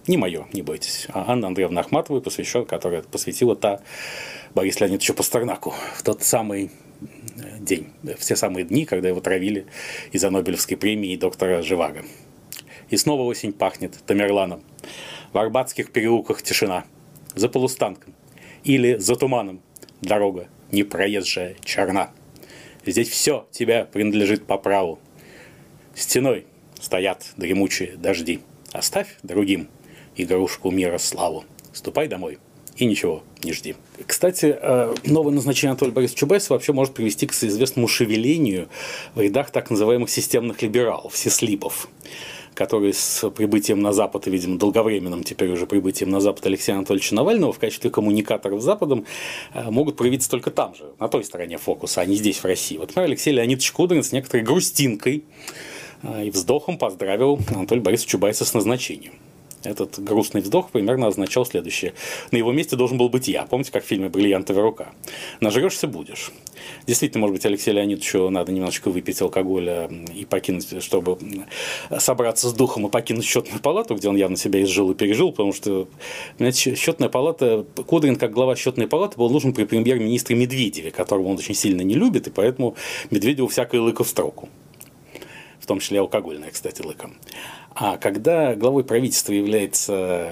Не 0.05 0.17
мое, 0.17 0.47
не 0.51 0.61
бойтесь, 0.61 1.07
а 1.09 1.31
Анна 1.31 1.47
Андреевна 1.47 1.81
Ахматовой, 1.81 2.21
посвящен, 2.21 2.65
которая 2.65 3.03
посвятила 3.03 3.55
та 3.55 3.81
Борису 4.53 4.81
Леонидовичу 4.81 5.13
Пастернаку 5.13 5.73
в 5.95 6.03
тот 6.03 6.23
самый 6.23 6.65
э, 6.65 6.69
день, 7.59 7.91
в 8.03 8.19
те 8.19 8.35
самые 8.35 8.65
дни, 8.65 8.85
когда 8.85 9.09
его 9.09 9.21
травили 9.21 9.65
из-за 10.11 10.29
Нобелевской 10.29 10.77
премии 10.77 11.15
доктора 11.15 11.61
Живаго. 11.61 12.03
И 12.89 12.97
снова 12.97 13.23
осень 13.23 13.53
пахнет 13.53 13.97
Тамерланом. 14.05 14.63
В 15.31 15.37
арбатских 15.37 15.91
переулках 15.91 16.43
тишина. 16.43 16.85
За 17.35 17.49
полустанком 17.49 18.13
или 18.63 18.95
за 18.97 19.15
туманом 19.15 19.61
дорога 20.01 20.47
непроезжая 20.71 21.55
черна. 21.63 22.11
Здесь 22.85 23.09
все 23.09 23.47
тебе 23.51 23.85
принадлежит 23.85 24.45
по 24.45 24.57
праву. 24.57 24.99
Стеной 25.95 26.45
стоят 26.79 27.33
дремучие 27.37 27.95
дожди. 27.97 28.41
Оставь 28.71 29.17
другим 29.23 29.69
игрушку 30.15 30.69
мира 30.69 30.97
славу. 30.97 31.45
Ступай 31.71 32.07
домой 32.07 32.37
и 32.77 32.85
ничего 32.85 33.23
не 33.43 33.53
жди. 33.53 33.75
Кстати, 34.07 34.57
э, 34.59 34.95
новое 35.05 35.33
назначение 35.33 35.71
Анатолия 35.71 35.91
Борисовича 35.91 36.19
Чубайса 36.19 36.53
вообще 36.53 36.73
может 36.73 36.93
привести 36.93 37.27
к 37.27 37.33
известному 37.33 37.87
шевелению 37.87 38.69
в 39.15 39.21
рядах 39.21 39.51
так 39.51 39.69
называемых 39.69 40.09
системных 40.09 40.61
либералов, 40.61 41.15
сислибов 41.17 41.87
которые 42.53 42.93
с 42.93 43.29
прибытием 43.31 43.81
на 43.81 43.93
Запад 43.93 44.27
и, 44.27 44.29
видимо, 44.29 44.57
долговременным 44.57 45.23
теперь 45.23 45.49
уже 45.49 45.65
прибытием 45.65 46.09
на 46.09 46.19
Запад 46.19 46.45
Алексея 46.45 46.75
Анатольевича 46.75 47.15
Навального 47.15 47.51
в 47.51 47.59
качестве 47.59 47.89
коммуникаторов 47.89 48.61
с 48.61 48.63
Западом 48.63 49.05
э, 49.53 49.69
могут 49.69 49.97
проявиться 49.97 50.29
только 50.29 50.51
там 50.51 50.75
же, 50.75 50.85
на 50.99 51.07
той 51.07 51.23
стороне 51.23 51.57
фокуса, 51.57 52.01
а 52.01 52.05
не 52.05 52.15
здесь, 52.15 52.37
в 52.37 52.45
России. 52.45 52.77
Вот, 52.77 52.89
например, 52.89 53.09
Алексей 53.09 53.33
Леонидович 53.33 53.71
Кудрин 53.71 54.03
с 54.03 54.11
некоторой 54.11 54.43
грустинкой 54.43 55.23
э, 56.03 56.25
и 56.25 56.29
вздохом 56.29 56.77
поздравил 56.77 57.39
Анатолия 57.49 57.81
Борисовича 57.81 58.11
Чубайса 58.11 58.45
с 58.45 58.53
назначением 58.53 59.13
этот 59.63 59.99
грустный 59.99 60.41
вздох 60.41 60.71
примерно 60.71 61.07
означал 61.07 61.45
следующее. 61.45 61.93
На 62.31 62.37
его 62.37 62.51
месте 62.51 62.75
должен 62.75 62.97
был 62.97 63.09
быть 63.09 63.27
я. 63.27 63.43
Помните, 63.43 63.71
как 63.71 63.83
в 63.83 63.87
фильме 63.87 64.09
«Бриллиантовая 64.09 64.63
рука»? 64.63 64.91
Нажрешься 65.39 65.87
будешь. 65.87 66.31
Действительно, 66.87 67.21
может 67.21 67.35
быть, 67.35 67.45
Алексею 67.45 67.77
Леонидовичу 67.77 68.29
надо 68.29 68.51
немножечко 68.51 68.89
выпить 68.89 69.21
алкоголя 69.21 69.89
и 70.13 70.25
покинуть, 70.25 70.83
чтобы 70.83 71.17
собраться 71.97 72.49
с 72.49 72.53
духом 72.53 72.87
и 72.87 72.89
покинуть 72.89 73.25
счетную 73.25 73.59
палату, 73.61 73.95
где 73.95 74.09
он 74.09 74.15
явно 74.15 74.37
себя 74.37 74.61
изжил 74.63 74.91
и 74.91 74.95
пережил, 74.95 75.31
потому 75.31 75.53
что, 75.53 75.87
счетная 76.51 77.09
палата, 77.09 77.65
Кудрин, 77.87 78.15
как 78.15 78.31
глава 78.31 78.55
счетной 78.55 78.87
палаты, 78.87 79.17
был 79.17 79.29
нужен 79.29 79.53
при 79.53 79.65
премьер-министре 79.65 80.35
Медведеве, 80.35 80.91
которого 80.91 81.27
он 81.27 81.37
очень 81.37 81.55
сильно 81.55 81.81
не 81.81 81.95
любит, 81.95 82.27
и 82.27 82.31
поэтому 82.31 82.75
Медведеву 83.11 83.47
всякое 83.47 83.81
лыко 83.81 84.03
в 84.03 84.07
строку 84.07 84.49
в 85.63 85.65
том 85.65 85.79
числе 85.79 86.01
алкогольное, 86.01 86.51
кстати, 86.51 86.81
лыком. 86.81 87.15
А 87.73 87.95
когда 87.95 88.53
главой 88.53 88.83
правительства 88.83 89.31
является 89.31 90.29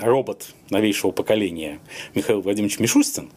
робот 0.00 0.48
новейшего 0.68 1.12
поколения 1.12 1.78
Михаил 2.14 2.40
Владимирович 2.40 2.80
Мишустин, 2.80 3.30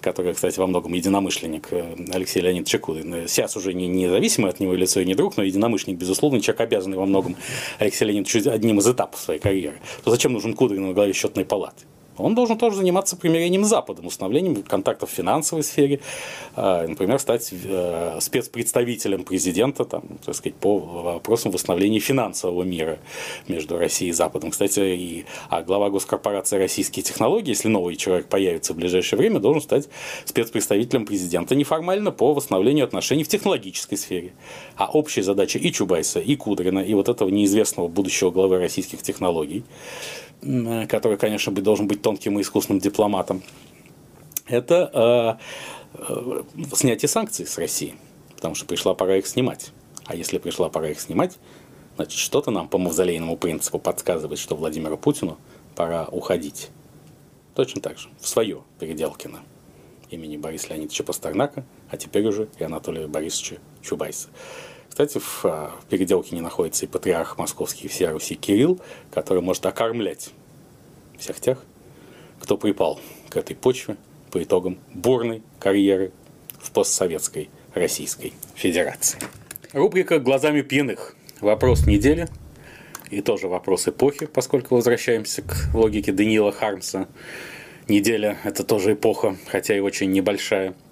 который, 0.00 0.32
кстати, 0.32 0.60
во 0.60 0.68
многом 0.68 0.92
единомышленник 0.92 1.72
э, 1.72 1.96
Алексея 2.12 2.44
Леонидовича 2.44 2.78
Кудина. 2.78 3.26
Сейчас 3.26 3.56
уже 3.56 3.74
не 3.74 3.88
независимый 3.88 4.50
от 4.50 4.60
него 4.60 4.74
лицо 4.74 5.00
и 5.00 5.04
не 5.04 5.14
друг, 5.14 5.36
но 5.36 5.42
единомышленник, 5.42 5.98
безусловно, 5.98 6.40
человек, 6.40 6.60
обязанный 6.60 6.96
во 6.96 7.04
многом 7.04 7.36
Алексею 7.80 8.12
Леонидовичу 8.12 8.48
одним 8.50 8.78
из 8.78 8.88
этапов 8.88 9.20
своей 9.20 9.40
карьеры. 9.40 9.78
То 10.04 10.10
зачем 10.10 10.32
нужен 10.32 10.54
Кудрин 10.54 10.86
на 10.86 10.92
главе 10.94 11.12
счетной 11.12 11.44
палаты? 11.44 11.84
Он 12.16 12.34
должен 12.34 12.58
тоже 12.58 12.76
заниматься 12.76 13.16
примирением 13.16 13.64
с 13.64 13.68
Западом, 13.68 14.06
установлением 14.06 14.62
контактов 14.62 15.10
в 15.10 15.12
финансовой 15.12 15.62
сфере, 15.62 16.00
а, 16.54 16.86
например, 16.86 17.18
стать 17.18 17.50
э, 17.52 18.18
спецпредставителем 18.20 19.24
президента 19.24 19.84
там, 19.84 20.02
так 20.24 20.34
сказать, 20.34 20.56
по 20.56 20.78
вопросам 20.78 21.52
восстановления 21.52 22.00
финансового 22.00 22.62
мира 22.62 22.98
между 23.48 23.78
Россией 23.78 24.10
и 24.10 24.12
Западом. 24.12 24.50
Кстати, 24.50 24.80
и 24.80 25.24
а 25.48 25.62
глава 25.62 25.90
госкорпорации 25.90 26.58
«Российские 26.58 27.02
технологии», 27.02 27.50
если 27.50 27.68
новый 27.68 27.96
человек 27.96 28.26
появится 28.26 28.74
в 28.74 28.76
ближайшее 28.76 29.18
время, 29.18 29.40
должен 29.40 29.62
стать 29.62 29.88
спецпредставителем 30.24 31.06
президента 31.06 31.54
неформально 31.54 32.10
по 32.10 32.34
восстановлению 32.34 32.84
отношений 32.84 33.24
в 33.24 33.28
технологической 33.28 33.96
сфере. 33.96 34.32
А 34.76 34.90
общая 34.90 35.22
задача 35.22 35.58
и 35.58 35.72
Чубайса, 35.72 36.20
и 36.20 36.36
Кудрина, 36.36 36.80
и 36.80 36.94
вот 36.94 37.08
этого 37.08 37.28
неизвестного 37.28 37.88
будущего 37.88 38.30
главы 38.30 38.58
российских 38.58 39.02
технологий 39.02 39.64
который, 40.40 41.18
конечно, 41.18 41.52
должен 41.52 41.86
быть 41.86 42.02
тонким 42.02 42.38
и 42.38 42.42
искусным 42.42 42.78
дипломатом, 42.78 43.42
это 44.46 45.38
э, 45.94 46.02
э, 46.08 46.42
снятие 46.74 47.08
санкций 47.08 47.46
с 47.46 47.58
России, 47.58 47.94
потому 48.36 48.54
что 48.54 48.66
пришла 48.66 48.94
пора 48.94 49.16
их 49.16 49.26
снимать. 49.26 49.70
А 50.06 50.16
если 50.16 50.38
пришла 50.38 50.68
пора 50.68 50.88
их 50.88 51.00
снимать, 51.00 51.38
значит, 51.96 52.18
что-то 52.18 52.50
нам 52.50 52.68
по 52.68 52.78
мавзолейному 52.78 53.36
принципу 53.36 53.78
подсказывает, 53.78 54.38
что 54.38 54.56
Владимиру 54.56 54.96
Путину 54.96 55.38
пора 55.76 56.06
уходить. 56.06 56.70
Точно 57.54 57.80
так 57.80 57.98
же, 57.98 58.08
в 58.18 58.28
свое 58.28 58.62
Переделкино 58.78 59.40
имени 60.10 60.36
Бориса 60.36 60.70
Леонидовича 60.70 61.04
Пастернака, 61.04 61.64
а 61.88 61.96
теперь 61.96 62.26
уже 62.26 62.48
и 62.58 62.64
Анатолия 62.64 63.06
Борисовича 63.06 63.58
Чубайса. 63.82 64.28
Кстати, 64.90 65.18
в, 65.18 65.44
а, 65.44 65.70
в 65.80 65.86
переделке 65.86 66.34
не 66.34 66.42
находится 66.42 66.84
и 66.84 66.88
патриарх 66.88 67.38
московский 67.38 67.86
всея 67.86 68.10
Руси 68.10 68.34
Кирилл, 68.34 68.80
который 69.12 69.40
может 69.40 69.64
окормлять 69.64 70.30
всех 71.16 71.40
тех, 71.40 71.64
кто 72.40 72.58
припал 72.58 73.00
к 73.30 73.36
этой 73.36 73.54
почве 73.54 73.96
по 74.32 74.42
итогам 74.42 74.78
бурной 74.92 75.42
карьеры 75.60 76.10
в 76.58 76.72
постсоветской 76.72 77.50
Российской 77.72 78.34
Федерации. 78.56 79.20
Рубрика 79.72 80.18
«Глазами 80.18 80.60
пьяных». 80.62 81.14
Вопрос 81.40 81.86
недели 81.86 82.28
и 83.10 83.22
тоже 83.22 83.46
вопрос 83.46 83.86
эпохи, 83.86 84.26
поскольку 84.26 84.74
возвращаемся 84.74 85.42
к 85.42 85.70
логике 85.72 86.12
Даниила 86.12 86.50
Хармса. 86.50 87.06
Неделя– 87.88 88.38
это 88.44 88.64
тоже 88.64 88.94
эпоха, 88.94 89.36
хотя 89.46 89.76
и 89.76 89.80
очень 89.80 90.10
небольшая– 90.10 90.74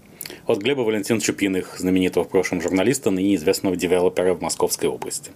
от 0.46 0.58
Глеба 0.58 0.82
Валентиновича 0.82 1.32
Пиных, 1.32 1.76
знаменитого 1.78 2.24
в 2.24 2.28
прошлом 2.28 2.60
журналиста, 2.60 3.10
ныне 3.10 3.34
известного 3.36 3.76
девелопера 3.76 4.34
в 4.34 4.42
Московской 4.42 4.88
области. 4.88 5.30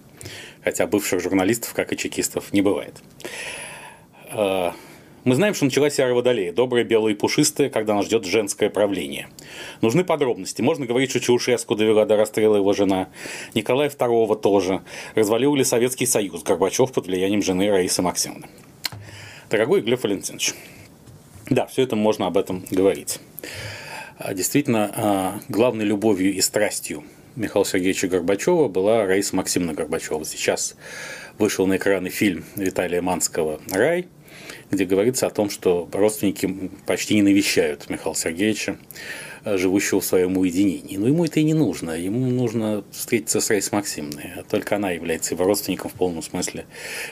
Хотя 0.63 0.87
бывших 0.87 1.21
журналистов, 1.21 1.73
как 1.73 1.93
и 1.93 1.97
чекистов, 1.97 2.53
не 2.53 2.61
бывает. 2.61 2.95
А, 4.31 4.73
мы 5.23 5.35
знаем, 5.35 5.53
что 5.53 5.65
началась 5.65 5.99
эра 5.99 6.13
Водолея, 6.13 6.51
добрая, 6.51 6.83
белая 6.83 7.13
и 7.13 7.15
пушистая, 7.15 7.69
когда 7.69 7.95
нас 7.95 8.05
ждет 8.05 8.25
женское 8.25 8.69
правление. 8.69 9.29
Нужны 9.81 10.03
подробности. 10.03 10.61
Можно 10.61 10.85
говорить, 10.85 11.11
что 11.11 11.21
Чаушеску 11.21 11.75
довела 11.75 12.05
до 12.05 12.17
расстрела 12.17 12.57
его 12.57 12.73
жена, 12.73 13.07
Николая 13.53 13.89
II 13.89 14.39
тоже. 14.41 14.81
Развалил 15.15 15.55
ли 15.55 15.63
Советский 15.63 16.05
Союз, 16.05 16.43
Горбачев 16.43 16.91
под 16.91 17.07
влиянием 17.07 17.41
жены 17.41 17.69
Раисы 17.69 18.01
Максимовны. 18.01 18.47
Дорогой 19.49 19.81
Глеб 19.81 20.03
Валентинович, 20.03 20.55
да, 21.49 21.67
все 21.67 21.83
это 21.83 21.95
можно 21.95 22.27
об 22.27 22.37
этом 22.37 22.65
говорить. 22.71 23.19
А 24.17 24.33
действительно, 24.33 24.91
а, 24.95 25.39
главной 25.49 25.85
любовью 25.85 26.33
и 26.33 26.41
страстью 26.41 27.03
Михаила 27.35 27.65
Сергеевича 27.65 28.07
Горбачева 28.07 28.67
была 28.67 29.05
Раиса 29.05 29.35
Максимовна 29.35 29.73
Горбачева. 29.73 30.23
Сейчас 30.23 30.75
вышел 31.39 31.65
на 31.65 31.77
экраны 31.77 32.09
фильм 32.09 32.45
Виталия 32.55 33.01
Манского 33.01 33.59
«Рай», 33.71 34.07
где 34.69 34.85
говорится 34.85 35.25
о 35.25 35.31
том, 35.31 35.49
что 35.49 35.89
родственники 35.91 36.69
почти 36.85 37.15
не 37.15 37.23
навещают 37.23 37.89
Михаила 37.89 38.15
Сергеевича, 38.15 38.77
а, 39.43 39.57
живущего 39.57 39.99
в 39.99 40.05
своем 40.05 40.37
уединении. 40.37 40.97
Но 40.97 41.07
ему 41.07 41.25
это 41.25 41.39
и 41.39 41.43
не 41.43 41.55
нужно. 41.55 41.91
Ему 41.91 42.27
нужно 42.27 42.83
встретиться 42.91 43.41
с 43.41 43.49
Раисой 43.49 43.79
Максимовной. 43.79 44.43
Только 44.47 44.75
она 44.75 44.91
является 44.91 45.33
его 45.33 45.43
родственником 45.43 45.89
в 45.89 45.95
полном 45.95 46.21
смысле 46.21 46.67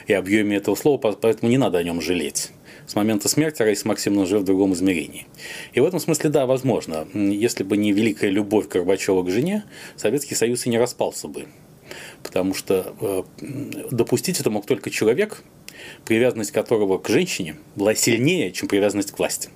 и 0.06 0.12
объеме 0.12 0.58
этого 0.58 0.76
слова, 0.76 0.98
поэтому 0.98 1.50
не 1.50 1.58
надо 1.58 1.78
о 1.78 1.82
нем 1.82 2.00
жалеть 2.00 2.52
с 2.92 2.94
момента 2.94 3.26
смерти 3.26 3.62
Раиса 3.62 3.88
Максимовна 3.88 4.26
живет 4.26 4.42
в 4.42 4.44
другом 4.44 4.74
измерении. 4.74 5.26
И 5.72 5.80
в 5.80 5.84
этом 5.86 5.98
смысле, 5.98 6.28
да, 6.28 6.44
возможно. 6.44 7.08
Если 7.14 7.64
бы 7.64 7.78
не 7.78 7.90
великая 7.90 8.28
любовь 8.28 8.68
Горбачева 8.68 9.22
к 9.22 9.30
жене, 9.30 9.64
Советский 9.96 10.34
Союз 10.34 10.66
и 10.66 10.68
не 10.68 10.78
распался 10.78 11.26
бы. 11.26 11.46
Потому 12.22 12.52
что 12.52 12.94
э, 13.00 13.22
допустить 13.90 14.40
это 14.40 14.50
мог 14.50 14.66
только 14.66 14.90
человек, 14.90 15.42
привязанность 16.04 16.50
которого 16.50 16.98
к 16.98 17.08
женщине 17.08 17.56
была 17.76 17.94
сильнее, 17.94 18.52
чем 18.52 18.68
привязанность 18.68 19.12
к 19.12 19.18
власти. 19.18 19.48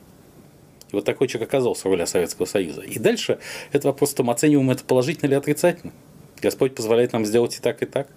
И 0.90 0.96
вот 0.96 1.04
такой 1.04 1.28
человек 1.28 1.50
оказался 1.50 1.88
в 1.88 1.90
роли 1.90 2.06
Советского 2.06 2.46
Союза. 2.46 2.80
И 2.80 2.98
дальше 2.98 3.38
это 3.70 3.88
вопрос, 3.88 4.14
том 4.14 4.30
оцениваем 4.30 4.70
это 4.70 4.82
положительно 4.82 5.26
или 5.26 5.34
отрицательно. 5.34 5.92
Господь 6.40 6.74
позволяет 6.74 7.12
нам 7.12 7.26
сделать 7.26 7.54
и 7.54 7.60
так, 7.60 7.82
и 7.82 7.86
так. 7.86 8.08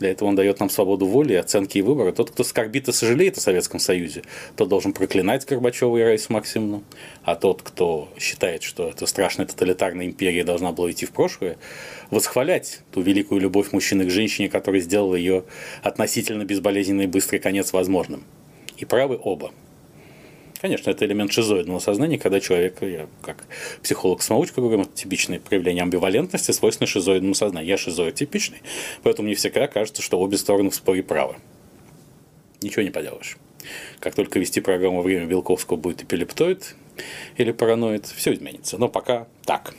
Для 0.00 0.10
этого 0.12 0.30
он 0.30 0.34
дает 0.34 0.60
нам 0.60 0.70
свободу 0.70 1.04
воли, 1.04 1.34
оценки 1.34 1.76
и 1.76 1.82
выбора. 1.82 2.12
Тот, 2.12 2.30
кто 2.30 2.42
скорбит 2.42 2.88
и 2.88 2.92
сожалеет 2.92 3.36
о 3.36 3.40
Советском 3.42 3.78
Союзе, 3.78 4.22
тот 4.56 4.70
должен 4.70 4.94
проклинать 4.94 5.46
Горбачева 5.46 5.98
и 5.98 6.02
Раису 6.02 6.32
Максимовну. 6.32 6.82
А 7.22 7.36
тот, 7.36 7.60
кто 7.60 8.08
считает, 8.18 8.62
что 8.62 8.88
эта 8.88 9.04
страшная 9.04 9.44
тоталитарная 9.44 10.06
империя 10.06 10.42
должна 10.42 10.72
была 10.72 10.90
идти 10.90 11.04
в 11.04 11.12
прошлое, 11.12 11.58
восхвалять 12.10 12.80
ту 12.92 13.02
великую 13.02 13.42
любовь 13.42 13.72
мужчины 13.72 14.06
к 14.06 14.10
женщине, 14.10 14.48
которая 14.48 14.80
сделала 14.80 15.14
ее 15.14 15.44
относительно 15.82 16.44
безболезненный 16.46 17.04
и 17.04 17.06
быстрый 17.06 17.38
конец 17.38 17.74
возможным. 17.74 18.24
И 18.78 18.86
правы 18.86 19.20
оба. 19.22 19.52
Конечно, 20.60 20.90
это 20.90 21.06
элемент 21.06 21.32
шизоидного 21.32 21.78
сознания, 21.78 22.18
когда 22.18 22.38
человек, 22.38 22.82
я 22.82 23.08
как 23.22 23.46
психолог-самоучка 23.82 24.60
говорю, 24.60 24.82
это 24.82 24.92
типичное 24.92 25.40
проявление 25.40 25.82
амбивалентности, 25.82 26.52
свойственно 26.52 26.86
шизоидному 26.86 27.34
сознанию. 27.34 27.70
Я 27.70 27.78
шизоид 27.78 28.16
типичный, 28.16 28.58
поэтому 29.02 29.26
мне 29.26 29.34
всегда 29.36 29.68
кажется, 29.68 30.02
что 30.02 30.20
обе 30.20 30.36
стороны 30.36 30.68
в 30.68 30.74
споре 30.74 31.02
правы. 31.02 31.36
Ничего 32.60 32.82
не 32.82 32.90
поделаешь. 32.90 33.38
Как 34.00 34.14
только 34.14 34.38
вести 34.38 34.60
программу 34.60 35.00
«Время 35.00 35.26
Белковского» 35.26 35.76
будет 35.76 36.02
эпилептоид 36.02 36.74
или 37.38 37.52
параноид, 37.52 38.06
все 38.06 38.34
изменится. 38.34 38.76
Но 38.76 38.88
пока 38.88 39.28
так. 39.46 39.74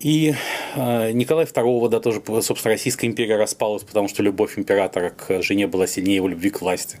И 0.00 0.34
э, 0.74 1.12
Николай 1.12 1.44
II, 1.44 1.88
да, 1.88 2.00
тоже, 2.00 2.20
собственно, 2.42 2.74
Российская 2.74 3.06
империя 3.06 3.36
распалась, 3.36 3.82
потому 3.84 4.08
что 4.08 4.22
любовь 4.22 4.58
императора 4.58 5.10
к 5.10 5.42
жене 5.42 5.68
была 5.68 5.86
сильнее 5.86 6.16
его 6.16 6.28
любви 6.28 6.50
к 6.50 6.60
власти. 6.60 6.98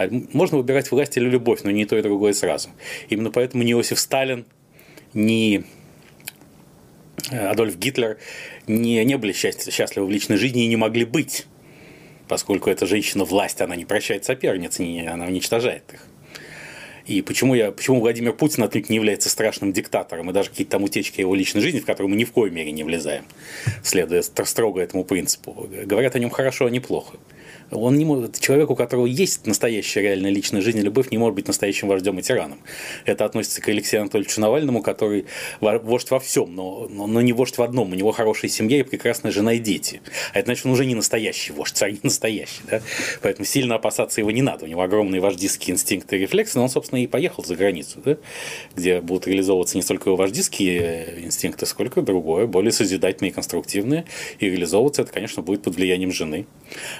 А 0.00 0.08
можно 0.32 0.56
выбирать 0.56 0.90
власть 0.90 1.18
или 1.18 1.28
любовь, 1.28 1.60
но 1.62 1.70
не 1.70 1.84
то 1.84 1.94
и 1.94 2.00
другое 2.00 2.32
сразу. 2.32 2.70
Именно 3.10 3.30
поэтому 3.30 3.62
ни 3.62 3.72
Иосиф 3.72 3.98
Сталин, 3.98 4.46
ни 5.12 5.62
э, 7.30 7.36
Адольф 7.36 7.76
Гитлер 7.76 8.16
не, 8.66 9.04
не 9.04 9.18
были 9.18 9.32
счастливы 9.32 10.06
в 10.06 10.10
личной 10.10 10.38
жизни 10.38 10.64
и 10.64 10.68
не 10.68 10.76
могли 10.76 11.04
быть, 11.04 11.46
поскольку 12.28 12.70
эта 12.70 12.86
женщина 12.86 13.24
власть, 13.24 13.60
она 13.60 13.76
не 13.76 13.84
прощает 13.84 14.24
соперниц, 14.24 14.78
не, 14.78 15.06
она 15.06 15.26
уничтожает 15.26 15.84
их. 15.92 16.06
И 17.04 17.20
почему, 17.20 17.54
я, 17.54 17.70
почему 17.70 18.00
Владимир 18.00 18.32
Путин 18.32 18.62
отнюдь 18.62 18.88
не 18.88 18.96
является 18.96 19.28
страшным 19.28 19.70
диктатором, 19.70 20.30
и 20.30 20.32
даже 20.32 20.48
какие-то 20.48 20.72
там 20.72 20.84
утечки 20.84 21.20
его 21.20 21.34
личной 21.34 21.60
жизни, 21.60 21.80
в 21.80 21.84
которые 21.84 22.08
мы 22.08 22.16
ни 22.16 22.24
в 22.24 22.32
коей 22.32 22.50
мере 22.50 22.72
не 22.72 22.84
влезаем, 22.84 23.24
следуя 23.82 24.22
строго 24.22 24.80
этому 24.80 25.04
принципу. 25.04 25.68
Говорят 25.84 26.16
о 26.16 26.18
нем 26.18 26.30
хорошо, 26.30 26.64
а 26.64 26.70
не 26.70 26.80
плохо. 26.80 27.18
Он 27.70 27.96
не 27.96 28.04
может, 28.04 28.40
человек, 28.40 28.70
у 28.70 28.76
которого 28.76 29.06
есть 29.06 29.46
настоящая 29.46 30.02
реальная 30.02 30.30
личная 30.30 30.60
жизнь 30.60 30.78
и 30.78 30.82
любовь, 30.82 31.10
не 31.10 31.18
может 31.18 31.36
быть 31.36 31.46
настоящим 31.46 31.88
вождем 31.88 32.18
и 32.18 32.22
тираном. 32.22 32.58
Это 33.04 33.24
относится 33.24 33.60
к 33.60 33.68
Алексею 33.68 34.02
Анатольевичу 34.02 34.40
Навальному, 34.40 34.82
который 34.82 35.26
вождь 35.60 36.10
во 36.10 36.18
всем, 36.18 36.54
но, 36.54 36.88
но, 36.90 37.06
но 37.06 37.20
не 37.20 37.32
вождь 37.32 37.58
в 37.58 37.62
одном. 37.62 37.92
У 37.92 37.94
него 37.94 38.10
хорошая 38.12 38.50
семья 38.50 38.80
и 38.80 38.82
прекрасная 38.82 39.30
жена 39.30 39.54
и 39.54 39.58
дети. 39.58 40.00
А 40.32 40.38
это 40.38 40.46
значит, 40.46 40.66
он 40.66 40.72
уже 40.72 40.84
не 40.84 40.94
настоящий 40.94 41.52
вождь, 41.52 41.76
царь 41.76 41.92
не 41.92 42.00
настоящий. 42.02 42.62
Да? 42.68 42.82
Поэтому 43.22 43.44
сильно 43.44 43.76
опасаться 43.76 44.20
его 44.20 44.30
не 44.30 44.42
надо. 44.42 44.64
У 44.64 44.68
него 44.68 44.82
огромные 44.82 45.20
вождистские 45.20 45.74
инстинкты 45.74 46.16
и 46.16 46.18
рефлексы, 46.20 46.58
но 46.58 46.64
он, 46.64 46.70
собственно, 46.70 47.02
и 47.02 47.06
поехал 47.06 47.44
за 47.44 47.54
границу, 47.54 48.00
да? 48.04 48.16
где 48.74 49.00
будут 49.00 49.26
реализовываться 49.26 49.76
не 49.76 49.82
столько 49.82 50.08
его 50.08 50.16
вождистские 50.16 51.24
инстинкты, 51.24 51.66
сколько 51.66 52.02
другое, 52.02 52.46
более 52.46 52.72
созидательные 52.72 53.30
и 53.30 53.34
конструктивные. 53.34 54.06
И 54.40 54.46
реализовываться 54.46 55.02
это, 55.02 55.12
конечно, 55.12 55.42
будет 55.42 55.62
под 55.62 55.76
влиянием 55.76 56.12
жены. 56.12 56.46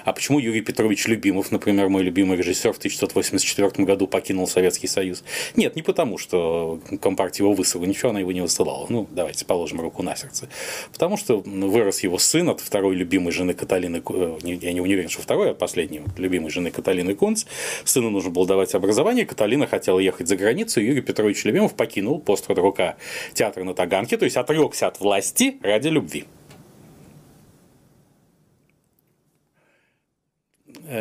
А 0.05 0.13
почему 0.13 0.39
Юрий 0.39 0.60
Юрий 0.61 0.67
Петрович 0.67 1.07
Любимов, 1.07 1.53
например, 1.53 1.89
мой 1.89 2.03
любимый 2.03 2.37
режиссер, 2.37 2.75
в 2.75 2.77
1984 2.77 3.85
году 3.87 4.07
покинул 4.07 4.47
Советский 4.47 4.89
Союз. 4.89 5.25
Нет, 5.57 5.75
не 5.75 5.81
потому, 5.81 6.19
что 6.19 6.81
Компартия 7.01 7.47
его 7.47 7.55
высылала, 7.55 7.87
ничего 7.87 8.11
она 8.11 8.21
его 8.21 8.31
не 8.31 8.43
высылала. 8.43 8.85
Ну, 8.91 9.09
давайте 9.11 9.47
положим 9.47 9.81
руку 9.81 10.03
на 10.03 10.15
сердце. 10.17 10.51
Потому 10.93 11.17
что 11.17 11.39
вырос 11.41 12.03
его 12.03 12.19
сын 12.19 12.51
от 12.51 12.61
второй 12.61 12.95
любимой 12.95 13.33
жены 13.33 13.55
Каталины, 13.55 14.03
э, 14.07 14.39
я 14.43 14.73
не 14.75 14.83
уверен, 14.83 15.09
что 15.09 15.23
второй, 15.23 15.53
а 15.53 15.55
последней 15.55 16.03
любимой 16.19 16.51
жены 16.51 16.71
Каталины 16.71 17.15
Кунц. 17.15 17.47
Сыну 17.85 18.11
нужно 18.11 18.31
было 18.31 18.47
давать 18.47 18.75
образование, 18.75 19.25
Каталина 19.25 19.67
хотела 19.67 19.99
ехать 19.99 20.29
за 20.29 20.37
границу, 20.37 20.83
и 20.83 20.85
Юрий 20.85 21.01
Петрович 21.01 21.43
Любимов 21.45 21.75
покинул 21.75 22.21
пост 22.21 22.45
рука 22.49 22.97
театра 23.33 23.65
на 23.65 23.73
Таганке, 23.73 24.19
то 24.19 24.27
есть 24.27 24.37
отрекся 24.37 24.89
от 24.89 25.01
власти 25.01 25.57
ради 25.63 25.89
любви. 25.89 26.27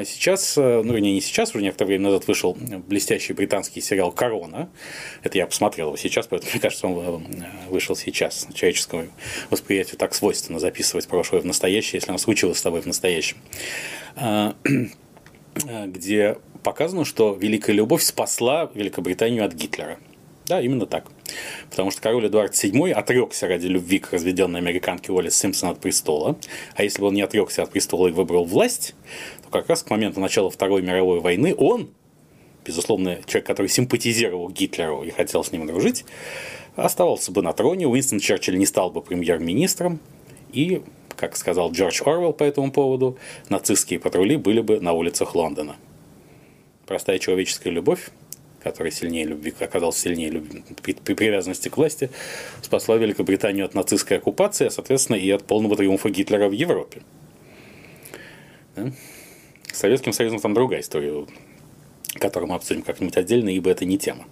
Сейчас, 0.05 0.57
э, 0.57 0.81
ну, 0.83 0.97
не, 0.97 1.13
не 1.13 1.21
сейчас, 1.21 1.49
уже 1.55 1.63
некоторое 1.63 1.87
время 1.87 2.05
назад 2.05 2.27
вышел 2.27 2.55
блестящий 2.87 3.33
британский 3.33 3.81
сериал 3.81 4.11
«Корона». 4.11 4.69
Это 5.23 5.37
я 5.37 5.47
посмотрел 5.47 5.87
его 5.87 5.97
сейчас, 5.97 6.27
поэтому 6.27 6.51
мне 6.53 6.61
кажется, 6.61 6.87
он 6.87 7.25
э, 7.25 7.69
вышел 7.69 7.95
сейчас. 7.95 8.47
Человеческому 8.53 9.07
восприятию 9.49 9.97
так 9.97 10.13
свойственно 10.13 10.59
записывать 10.59 11.07
прошлое 11.07 11.41
в 11.41 11.45
настоящее, 11.45 11.97
если 11.97 12.09
оно 12.09 12.19
случилось 12.19 12.59
с 12.59 12.61
тобой 12.61 12.81
в 12.81 12.85
настоящем. 12.85 13.37
Где 15.85 16.37
показано, 16.63 17.03
что 17.05 17.33
Великая 17.33 17.73
Любовь 17.73 18.03
спасла 18.03 18.69
Великобританию 18.75 19.43
от 19.43 19.53
Гитлера– 19.53 19.97
да, 20.49 20.59
именно 20.61 20.87
так. 20.87 21.05
Потому 21.69 21.91
что 21.91 22.01
король 22.01 22.25
Эдуард 22.25 22.53
VII 22.53 22.91
отрекся 22.91 23.47
ради 23.47 23.67
любви 23.67 23.99
к 23.99 24.11
разведенной 24.11 24.59
американке 24.59 25.11
Уоллес 25.11 25.37
Симпсон 25.37 25.69
от 25.69 25.79
престола. 25.79 26.37
А 26.75 26.81
если 26.81 27.01
бы 27.01 27.07
он 27.07 27.13
не 27.13 27.21
отрекся 27.21 27.61
от 27.61 27.69
престола 27.69 28.07
и 28.07 28.11
выбрал 28.11 28.45
власть, 28.45 28.95
как 29.49 29.69
раз 29.69 29.83
к 29.83 29.89
моменту 29.89 30.19
начала 30.19 30.49
Второй 30.49 30.81
мировой 30.81 31.19
войны 31.19 31.53
он, 31.55 31.89
безусловно, 32.65 33.19
человек, 33.25 33.47
который 33.47 33.67
симпатизировал 33.67 34.49
Гитлеру 34.49 35.03
и 35.03 35.09
хотел 35.09 35.43
с 35.43 35.51
ним 35.51 35.67
дружить, 35.67 36.05
оставался 36.75 37.31
бы 37.31 37.41
на 37.41 37.53
троне, 37.53 37.87
Уинстон 37.87 38.19
Черчилль 38.19 38.57
не 38.57 38.65
стал 38.65 38.91
бы 38.91 39.01
премьер-министром, 39.01 39.99
и, 40.51 40.81
как 41.15 41.35
сказал 41.35 41.71
Джордж 41.71 42.01
Орвелл 42.05 42.33
по 42.33 42.43
этому 42.43 42.71
поводу, 42.71 43.17
нацистские 43.49 43.99
патрули 43.99 44.37
были 44.37 44.61
бы 44.61 44.79
на 44.79 44.93
улицах 44.93 45.35
Лондона. 45.35 45.75
Простая 46.85 47.19
человеческая 47.19 47.69
любовь 47.69 48.09
который 48.63 48.91
сильнее 48.91 49.25
любви, 49.25 49.53
оказался 49.59 50.01
сильнее 50.01 50.29
любви, 50.29 50.63
при 50.83 51.13
привязанности 51.13 51.69
к 51.69 51.77
власти, 51.77 52.09
спасла 52.61 52.97
Великобританию 52.97 53.65
от 53.65 53.73
нацистской 53.73 54.17
оккупации, 54.17 54.67
а, 54.67 54.69
соответственно, 54.69 55.15
и 55.15 55.29
от 55.31 55.45
полного 55.45 55.75
триумфа 55.75 56.09
Гитлера 56.09 56.49
в 56.49 56.51
Европе. 56.51 57.01
Да? 58.75 58.91
С 59.71 59.77
Советским 59.77 60.13
Союзом 60.13 60.39
там 60.39 60.53
другая 60.53 60.81
история, 60.81 61.25
которую 62.15 62.49
мы 62.49 62.55
обсудим 62.55 62.81
как-нибудь 62.81 63.17
отдельно, 63.17 63.49
ибо 63.49 63.69
это 63.69 63.85
не 63.85 63.97
тема. 63.97 64.25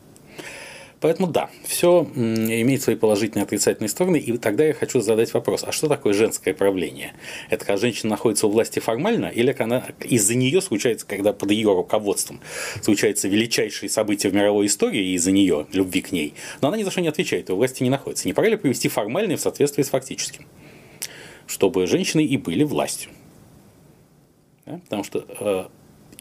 Поэтому 1.00 1.28
да, 1.28 1.52
все 1.64 2.08
имеет 2.16 2.82
свои 2.82 2.96
положительные 2.96 3.44
и 3.44 3.46
отрицательные 3.46 3.88
стороны, 3.88 4.18
и 4.18 4.36
тогда 4.40 4.66
я 4.66 4.74
хочу 4.74 5.00
задать 5.00 5.32
вопрос, 5.36 5.64
а 5.64 5.72
что 5.72 5.88
такое 5.88 6.14
женское 6.14 6.56
правление? 6.56 7.14
Это 7.52 7.66
когда 7.66 7.78
женщина 7.78 8.12
находится 8.12 8.48
у 8.48 8.50
власти 8.50 8.80
формально, 8.80 9.28
или 9.28 9.56
она 9.60 9.86
из-за 10.04 10.34
нее 10.34 10.60
случается, 10.60 11.06
когда 11.06 11.34
под 11.34 11.52
ее 11.52 11.72
руководством 11.72 12.42
случается 12.82 13.28
величайшие 13.28 13.90
события 13.90 14.30
в 14.30 14.34
мировой 14.34 14.66
истории 14.66 15.14
из-за 15.14 15.32
нее, 15.32 15.68
любви 15.72 16.02
к 16.02 16.12
ней, 16.12 16.34
но 16.62 16.70
она 16.70 16.78
ни 16.78 16.84
за 16.84 16.90
что 16.90 17.02
не 17.02 17.10
отвечает, 17.10 17.52
у 17.52 17.56
власти 17.58 17.84
не 17.84 17.92
находится. 17.92 18.28
Не 18.28 18.34
пора 18.34 18.50
ли 18.50 18.56
привести 18.56 18.90
формальное 18.90 19.38
в 19.38 19.42
соответствии 19.42 19.84
с 19.84 19.90
фактическим? 19.90 20.48
Чтобы 21.46 21.86
женщины 21.86 22.26
и 22.26 22.38
были 22.38 22.64
властью. 22.64 23.12
Да? 24.68 24.80
Потому 24.84 25.04
что 25.04 25.26
э, 25.40 25.66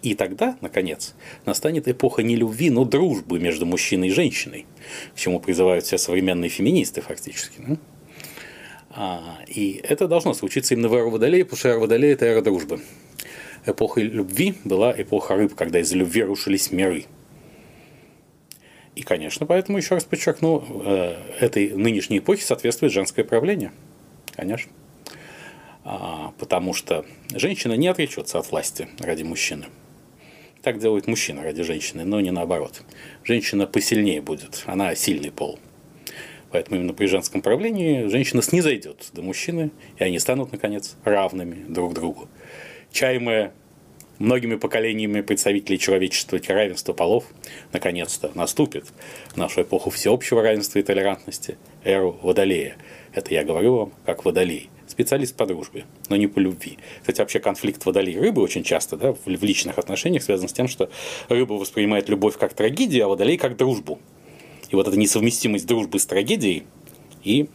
и 0.02 0.14
тогда, 0.14 0.56
наконец, 0.60 1.14
настанет 1.44 1.88
эпоха 1.88 2.22
не 2.22 2.36
любви, 2.36 2.70
но 2.70 2.84
дружбы 2.84 3.40
между 3.40 3.66
мужчиной 3.66 4.08
и 4.08 4.12
женщиной, 4.12 4.66
к 5.14 5.18
чему 5.18 5.40
призывают 5.40 5.84
все 5.84 5.98
современные 5.98 6.48
феминисты 6.48 7.00
фактически. 7.00 7.60
Да? 7.66 7.76
А, 8.90 9.38
и 9.46 9.80
это 9.82 10.08
должно 10.08 10.32
случиться 10.32 10.74
именно 10.74 10.88
в 10.88 10.94
эру 10.94 11.10
Водолея, 11.10 11.44
потому 11.44 11.58
что 11.58 11.68
эра 11.68 11.78
Водолея– 11.78 12.12
это 12.14 12.26
эра 12.26 12.40
дружбы. 12.40 12.80
Эпоха 13.66 14.00
любви 14.00 14.54
была 14.64 14.94
эпоха 14.96 15.34
рыб, 15.34 15.54
когда 15.54 15.80
из 15.80 15.92
любви 15.92 16.22
рушились 16.22 16.70
миры. 16.70 17.06
И, 18.94 19.02
конечно, 19.02 19.44
поэтому, 19.44 19.76
еще 19.76 19.94
раз 19.94 20.04
подчеркну, 20.04 20.64
э, 20.86 21.16
этой 21.40 21.70
нынешней 21.70 22.18
эпохе 22.18 22.42
соответствует 22.42 22.92
женское 22.92 23.24
правление. 23.24 23.72
Конечно. 24.34 24.70
А, 25.88 26.32
потому 26.38 26.74
что 26.74 27.06
женщина 27.32 27.74
не 27.74 27.86
отречется 27.86 28.40
от 28.40 28.50
власти 28.50 28.88
ради 28.98 29.22
мужчины. 29.22 29.66
Так 30.60 30.80
делает 30.80 31.06
мужчина 31.06 31.44
ради 31.44 31.62
женщины, 31.62 32.04
но 32.04 32.20
не 32.20 32.32
наоборот. 32.32 32.82
Женщина 33.22 33.68
посильнее 33.68 34.20
будет, 34.20 34.64
она 34.66 34.96
сильный 34.96 35.30
пол. 35.30 35.60
Поэтому 36.50 36.80
именно 36.80 36.92
при 36.92 37.06
женском 37.06 37.40
правлении 37.40 38.08
женщина 38.08 38.42
снизойдет 38.42 39.10
до 39.12 39.22
мужчины, 39.22 39.70
и 39.96 40.02
они 40.02 40.18
станут, 40.18 40.50
наконец, 40.50 40.96
равными 41.04 41.64
друг 41.68 41.94
другу. 41.94 42.28
Чаемая 42.90 43.52
многими 44.18 44.56
поколениями 44.56 45.20
представителей 45.20 45.78
человечества 45.78 46.40
равенства 46.48 46.92
полов 46.92 47.24
наконец-то 47.72 48.30
наступит 48.34 48.86
в 49.28 49.36
нашу 49.36 49.62
эпоху 49.62 49.90
всеобщего 49.90 50.42
равенства 50.42 50.78
и 50.78 50.82
толерантности, 50.82 51.56
эру 51.84 52.18
Водолея. 52.22 52.76
Это 53.12 53.34
я 53.34 53.44
говорю 53.44 53.76
вам 53.76 53.92
как 54.04 54.24
Водолей 54.24 54.70
специалист 54.86 55.34
по 55.34 55.46
дружбе, 55.46 55.84
но 56.08 56.16
не 56.16 56.26
по 56.26 56.38
любви. 56.38 56.78
Кстати, 57.00 57.20
вообще 57.20 57.40
конфликт 57.40 57.84
водолей 57.84 58.18
рыбы 58.18 58.40
очень 58.40 58.62
часто 58.62 58.96
да, 58.96 59.12
в 59.12 59.26
личных 59.26 59.78
отношениях 59.78 60.22
связан 60.22 60.48
с 60.48 60.52
тем, 60.52 60.68
что 60.68 60.90
рыба 61.28 61.54
воспринимает 61.54 62.08
любовь 62.08 62.38
как 62.38 62.54
трагедию, 62.54 63.04
а 63.04 63.08
водолей 63.08 63.36
как 63.36 63.56
дружбу. 63.56 63.98
И 64.70 64.76
вот 64.76 64.88
эта 64.88 64.96
несовместимость 64.96 65.66
дружбы 65.66 65.98
с 65.98 66.06
трагедией 66.06 66.64
и 67.24 67.48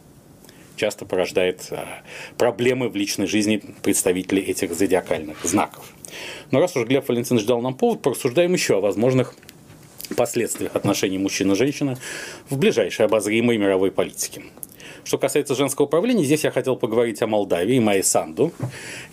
часто 0.76 1.04
порождает 1.04 1.66
а, 1.70 2.02
проблемы 2.38 2.88
в 2.88 2.96
личной 2.96 3.26
жизни 3.26 3.62
представителей 3.82 4.42
этих 4.42 4.74
зодиакальных 4.74 5.44
знаков. 5.44 5.92
Но 6.50 6.60
раз 6.60 6.76
уж 6.76 6.86
Глеб 6.86 7.08
Валентинович 7.08 7.46
дал 7.46 7.60
нам 7.60 7.74
повод, 7.74 8.02
порассуждаем 8.02 8.52
еще 8.52 8.78
о 8.78 8.80
возможных 8.80 9.34
последствиях 10.16 10.76
отношений 10.76 11.18
мужчины 11.18 11.52
и 11.52 11.56
женщины 11.56 11.96
в 12.50 12.58
ближайшей 12.58 13.06
обозримой 13.06 13.56
мировой 13.56 13.90
политике. 13.90 14.42
Что 15.04 15.18
касается 15.18 15.56
женского 15.56 15.86
управления, 15.86 16.22
здесь 16.22 16.44
я 16.44 16.52
хотел 16.52 16.76
поговорить 16.76 17.20
о 17.22 17.26
Молдавии 17.26 17.82
и 17.98 18.02
Санду. 18.02 18.52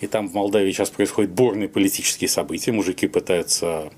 И 0.00 0.06
там 0.06 0.28
в 0.28 0.34
Молдавии 0.34 0.70
сейчас 0.70 0.90
происходят 0.90 1.32
бурные 1.32 1.68
политические 1.68 2.28
события. 2.28 2.70
Мужики 2.70 3.08
пытаются 3.08 3.90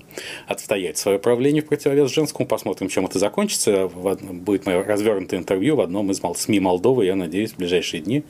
отстоять 0.47 0.97
свое 0.97 1.19
правление 1.19 1.61
в 1.61 1.67
противовес 1.67 2.11
женскому. 2.11 2.47
Посмотрим, 2.47 2.89
чем 2.89 3.05
это 3.05 3.19
закончится. 3.19 3.87
Будет 3.87 4.65
мое 4.65 4.83
развернутое 4.83 5.39
интервью 5.39 5.75
в 5.75 5.81
одном 5.81 6.09
из 6.11 6.19
СМИ 6.19 6.59
Молдовы, 6.59 7.05
я 7.05 7.15
надеюсь, 7.15 7.51
в 7.51 7.57
ближайшие 7.57 8.01
дни, 8.01 8.23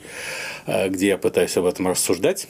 э, 0.66 0.88
где 0.88 1.08
я 1.08 1.18
пытаюсь 1.18 1.56
об 1.56 1.64
этом 1.64 1.88
рассуждать. 1.88 2.46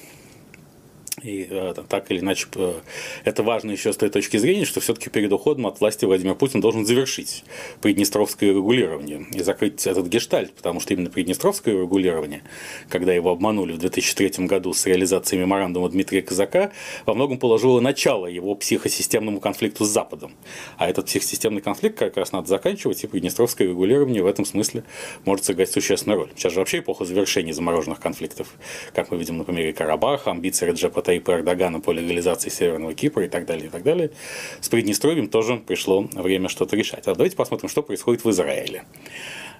И 1.22 1.46
э, 1.48 1.74
так 1.88 2.10
или 2.10 2.18
иначе, 2.18 2.48
э, 2.56 2.80
это 3.24 3.44
важно 3.44 3.70
еще 3.70 3.92
с 3.92 3.96
той 3.96 4.10
точки 4.10 4.36
зрения, 4.36 4.64
что 4.64 4.80
все-таки 4.80 5.10
перед 5.10 5.32
уходом 5.32 5.68
от 5.68 5.78
власти 5.78 6.04
Владимир 6.04 6.34
Путин 6.34 6.60
должен 6.60 6.84
завершить 6.84 7.44
приднестровское 7.80 8.50
регулирование 8.50 9.24
и 9.32 9.40
закрыть 9.44 9.86
этот 9.86 10.08
гештальт, 10.08 10.52
потому 10.54 10.80
что 10.80 10.92
именно 10.92 11.10
приднестровское 11.10 11.72
регулирование, 11.82 12.42
когда 12.88 13.12
его 13.12 13.30
обманули 13.30 13.72
в 13.74 13.78
2003 13.78 14.46
году 14.46 14.74
с 14.74 14.86
реализацией 14.86 15.40
меморандума 15.40 15.88
Дмитрия 15.88 16.20
Казака, 16.20 16.72
во 17.06 17.14
многом 17.14 17.38
положило 17.38 17.78
начало 17.78 18.26
его 18.26 18.56
психосистемному 18.56 19.38
конфликту 19.38 19.84
с 19.84 19.88
Западом. 19.88 20.32
А 20.78 20.90
этот 20.90 21.06
психосистемный 21.06 21.60
конфликт 21.60 21.96
как 21.96 22.16
раз 22.16 22.32
надо 22.32 22.48
заканчивать, 22.48 23.04
и 23.04 23.06
приднестровское 23.06 23.68
регулирование 23.68 24.24
в 24.24 24.26
этом 24.26 24.44
смысле 24.44 24.82
может 25.24 25.44
сыграть 25.44 25.70
существенную 25.70 26.22
роль. 26.22 26.30
Сейчас 26.34 26.54
же 26.54 26.58
вообще 26.58 26.80
эпоха 26.80 27.04
завершения 27.04 27.54
замороженных 27.54 28.00
конфликтов, 28.00 28.48
как 28.92 29.12
мы 29.12 29.18
видим 29.18 29.38
на 29.38 29.44
примере 29.44 29.72
Карабаха, 29.72 30.32
амбиции 30.32 30.66
Реджепа 30.66 31.03
Таипа 31.04 31.32
Эрдогана 31.32 31.80
по 31.80 31.92
легализации 31.92 32.48
Северного 32.48 32.94
Кипра 32.94 33.24
и 33.24 33.28
так 33.28 33.46
далее, 33.46 33.66
и 33.66 33.68
так 33.68 33.82
далее. 33.82 34.10
С 34.60 34.68
Приднестровьем 34.68 35.28
тоже 35.28 35.56
пришло 35.56 36.08
время 36.12 36.48
что-то 36.48 36.76
решать. 36.76 37.06
А 37.06 37.14
давайте 37.14 37.36
посмотрим, 37.36 37.68
что 37.68 37.82
происходит 37.82 38.24
в 38.24 38.30
Израиле 38.30 38.84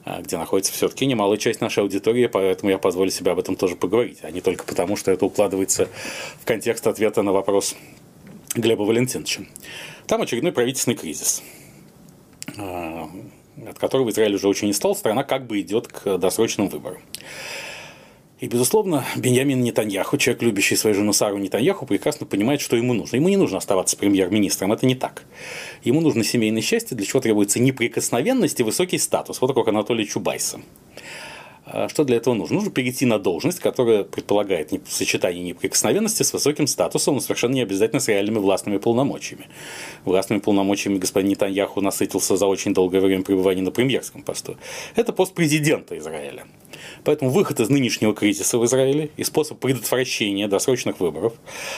а, 0.05 0.21
где 0.21 0.37
находится 0.37 0.73
все-таки 0.73 1.07
немалая 1.07 1.39
часть 1.39 1.61
нашей 1.61 1.83
аудитории, 1.83 2.27
поэтому 2.27 2.71
я 2.71 2.79
позволю 2.79 3.11
себе 3.11 3.31
об 3.31 3.39
этом 3.39 3.57
тоже 3.57 3.77
поговорить, 3.77 4.19
а 4.23 4.31
не 4.31 4.41
только 4.41 4.65
потому, 4.65 4.97
что 4.97 5.11
это 5.11 5.25
укладывается 5.25 5.89
в 6.41 6.45
контекст 6.45 6.87
ответа 6.87 7.23
на 7.23 7.33
вопрос 7.33 7.77
Глеба 8.55 8.83
Валентиновича. 8.83 9.45
Там 10.07 10.23
очередной 10.23 10.53
правительственный 10.53 10.97
кризис, 10.97 11.43
а, 12.59 13.09
от 13.67 13.79
которого 13.79 14.11
Израиль 14.11 14.35
уже 14.35 14.49
очень 14.49 14.67
не 14.67 14.75
стал, 14.75 14.95
страна 14.95 15.25
как 15.25 15.47
бы 15.47 15.61
идет 15.61 15.89
к 15.89 16.19
досрочным 16.19 16.69
выборам. 16.69 17.01
И, 18.41 18.49
безусловно, 18.49 19.05
Беньямин 19.17 19.63
Нетаньяху, 19.63 20.19
человек, 20.19 20.43
любящий 20.43 20.77
свою 20.77 20.95
жену 20.97 21.13
Сару 21.13 21.39
Нетаньяху, 21.39 21.87
прекрасно 21.87 22.27
понимает, 22.27 22.61
что 22.61 22.77
ему 22.77 22.93
нужно. 22.93 23.17
Ему 23.17 23.29
не 23.29 23.37
нужно 23.37 23.59
оставаться 23.59 23.97
премьер-министром, 23.97 24.73
это 24.73 24.87
не 24.87 24.97
так. 24.97 25.25
Ему 25.85 26.01
нужно 26.01 26.25
семейное 26.25 26.61
счастье, 26.61 26.97
для 26.97 27.07
чего 27.07 27.21
требуется 27.21 27.61
неприкосновенность 27.61 28.59
и 28.59 28.65
высокий 28.65 28.99
статус. 28.99 29.41
Вот 29.41 29.55
как 29.55 29.69
Анатолий 29.69 30.07
Чубайса. 30.07 30.61
А 31.67 31.89
что 31.89 32.05
для 32.05 32.17
этого 32.17 32.35
нужно? 32.35 32.57
Нужно 32.57 32.71
перейти 32.71 33.07
на 33.07 33.19
должность, 33.19 33.61
которая 33.61 34.05
предполагает 34.05 34.73
сочетание 34.89 35.43
неприкосновенности 35.43 36.23
с 36.23 36.33
высоким 36.33 36.67
статусом, 36.67 37.15
но 37.15 37.21
совершенно 37.21 37.55
не 37.55 37.63
обязательно 37.63 38.01
с 38.01 38.09
реальными 38.09 38.39
властными 38.39 38.77
полномочиями. 38.77 39.47
Властными 40.05 40.41
полномочиями 40.41 40.99
господин 40.99 41.31
Нетаньяху 41.31 41.81
насытился 41.81 42.37
за 42.37 42.47
очень 42.47 42.75
долгое 42.75 43.01
время 43.01 43.23
пребывания 43.23 43.63
на 43.63 43.71
премьерском 43.71 44.23
посту. 44.23 44.57
Это 44.95 45.13
пост 45.13 45.33
президента 45.33 45.97
Израиля. 45.97 46.45
Поэтому 47.05 47.31
выход 47.31 47.61
из 47.61 47.69
нынешнего 47.69 48.15
кризиса 48.15 48.59
в 48.59 48.65
Израиле 48.65 49.11
и 49.17 49.25
способ 49.25 49.59
предотвращения 49.59 50.49
досрочных 50.49 51.01
выборов, 51.01 51.35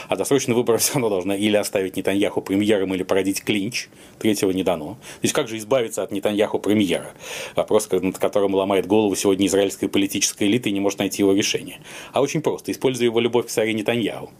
а 0.07 0.15
досрочные 0.15 0.55
выборы 0.55 0.77
все 0.79 0.93
равно 0.93 1.09
должны 1.09 1.37
или 1.37 1.57
оставить 1.57 1.97
Нетаньяху 1.97 2.41
премьером, 2.41 2.93
или 2.95 3.03
породить 3.03 3.43
клинч, 3.43 3.89
третьего 4.19 4.51
не 4.51 4.63
дано. 4.63 4.93
То 4.93 5.23
есть 5.23 5.33
как 5.33 5.47
же 5.47 5.57
избавиться 5.57 6.03
от 6.03 6.11
Нетаньяху 6.11 6.59
премьера? 6.59 7.11
Вопрос, 7.55 7.89
над 7.91 8.17
которым 8.17 8.55
ломает 8.55 8.87
голову 8.87 9.15
сегодня 9.15 9.47
израильская 9.47 9.89
политическая 9.89 10.45
элита 10.45 10.69
и 10.69 10.71
не 10.71 10.79
может 10.79 10.99
найти 10.99 11.21
его 11.21 11.33
решение. 11.33 11.79
А 12.13 12.21
очень 12.21 12.41
просто, 12.41 12.71
используя 12.71 13.05
его 13.05 13.19
любовь 13.19 13.47
к 13.47 13.49
царе 13.49 13.73
Нетаньяху 13.73 14.31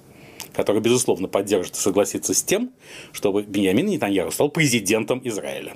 который, 0.54 0.82
безусловно, 0.82 1.28
поддержит 1.28 1.76
и 1.76 1.78
согласится 1.78 2.34
с 2.34 2.42
тем, 2.42 2.72
чтобы 3.12 3.44
Беньямин 3.44 3.86
Нетаньяху 3.86 4.32
стал 4.32 4.50
президентом 4.50 5.22
Израиля. 5.24 5.76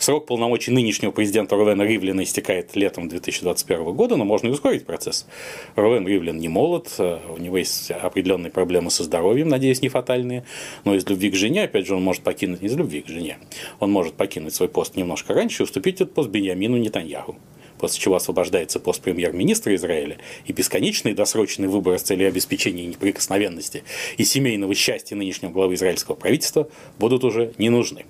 Срок 0.00 0.24
полномочий 0.24 0.70
нынешнего 0.70 1.10
президента 1.10 1.56
Рувена 1.56 1.82
Ривлина 1.82 2.22
истекает 2.22 2.74
летом 2.74 3.10
2021 3.10 3.92
года, 3.92 4.16
но 4.16 4.24
можно 4.24 4.48
и 4.48 4.50
ускорить 4.50 4.86
процесс. 4.86 5.26
Рувен 5.76 6.08
Ривлин 6.08 6.38
не 6.38 6.48
молод, 6.48 6.88
э, 6.96 7.18
у 7.28 7.36
него 7.36 7.58
есть 7.58 7.90
определенные 7.90 8.50
проблемы 8.50 8.90
со 8.90 9.04
здоровьем, 9.04 9.48
надеюсь, 9.48 9.82
не 9.82 9.90
фатальные, 9.90 10.46
но 10.86 10.94
из 10.94 11.06
любви 11.06 11.30
к 11.30 11.34
жене, 11.34 11.64
опять 11.64 11.86
же, 11.86 11.94
он 11.94 12.02
может 12.02 12.22
покинуть, 12.22 12.62
из 12.62 12.74
любви 12.76 13.02
к 13.02 13.08
жене, 13.08 13.36
он 13.78 13.92
может 13.92 14.14
покинуть 14.14 14.54
свой 14.54 14.70
пост 14.70 14.96
немножко 14.96 15.34
раньше 15.34 15.62
и 15.62 15.64
уступить 15.64 15.96
этот 15.96 16.14
пост 16.14 16.30
Беньямину 16.30 16.78
Нетаньяху 16.78 17.36
после 17.78 18.00
чего 18.00 18.16
освобождается 18.16 18.78
пост 18.78 19.02
премьер-министра 19.02 19.74
Израиля, 19.74 20.18
и 20.46 20.52
бесконечные 20.52 21.14
досрочные 21.14 21.68
выборы 21.68 21.98
с 21.98 22.02
целью 22.02 22.28
обеспечения 22.28 22.86
неприкосновенности 22.86 23.84
и 24.18 24.24
семейного 24.24 24.74
счастья 24.74 25.16
нынешнего 25.16 25.50
главы 25.50 25.74
израильского 25.74 26.14
правительства 26.14 26.68
будут 26.98 27.24
уже 27.24 27.52
не 27.56 27.70
нужны. 27.70 28.04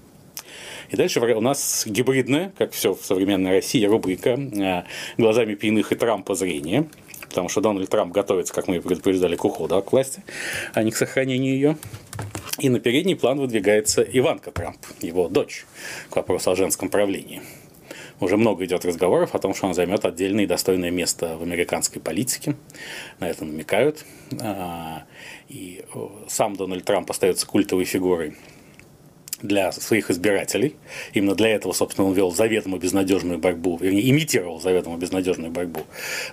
И 0.91 0.97
дальше 0.97 1.21
у 1.21 1.41
нас 1.41 1.85
гибридная, 1.87 2.53
как 2.59 2.73
все 2.73 2.95
в 2.95 3.05
современной 3.05 3.51
России, 3.51 3.85
рубрика 3.85 4.31
э, 4.31 4.83
«Глазами 5.17 5.55
пьяных 5.55 5.93
и 5.93 5.95
Трампа 5.95 6.35
зрение», 6.35 6.89
потому 7.29 7.49
что 7.49 7.61
Дональд 7.61 7.89
Трамп 7.89 8.13
готовится, 8.13 8.53
как 8.53 8.67
мы 8.67 8.77
и 8.77 8.81
предупреждали, 8.81 9.37
к 9.37 9.45
уходу 9.45 9.77
от 9.77 9.91
власти, 9.93 10.23
а 10.75 10.83
не 10.83 10.91
к 10.91 10.97
сохранению 10.97 11.55
ее. 11.55 11.77
И 12.59 12.69
на 12.69 12.81
передний 12.81 13.17
план 13.17 13.39
выдвигается 13.39 14.03
Иванка 14.03 14.51
Трамп, 14.51 14.79
его 15.01 15.29
дочь, 15.29 15.65
к 16.11 16.17
вопросу 16.17 16.51
о 16.51 16.57
женском 16.57 16.89
правлении. 16.89 17.41
Уже 18.19 18.37
много 18.37 18.65
идет 18.67 18.85
разговоров 18.85 19.35
о 19.35 19.39
том, 19.39 19.55
что 19.55 19.67
он 19.67 19.75
займет 19.75 20.05
отдельное 20.05 20.45
и 20.45 20.47
достойное 20.47 20.91
место 20.91 21.39
в 21.39 21.43
американской 21.43 22.03
политике. 22.03 22.55
На 23.19 23.31
это 23.31 23.47
намекают. 23.47 24.05
А, 24.43 25.05
и 25.49 25.85
сам 26.29 26.55
Дональд 26.55 26.85
Трамп 26.85 27.11
остается 27.11 27.47
культовой 27.47 27.85
фигурой 27.85 28.35
для 29.43 29.73
своих 29.73 30.11
избирателей. 30.11 30.77
Именно 31.13 31.35
для 31.35 31.49
этого, 31.49 31.73
собственно, 31.73 32.07
он 32.07 32.15
вел 32.15 32.31
заведомо 32.31 32.79
безнадежную 32.79 33.39
борьбу, 33.39 33.77
вернее, 33.81 34.09
имитировал 34.11 34.61
заведомо 34.61 34.97
безнадежную 34.97 35.51
борьбу 35.51 35.81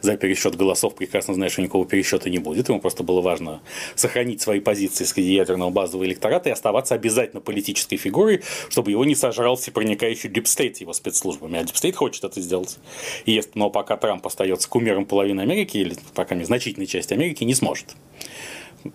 за 0.01 0.17
пересчет 0.17 0.55
голосов, 0.55 0.95
прекрасно 0.95 1.33
зная, 1.33 1.49
что 1.49 1.61
никакого 1.61 1.85
пересчета 1.85 2.29
не 2.29 2.39
будет. 2.39 2.69
Ему 2.69 2.79
просто 2.79 3.03
было 3.03 3.21
важно 3.21 3.61
сохранить 3.95 4.41
свои 4.41 4.59
позиции 4.59 5.03
среди 5.03 5.33
ядерного 5.33 5.69
базового 5.69 6.05
электората 6.05 6.49
и 6.49 6.51
оставаться 6.51 6.95
обязательно 6.95 7.41
политической 7.41 7.97
фигурой, 7.97 8.41
чтобы 8.69 8.91
его 8.91 9.05
не 9.05 9.15
сожрал 9.15 9.55
всепроникающий 9.55 10.29
deep 10.29 10.51
state 10.51 10.77
его 10.77 10.93
спецслужбами. 10.93 11.59
А 11.59 11.63
deep 11.63 11.77
state 11.77 11.95
хочет 11.95 12.23
это 12.23 12.41
сделать. 12.41 12.77
И 13.25 13.31
если, 13.31 13.51
но 13.55 13.69
пока 13.69 13.97
Трамп 13.97 14.25
остается 14.25 14.69
кумиром 14.69 15.05
половины 15.05 15.41
Америки, 15.41 15.77
или 15.77 15.95
пока 16.13 16.35
незначительной 16.35 16.87
части 16.87 17.13
Америки, 17.13 17.43
не 17.43 17.53
сможет. 17.53 17.95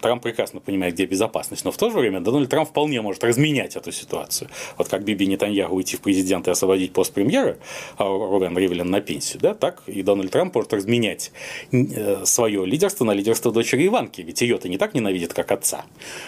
Трамп 0.00 0.22
прекрасно 0.22 0.60
понимает, 0.60 0.94
где 0.94 1.06
безопасность, 1.06 1.64
но 1.64 1.70
в 1.70 1.76
то 1.76 1.90
же 1.90 1.98
время 1.98 2.20
Дональд 2.20 2.48
Трамп 2.48 2.68
вполне 2.68 3.00
может 3.00 3.22
разменять 3.24 3.76
эту 3.76 3.92
ситуацию. 3.92 4.48
Вот 4.78 4.88
как 4.88 5.04
Биби 5.04 5.26
Нетаньяху 5.26 5.74
уйти 5.74 5.96
в 5.96 6.00
президент 6.00 6.48
и 6.48 6.50
освободить 6.50 6.92
пост 6.92 7.12
премьера, 7.12 7.58
а 7.98 8.04
Ровен 8.04 8.56
Ривлин 8.56 8.90
на 8.90 9.00
пенсию, 9.00 9.40
да, 9.40 9.54
так 9.54 9.82
и 9.86 10.02
Дональд 10.02 10.30
Трамп 10.30 10.54
может 10.54 10.72
разменять 10.72 11.32
э, 11.72 12.24
свое 12.24 12.64
лидерство 12.64 13.04
на 13.04 13.12
лидерство 13.12 13.52
дочери 13.52 13.86
Иванки, 13.86 14.20
ведь 14.20 14.40
ее-то 14.40 14.68
не 14.68 14.78
так 14.78 14.94
ненавидит, 14.94 15.34
как 15.34 15.50
отца. 15.52 15.84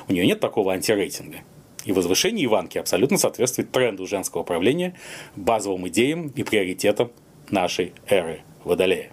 У 0.08 0.12
нее 0.12 0.26
нет 0.26 0.40
такого 0.40 0.72
антирейтинга. 0.72 1.38
И 1.84 1.92
возвышение 1.92 2.46
Иванки 2.46 2.78
абсолютно 2.78 3.18
соответствует 3.18 3.70
тренду 3.70 4.06
женского 4.06 4.42
правления, 4.42 4.94
базовым 5.36 5.86
идеям 5.88 6.28
и 6.28 6.42
приоритетам 6.42 7.10
нашей 7.50 7.92
эры 8.08 8.40
Водолея. 8.64 9.10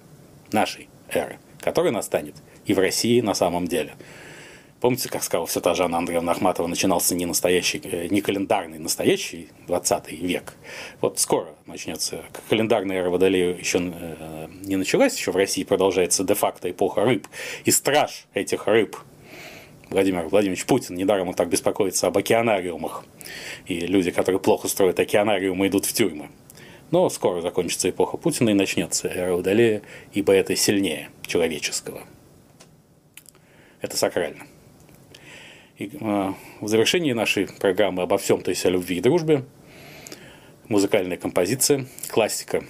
Нашей 0.51 0.87
эры, 1.09 1.37
которая 1.59 1.91
настанет 1.91 2.35
и 2.65 2.73
в 2.73 2.79
России 2.79 3.21
на 3.21 3.33
самом 3.33 3.67
деле. 3.67 3.93
Помните, 4.81 5.09
как 5.09 5.23
сказала 5.23 5.45
все 5.45 5.61
та 5.61 5.75
же 5.75 5.83
Анна 5.83 5.99
Андреевна 5.99 6.31
Ахматова, 6.31 6.65
начинался 6.65 7.13
не 7.13 7.27
настоящий, 7.27 7.79
э, 7.83 8.07
не 8.07 8.21
календарный, 8.21 8.79
настоящий 8.79 9.49
20 9.67 10.11
век. 10.11 10.55
Вот 11.01 11.19
скоро 11.19 11.53
начнется. 11.67 12.25
Календарная 12.49 12.97
эра 12.97 13.11
Водолея 13.11 13.53
еще 13.53 13.77
э, 13.79 14.47
не 14.63 14.77
началась, 14.77 15.15
еще 15.15 15.31
в 15.31 15.35
России 15.35 15.63
продолжается 15.63 16.23
де-факто 16.23 16.71
эпоха 16.71 17.05
рыб. 17.05 17.27
И 17.63 17.69
страж 17.69 18.25
этих 18.33 18.65
рыб 18.65 18.97
Владимир 19.91 20.27
Владимирович 20.27 20.65
Путин, 20.65 20.95
недаром 20.95 21.27
он 21.27 21.35
так 21.35 21.49
беспокоится 21.49 22.07
об 22.07 22.17
океанариумах. 22.17 23.05
И 23.67 23.81
люди, 23.81 24.09
которые 24.09 24.39
плохо 24.39 24.67
строят 24.67 24.99
океанариумы, 24.99 25.67
идут 25.67 25.85
в 25.85 25.93
тюрьмы. 25.93 26.29
Но 26.89 27.07
скоро 27.11 27.41
закончится 27.41 27.91
эпоха 27.91 28.17
Путина 28.17 28.49
и 28.49 28.53
начнется 28.53 29.07
эра 29.09 29.35
Водолея, 29.35 29.83
ибо 30.13 30.33
это 30.33 30.55
сильнее 30.55 31.11
человеческого. 31.27 32.01
Это 33.79 33.95
сакрально. 33.95 34.47
Э, 35.99 36.33
в 36.59 36.67
завершении 36.67 37.13
нашей 37.13 37.47
программы 37.47 38.03
обо 38.03 38.17
всем, 38.17 38.41
то 38.41 38.49
есть 38.49 38.65
о 38.65 38.69
любви 38.69 38.97
и 38.97 39.01
дружбе, 39.01 39.43
музыкальная 40.67 41.17
композиция, 41.17 41.87
классика 42.07 42.63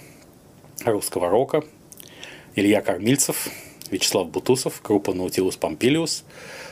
русского 0.85 1.29
рока, 1.29 1.63
Илья 2.55 2.81
Кормильцев, 2.81 3.49
Вячеслав 3.89 4.29
Бутусов, 4.29 4.81
группа 4.83 5.13
Наутилус 5.13 5.57
Помпилиус, 5.57 6.23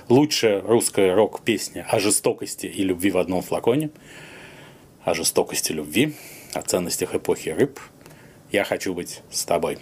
лучшая 0.07 0.61
русская 0.61 1.13
рок-песня 1.13 1.85
о 1.89 1.99
жестокости 1.99 2.67
и 2.67 2.83
любви 2.83 3.11
в 3.11 3.17
одном 3.17 3.41
флаконе, 3.41 3.89
о 5.03 5.13
жестокости 5.13 5.71
любви, 5.71 6.15
о 6.53 6.61
ценностях 6.61 7.15
эпохи 7.15 7.49
рыб. 7.49 7.79
Я 8.51 8.63
хочу 8.63 8.93
быть 8.93 9.21
с 9.29 9.43
тобой. 9.43 9.77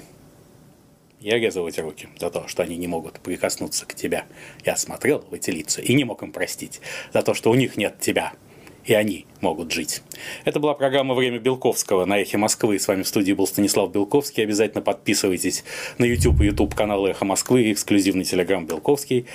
Резал 1.21 1.67
эти 1.67 1.79
руки 1.79 2.09
за 2.19 2.29
то, 2.29 2.47
что 2.47 2.63
они 2.63 2.77
не 2.77 2.87
могут 2.87 3.19
прикоснуться 3.19 3.85
к 3.85 3.95
тебе. 3.95 4.25
Я 4.65 4.75
смотрел 4.75 5.25
в 5.29 5.33
эти 5.33 5.49
лица 5.49 5.81
и 5.81 5.93
не 5.93 6.03
мог 6.03 6.23
им 6.23 6.31
простить 6.31 6.79
за 7.13 7.21
то, 7.21 7.33
что 7.33 7.49
у 7.49 7.55
них 7.55 7.77
нет 7.77 7.99
тебя 7.99 8.33
и 8.87 8.93
они 8.93 9.25
могут 9.41 9.71
жить. 9.71 10.01
Это 10.45 10.59
была 10.59 10.73
программа 10.73 11.13
«Время 11.13 11.39
Белковского» 11.39 12.05
на 12.05 12.19
«Эхе 12.19 12.37
Москвы». 12.37 12.79
С 12.79 12.87
вами 12.87 13.03
в 13.03 13.07
студии 13.07 13.33
был 13.33 13.45
Станислав 13.45 13.91
Белковский. 13.91 14.43
Обязательно 14.43 14.81
подписывайтесь 14.81 15.63
на 15.97 16.05
YouTube 16.05 16.41
и 16.41 16.45
YouTube 16.45 16.73
канал 16.73 17.05
«Эхо 17.05 17.25
Москвы» 17.25 17.63
и 17.63 17.73
эксклюзивный 17.73 18.23
телеграм 18.23 18.65
«Белковский», 18.65 19.27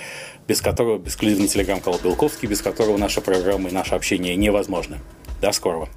без 0.48 0.62
которого, 0.62 1.02
эксклюзивный 1.06 1.48
телеграм-канал 1.48 2.00
«Белковский», 2.02 2.48
без 2.48 2.62
которого 2.62 2.96
наша 2.96 3.20
программа 3.20 3.68
и 3.68 3.72
наше 3.72 3.94
общение 3.94 4.34
невозможны. 4.36 4.98
До 5.40 5.52
скорого. 5.52 5.88